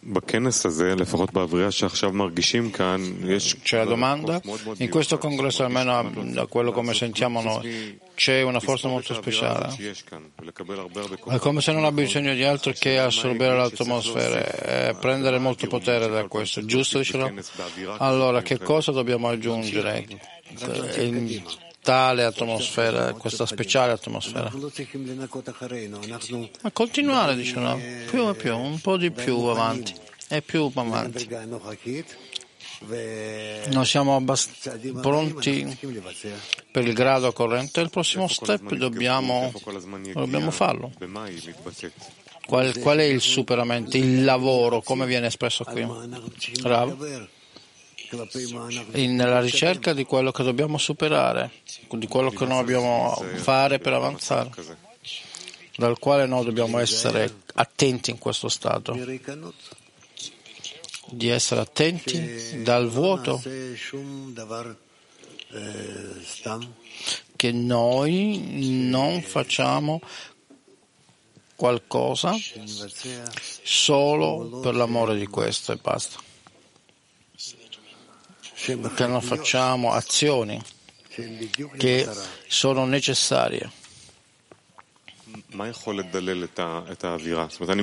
C'è 3.61 3.77
la 3.77 3.85
domanda? 3.85 4.41
In 4.77 4.89
questo 4.89 5.17
congresso, 5.17 5.63
almeno 5.63 6.11
da 6.33 6.45
quello 6.45 6.73
come 6.73 6.93
sentiamo 6.93 7.41
noi, 7.41 7.97
c'è 8.15 8.41
una 8.41 8.59
forza 8.59 8.89
molto 8.89 9.13
speciale. 9.13 9.73
È 11.29 11.37
come 11.37 11.61
se 11.61 11.71
non 11.71 11.85
abbia 11.85 12.03
bisogno 12.03 12.33
di 12.33 12.43
altro 12.43 12.73
che 12.77 12.99
assorbire 12.99 13.55
l'atmosfera 13.55 14.89
e 14.89 14.95
prendere 14.95 15.39
molto 15.39 15.67
potere 15.67 16.09
da 16.09 16.27
questo, 16.27 16.65
giusto? 16.65 17.01
Allora, 17.99 18.41
che 18.41 18.59
cosa 18.59 18.91
dobbiamo 18.91 19.29
aggiungere? 19.29 20.05
Tale 21.83 22.23
atmosfera, 22.23 23.11
questa 23.13 23.45
speciale 23.45 23.91
atmosfera. 23.91 24.51
Ma 26.61 26.71
continuare, 26.71 27.35
dicono, 27.35 27.79
più 28.09 28.29
e 28.29 28.33
più, 28.35 28.57
un 28.57 28.79
po' 28.79 28.97
di 28.97 29.11
più 29.11 29.37
avanti 29.43 29.93
e 30.29 30.41
più 30.41 30.71
avanti. 30.73 31.27
Non 33.71 33.85
siamo 33.85 34.15
abbast- 34.15 34.99
pronti 35.01 35.77
per 36.71 36.87
il 36.87 36.93
grado 36.93 37.31
corrente, 37.33 37.81
il 37.81 37.89
prossimo 37.89 38.27
step 38.27 38.73
dobbiamo, 38.75 39.51
dobbiamo 40.13 40.51
farlo. 40.51 40.91
Qual, 42.45 42.77
qual, 42.79 42.97
è 42.97 43.03
il 43.03 43.21
superamento, 43.21 43.95
il 43.95 44.23
lavoro, 44.23 44.81
come 44.81 45.05
viene 45.05 45.27
espresso 45.27 45.63
qui? 45.63 45.87
Rav? 46.63 47.27
Nella 49.07 49.39
ricerca 49.39 49.93
di 49.93 50.05
quello 50.05 50.31
che 50.31 50.43
dobbiamo 50.43 50.77
superare, 50.77 51.51
di 51.89 52.07
quello 52.07 52.29
che 52.29 52.45
noi 52.45 52.59
dobbiamo 52.59 53.23
fare 53.35 53.79
per 53.79 53.93
avanzare, 53.93 54.51
dal 55.75 55.97
quale 55.99 56.25
noi 56.25 56.45
dobbiamo 56.45 56.79
essere 56.79 57.41
attenti 57.55 58.11
in 58.11 58.17
questo 58.17 58.49
stato, 58.49 58.97
di 61.07 61.29
essere 61.29 61.61
attenti 61.61 62.61
dal 62.63 62.89
vuoto 62.89 63.41
che 67.35 67.51
noi 67.51 68.87
non 68.89 69.21
facciamo 69.21 70.01
qualcosa 71.55 72.35
solo 73.63 74.59
per 74.61 74.75
l'amore 74.75 75.17
di 75.17 75.27
questo 75.27 75.71
e 75.71 75.75
basta 75.77 76.31
che 78.95 79.07
non 79.07 79.21
facciamo 79.21 79.91
azioni 79.91 80.61
che 81.77 82.07
sono 82.47 82.85
necessarie. 82.85 83.69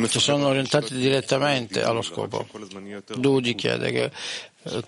Che 0.08 0.20
sono 0.20 0.46
orientati 0.48 0.94
direttamente 0.94 1.82
allo 1.82 2.02
scopo. 2.02 2.46
Dudi 3.14 3.54
chiede 3.54 3.92
che, 3.92 4.10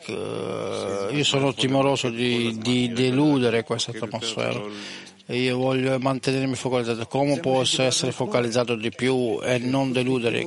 che 0.01 1.09
io 1.11 1.25
sono 1.25 1.55
timoroso 1.55 2.09
di, 2.09 2.59
di 2.59 2.93
deludere 2.93 3.63
questa 3.63 3.93
atmosfera 3.93 4.61
e 5.27 5.39
io 5.39 5.57
voglio 5.57 5.99
mantenermi 5.99 6.57
focalizzato. 6.57 7.07
Come 7.07 7.39
posso 7.39 7.83
essere 7.83 8.11
focalizzato 8.11 8.75
di 8.75 8.91
più 8.91 9.39
e 9.43 9.59
non 9.59 9.93
deludere? 9.93 10.45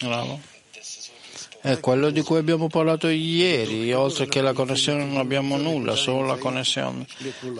Bravo. 0.00 0.59
È 1.62 1.78
quello 1.78 2.08
di 2.10 2.22
cui 2.22 2.38
abbiamo 2.38 2.68
parlato 2.68 3.08
ieri, 3.08 3.92
oltre 3.92 4.26
che 4.26 4.40
la 4.40 4.54
connessione 4.54 5.04
non 5.04 5.18
abbiamo 5.18 5.58
nulla, 5.58 5.94
solo 5.94 6.26
la 6.26 6.36
connessione. 6.36 7.04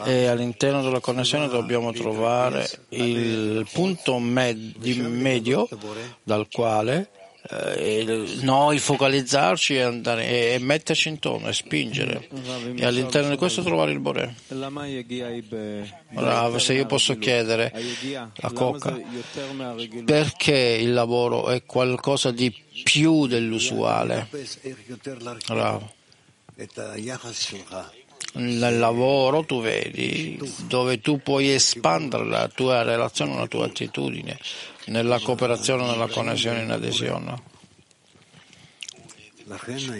E 0.04 0.26
all'interno 0.26 0.82
della 0.82 1.00
connessione 1.00 1.48
dobbiamo 1.48 1.92
trovare 1.92 2.68
il 2.90 3.66
punto 3.70 4.18
med- 4.18 4.76
medio 5.00 5.68
dal 6.22 6.46
quale 6.50 7.10
eh, 7.52 8.38
noi 8.42 8.78
focalizzarci 8.78 9.74
e, 9.74 9.82
andare, 9.82 10.52
e, 10.54 10.58
metterci 10.60 11.08
intorno 11.08 11.48
e 11.48 11.52
spingere. 11.52 12.28
E 12.76 12.84
all'interno 12.84 13.30
di 13.30 13.36
questo 13.36 13.62
trovare 13.62 13.90
il 13.90 13.98
Bore. 13.98 14.36
Ora, 16.14 16.58
se 16.58 16.74
io 16.74 16.86
posso 16.86 17.18
chiedere. 17.18 17.72
A 18.40 18.52
Coca. 18.52 18.96
Perché 20.04 20.78
il 20.80 20.92
lavoro 20.92 21.48
è 21.48 21.64
qualcosa 21.64 22.30
di 22.30 22.54
più 22.84 23.26
dell'usuale. 23.26 24.28
Bravo. 25.46 25.92
Nel 28.32 28.78
lavoro 28.78 29.44
tu 29.44 29.60
vedi 29.60 30.38
dove 30.68 31.00
tu 31.00 31.20
puoi 31.20 31.50
espandere 31.50 32.24
la 32.24 32.48
tua 32.48 32.82
relazione, 32.82 33.36
la 33.36 33.48
tua 33.48 33.66
attitudine 33.66 34.38
nella 34.86 35.18
cooperazione, 35.18 35.84
nella 35.84 36.06
connessione 36.06 36.62
in 36.62 36.70
adesione 36.70 37.48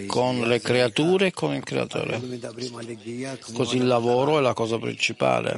con 0.07 0.43
le 0.43 0.61
creature 0.61 1.27
e 1.27 1.33
con 1.33 1.55
il 1.55 1.65
creatore. 1.65 2.21
Così 3.53 3.79
il 3.79 3.87
lavoro 3.87 4.39
è 4.39 4.41
la 4.41 4.55
cosa 4.55 4.79
principale. 4.79 5.57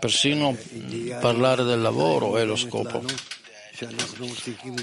Persino 0.00 0.56
parlare 1.20 1.64
del 1.64 1.82
lavoro 1.82 2.38
è 2.38 2.44
lo 2.44 2.56
scopo 2.56 3.04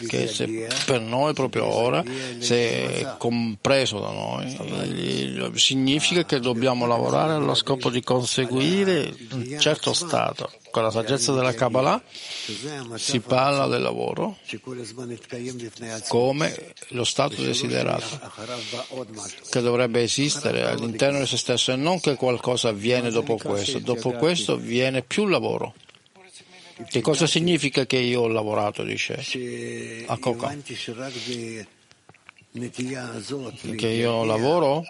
che 0.08 0.28
se 0.28 0.68
per 0.86 1.00
noi 1.02 1.34
proprio 1.34 1.66
ora, 1.66 2.04
se 2.40 2.94
è 2.96 3.16
compreso 3.18 4.00
da 4.00 4.12
noi, 4.12 5.52
significa 5.56 6.26
che 6.26 6.40
dobbiamo 6.40 6.88
lavorare 6.88 7.34
allo 7.34 7.54
scopo 7.54 7.90
di 7.90 8.02
conseguire 8.02 9.14
un 9.32 9.58
certo 9.60 9.94
stato. 9.94 10.52
Con 10.72 10.84
la 10.84 10.92
saggezza 10.92 11.34
della 11.34 11.54
Kabbalah 11.54 12.02
si 12.96 13.20
parla 13.22 13.66
del 13.66 13.82
lavoro 13.82 14.38
come 16.08 16.74
lo 16.90 17.04
stato 17.04 17.42
desiderato 17.42 18.06
che 19.50 19.62
dovrebbe 19.62 20.02
esistere 20.02 20.70
all'interno 20.70 21.20
di 21.20 21.26
se 21.26 21.38
stesso 21.38 21.72
e 21.72 21.76
non 21.76 22.00
che 22.00 22.16
qualcosa 22.16 22.70
avviene 22.70 23.10
dopo 23.10 23.38
questo. 23.38 23.80
Dopo 23.80 24.12
questo 24.12 24.58
viene 24.58 25.02
più 25.02 25.26
lavoro. 25.26 25.74
Che 26.88 27.02
cosa 27.02 27.28
significa 27.28 27.86
che 27.86 27.98
io 27.98 28.22
ho 28.22 28.28
lavorato, 28.28 28.84
dice 28.84 30.06
a 30.08 30.18
Coca? 30.18 30.56
Che 33.76 33.88
io 33.88 34.24
lavoro, 34.24 34.84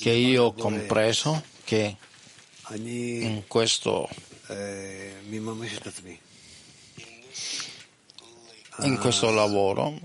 che 0.00 0.10
io 0.10 0.44
ho 0.44 0.52
compreso 0.52 1.42
che 1.64 1.96
in 2.72 3.42
questo 3.46 4.08
in 8.80 8.98
questo 8.98 9.30
lavoro 9.30 9.98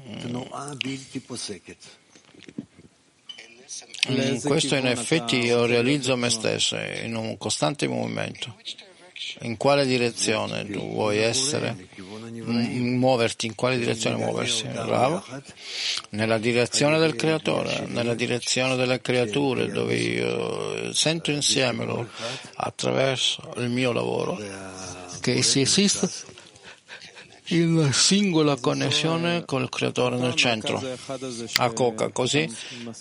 in 4.07 4.41
questo 4.41 4.75
in 4.75 4.87
effetti 4.87 5.37
io 5.37 5.65
realizzo 5.65 6.15
me 6.15 6.29
stesso 6.29 6.77
in 6.77 7.15
un 7.15 7.37
costante 7.37 7.87
movimento 7.87 8.55
in 9.41 9.57
quale 9.57 9.85
direzione 9.85 10.65
tu 10.69 10.79
vuoi 10.79 11.17
essere, 11.17 11.75
muoverti, 12.45 13.47
in 13.47 13.55
quale 13.55 13.77
direzione 13.77 14.15
muoversi, 14.15 14.65
bravo? 14.67 15.23
Nella 16.11 16.37
direzione 16.37 16.99
del 16.99 17.15
creatore, 17.15 17.85
nella 17.87 18.13
direzione 18.13 18.75
delle 18.75 19.01
creature, 19.01 19.67
dove 19.67 19.95
io 19.95 20.93
sento 20.93 21.31
insieme 21.31 22.07
attraverso 22.55 23.53
il 23.57 23.69
mio 23.69 23.91
lavoro 23.91 24.37
che 25.19 25.41
si 25.43 25.61
esiste 25.61 26.09
in 27.48 27.90
singola 27.92 28.56
connessione 28.56 29.44
con 29.44 29.62
il 29.62 29.68
creatore 29.68 30.16
nel 30.16 30.34
centro. 30.34 30.82
A 31.56 31.70
Coca, 31.72 32.08
così 32.08 32.48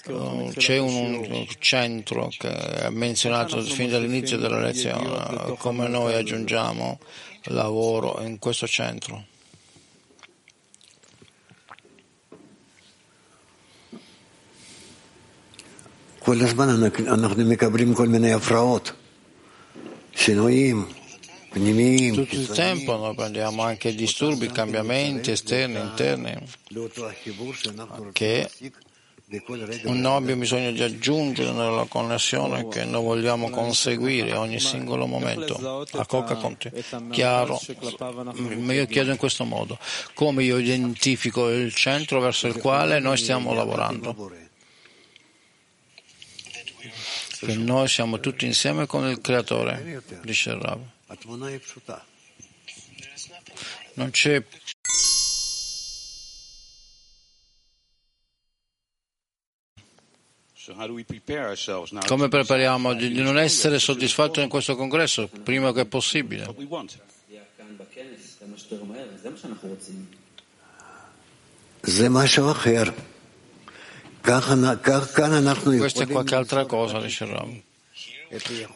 uh, 0.07 0.51
c'è 0.55 0.78
un 0.78 1.45
centro 1.59 2.30
che 2.38 2.49
è 2.49 2.89
menzionato 2.89 3.61
fin 3.61 3.89
dall'inizio 3.89 4.38
della 4.38 4.59
lezione, 4.59 5.55
come 5.57 5.88
noi 5.88 6.14
aggiungiamo 6.16 6.99
lavoro 7.45 8.22
in 8.22 8.39
questo 8.39 8.68
centro. 8.68 9.26
כל 16.26 16.41
הזמן 16.41 16.70
אנחנו 17.07 17.45
מקבלים 17.45 17.93
כל 17.93 18.07
מיני 18.07 18.34
הפרעות, 18.34 18.91
שינויים. 20.16 20.86
Tutto 21.59 22.34
il 22.34 22.48
tempo 22.48 22.96
noi 22.96 23.14
prendiamo 23.14 23.62
anche 23.62 23.94
disturbi, 23.94 24.48
cambiamenti 24.48 25.32
esterni, 25.32 25.80
interni, 25.80 26.36
che 28.12 28.48
noi 29.82 30.16
abbiamo 30.16 30.40
bisogno 30.40 30.70
di 30.70 30.82
aggiungere 30.82 31.50
nella 31.50 31.84
connessione 31.86 32.68
che 32.68 32.84
noi 32.84 33.02
vogliamo 33.02 33.50
conseguire 33.50 34.34
ogni 34.34 34.61
singolo 34.61 35.06
momento. 35.06 35.84
A 35.92 36.06
Coca 36.06 36.36
Conte, 36.36 36.72
chiaro, 37.11 37.61
ma 38.59 38.72
io 38.72 38.86
chiedo 38.86 39.11
in 39.11 39.18
questo 39.18 39.44
modo, 39.44 39.78
come 40.14 40.44
io 40.44 40.59
identifico 40.59 41.50
il 41.50 41.74
centro 41.74 42.20
verso 42.20 42.46
il 42.46 42.54
quale 42.54 43.00
noi 43.00 43.16
stiamo 43.16 43.52
lavorando? 43.52 44.32
Che 47.40 47.54
noi 47.54 47.88
siamo 47.88 48.20
tutti 48.20 48.46
insieme 48.46 48.86
con 48.86 49.06
il 49.09 49.20
Creatore, 49.20 50.02
dice 50.22 50.50
il 50.50 50.56
Rav. 50.56 50.80
Non 53.94 54.11
c'è 54.11 54.42
come 62.06 62.28
prepariamo 62.28 62.92
di 62.92 63.22
non 63.22 63.38
essere 63.38 63.78
soddisfatti 63.78 64.42
in 64.42 64.48
questo 64.50 64.76
congresso 64.76 65.28
prima 65.28 65.72
che 65.72 65.86
possibile? 65.86 66.54
Questa 75.78 76.02
è 76.02 76.06
qualche 76.06 76.34
altra 76.34 76.66
cosa, 76.66 77.00
dice 77.00 77.24
Ram. 77.24 77.62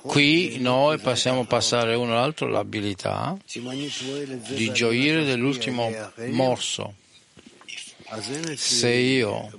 Qui 0.03 0.59
noi 0.61 0.99
possiamo 0.99 1.45
passare 1.45 1.95
uno 1.95 2.13
all'altro 2.13 2.47
l'abilità 2.47 3.37
di 4.49 4.73
gioire 4.73 5.25
dell'ultimo 5.25 5.93
morso. 6.31 6.95
Se 8.57 8.91
io 8.91 9.51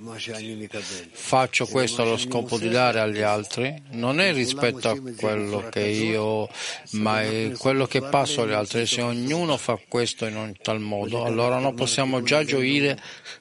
faccio 1.10 1.66
questo 1.66 2.02
allo 2.02 2.16
scopo 2.16 2.56
di 2.56 2.68
dare 2.68 3.00
agli 3.00 3.20
altri, 3.20 3.82
non 3.90 4.20
è 4.20 4.32
rispetto 4.32 4.88
a 4.88 5.00
quello 5.16 5.68
che 5.68 5.80
io, 5.80 6.48
ma 6.92 7.22
è 7.22 7.52
quello 7.58 7.86
che 7.86 8.00
passo 8.02 8.42
agli 8.42 8.52
altri. 8.52 8.86
Se 8.86 9.02
ognuno 9.02 9.56
fa 9.56 9.78
questo 9.88 10.26
in 10.26 10.36
un 10.36 10.54
tal 10.60 10.80
modo, 10.80 11.24
allora 11.24 11.58
noi 11.58 11.74
possiamo 11.74 12.22
già 12.22 12.44
gioire 12.44 13.00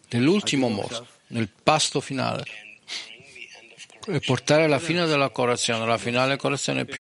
nell'ultimo 0.10 0.68
morso, 0.70 1.06
nel 1.28 1.50
pasto 1.64 2.00
finale 2.00 2.63
e 4.08 4.20
portare 4.20 4.66
alla 4.66 4.80
fine 4.80 5.06
della 5.06 5.30
correzione, 5.30 5.86
la 5.86 5.98
finale 5.98 6.38
correzione 6.38 6.86
più 6.86 6.96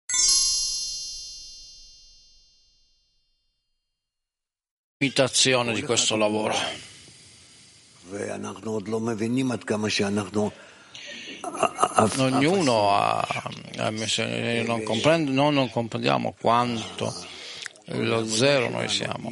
imitazione 5.00 5.74
di 5.74 5.82
questo 5.84 6.16
lavoro. 6.16 6.56
Ognuno 12.18 12.96
ha, 12.96 13.20
ha 13.78 13.90
non, 13.90 15.54
non 15.54 15.70
comprendiamo 15.70 16.36
quanto 16.40 17.14
lo 17.86 18.26
zero 18.26 18.70
noi 18.70 18.88
siamo. 18.88 19.30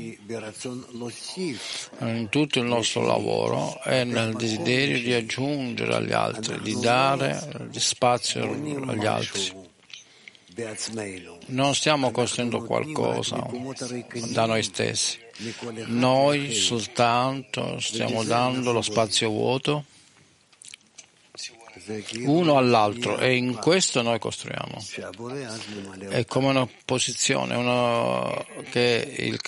In 1.99 2.27
tutto 2.29 2.59
il 2.59 2.65
nostro 2.65 3.05
lavoro 3.05 3.81
è 3.81 4.03
nel 4.03 4.33
desiderio 4.35 4.99
di 4.99 5.13
aggiungere 5.13 5.95
agli 5.95 6.11
altri, 6.11 6.59
di 6.61 6.77
dare 6.79 7.69
spazio 7.71 8.43
agli 8.43 9.05
altri. 9.05 9.59
Non 11.47 11.73
stiamo 11.75 12.11
costruendo 12.11 12.63
qualcosa 12.63 13.47
da 14.31 14.45
noi 14.45 14.63
stessi. 14.63 15.17
Noi 15.85 16.53
soltanto 16.53 17.79
stiamo 17.79 18.23
dando 18.23 18.71
lo 18.73 18.81
spazio 18.81 19.29
vuoto 19.29 19.85
uno 22.25 22.57
all'altro 22.57 23.17
e 23.17 23.35
in 23.35 23.55
questo 23.55 24.01
noi 24.01 24.19
costruiamo. 24.19 24.83
È 26.09 26.25
come 26.25 26.47
una 26.47 26.67
posizione 26.85 27.55
uno 27.55 28.45
che 28.71 29.15
il 29.17 29.39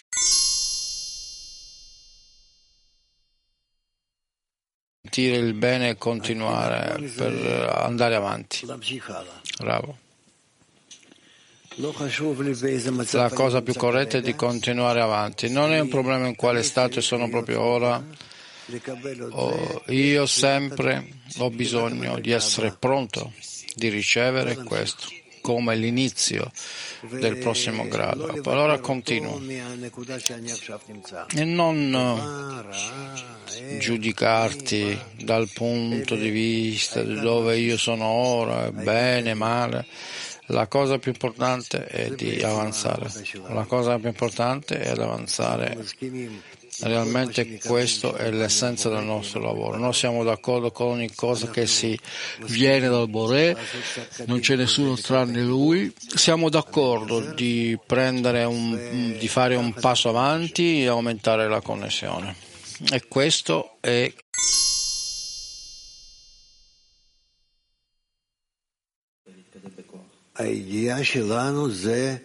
sentire 5.14 5.36
il 5.38 5.54
bene 5.54 5.90
e 5.90 5.98
continuare 5.98 7.00
per 7.16 7.72
andare 7.72 8.16
avanti. 8.16 8.66
Bravo. 9.60 9.98
La 13.12 13.30
cosa 13.32 13.62
più 13.62 13.74
corretta 13.74 14.18
è 14.18 14.22
di 14.22 14.36
continuare 14.36 15.02
avanti. 15.02 15.50
Non 15.50 15.72
è 15.72 15.80
un 15.80 15.88
problema 15.88 16.28
in 16.28 16.36
quale 16.36 16.64
stato 16.64 17.00
sono 17.02 17.30
proprio 17.30 17.62
ora. 17.62 18.04
Oh, 19.32 19.84
io 19.88 20.26
sempre 20.26 21.08
ho 21.38 21.50
bisogno 21.50 22.20
di 22.20 22.32
essere 22.32 22.76
pronto 22.78 23.34
di 23.76 23.90
ricevere 23.90 24.56
questo 24.64 25.08
come 25.42 25.76
l'inizio 25.76 26.50
del 27.02 27.38
prossimo 27.38 27.86
grado. 27.90 28.28
Allora 28.46 28.80
continuo 28.80 29.42
e 31.36 31.44
non 31.44 32.66
giudicarti 33.78 35.00
dal 35.22 35.50
punto 35.54 36.16
di 36.16 36.30
vista 36.30 37.04
di 37.04 37.20
dove 37.20 37.58
io 37.58 37.78
sono 37.78 38.06
ora, 38.06 38.72
bene, 38.72 39.34
male. 39.34 39.86
La 40.48 40.68
cosa 40.68 40.98
più 40.98 41.12
importante 41.12 41.86
è 41.86 42.10
di 42.12 42.42
avanzare. 42.42 43.12
La 43.50 43.66
cosa 43.66 43.98
più 43.98 44.08
importante 44.08 44.80
è 44.80 44.94
di 44.94 45.02
avanzare. 45.02 45.78
Realmente 46.81 47.59
questo 47.59 48.15
è 48.15 48.31
l'essenza 48.31 48.89
del 48.89 49.03
nostro 49.03 49.41
lavoro. 49.41 49.79
Noi 49.79 49.93
siamo 49.93 50.23
d'accordo 50.23 50.71
con 50.71 50.89
ogni 50.89 51.13
cosa 51.13 51.51
che 51.51 51.67
si 51.67 51.99
viene 52.47 52.89
dal 52.89 53.09
Boré, 53.09 53.57
non 54.27 54.39
c'è 54.39 54.55
nessuno 54.55 54.95
tranne 54.95 55.43
lui. 55.43 55.93
Siamo 55.97 56.49
d'accordo 56.49 57.33
di, 57.35 57.77
un, 57.89 59.17
di 59.19 59.29
fare 59.29 59.57
un 59.57 59.73
passo 59.75 60.09
avanti 60.09 60.83
e 60.83 60.87
aumentare 60.87 61.49
la 61.49 61.61
connessione. 61.61 62.37
E 62.93 63.09
questo 63.09 63.79
è 63.81 64.13
הידיעה 70.39 71.05
שלנו 71.05 71.71
זה 71.71 72.17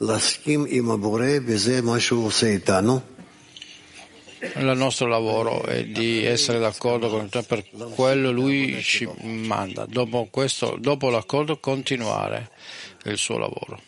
להסכים 0.00 0.66
עם 0.68 0.90
הבורא 0.90 1.26
וזה 1.46 1.80
מה 1.80 2.00
שהוא 2.00 2.26
עושה 2.26 2.46
איתנו. 2.46 3.00
Il 4.41 4.71
nostro 4.75 5.07
lavoro 5.07 5.63
è 5.63 5.83
di 5.85 6.23
essere 6.23 6.59
d'accordo 6.59 7.09
con 7.09 7.27
te 7.27 7.43
per 7.43 7.69
quello 7.93 8.31
lui 8.31 8.81
ci 8.81 9.05
manda. 9.21 9.85
Dopo, 9.85 10.27
questo, 10.31 10.77
dopo 10.79 11.09
l'accordo 11.09 11.59
continuare 11.59 12.49
il 13.03 13.17
suo 13.17 13.37
lavoro. 13.37 13.81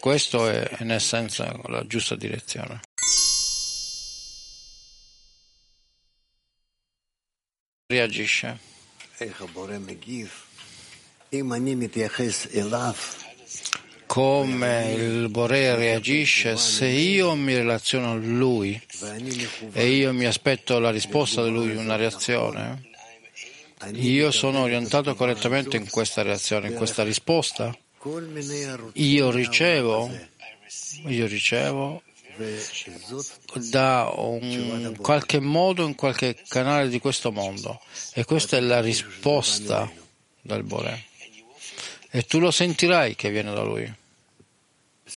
Questo 0.00 0.48
è 0.48 0.76
in 0.80 0.90
essenza 0.90 1.56
la 1.66 1.86
giusta 1.86 2.16
direzione. 2.16 2.80
Reagisce 7.86 8.58
come 14.12 14.92
il 14.92 15.30
Bore 15.30 15.74
reagisce 15.74 16.58
se 16.58 16.86
io 16.86 17.34
mi 17.34 17.54
relaziono 17.54 18.10
a 18.10 18.14
lui 18.14 18.78
e 19.72 19.88
io 19.88 20.12
mi 20.12 20.26
aspetto 20.26 20.78
la 20.78 20.90
risposta 20.90 21.42
di 21.42 21.48
lui, 21.48 21.74
una 21.76 21.96
reazione, 21.96 22.90
io 23.92 24.30
sono 24.30 24.60
orientato 24.60 25.14
correttamente 25.14 25.78
in 25.78 25.88
questa 25.88 26.20
reazione, 26.20 26.68
in 26.68 26.74
questa 26.74 27.02
risposta. 27.02 27.74
Io 28.92 29.30
ricevo, 29.30 30.10
io 31.06 31.26
ricevo 31.26 32.02
da 33.70 34.12
un 34.14 34.94
qualche 35.00 35.40
modo 35.40 35.86
in 35.86 35.94
qualche 35.94 36.36
canale 36.48 36.90
di 36.90 36.98
questo 36.98 37.32
mondo. 37.32 37.80
E 38.12 38.26
questa 38.26 38.58
è 38.58 38.60
la 38.60 38.82
risposta 38.82 39.90
del 40.42 40.64
Bore 40.64 41.04
e 42.14 42.24
tu 42.24 42.38
lo 42.38 42.50
sentirai 42.50 43.14
che 43.14 43.30
viene 43.30 43.54
da 43.54 43.62
lui 43.62 44.00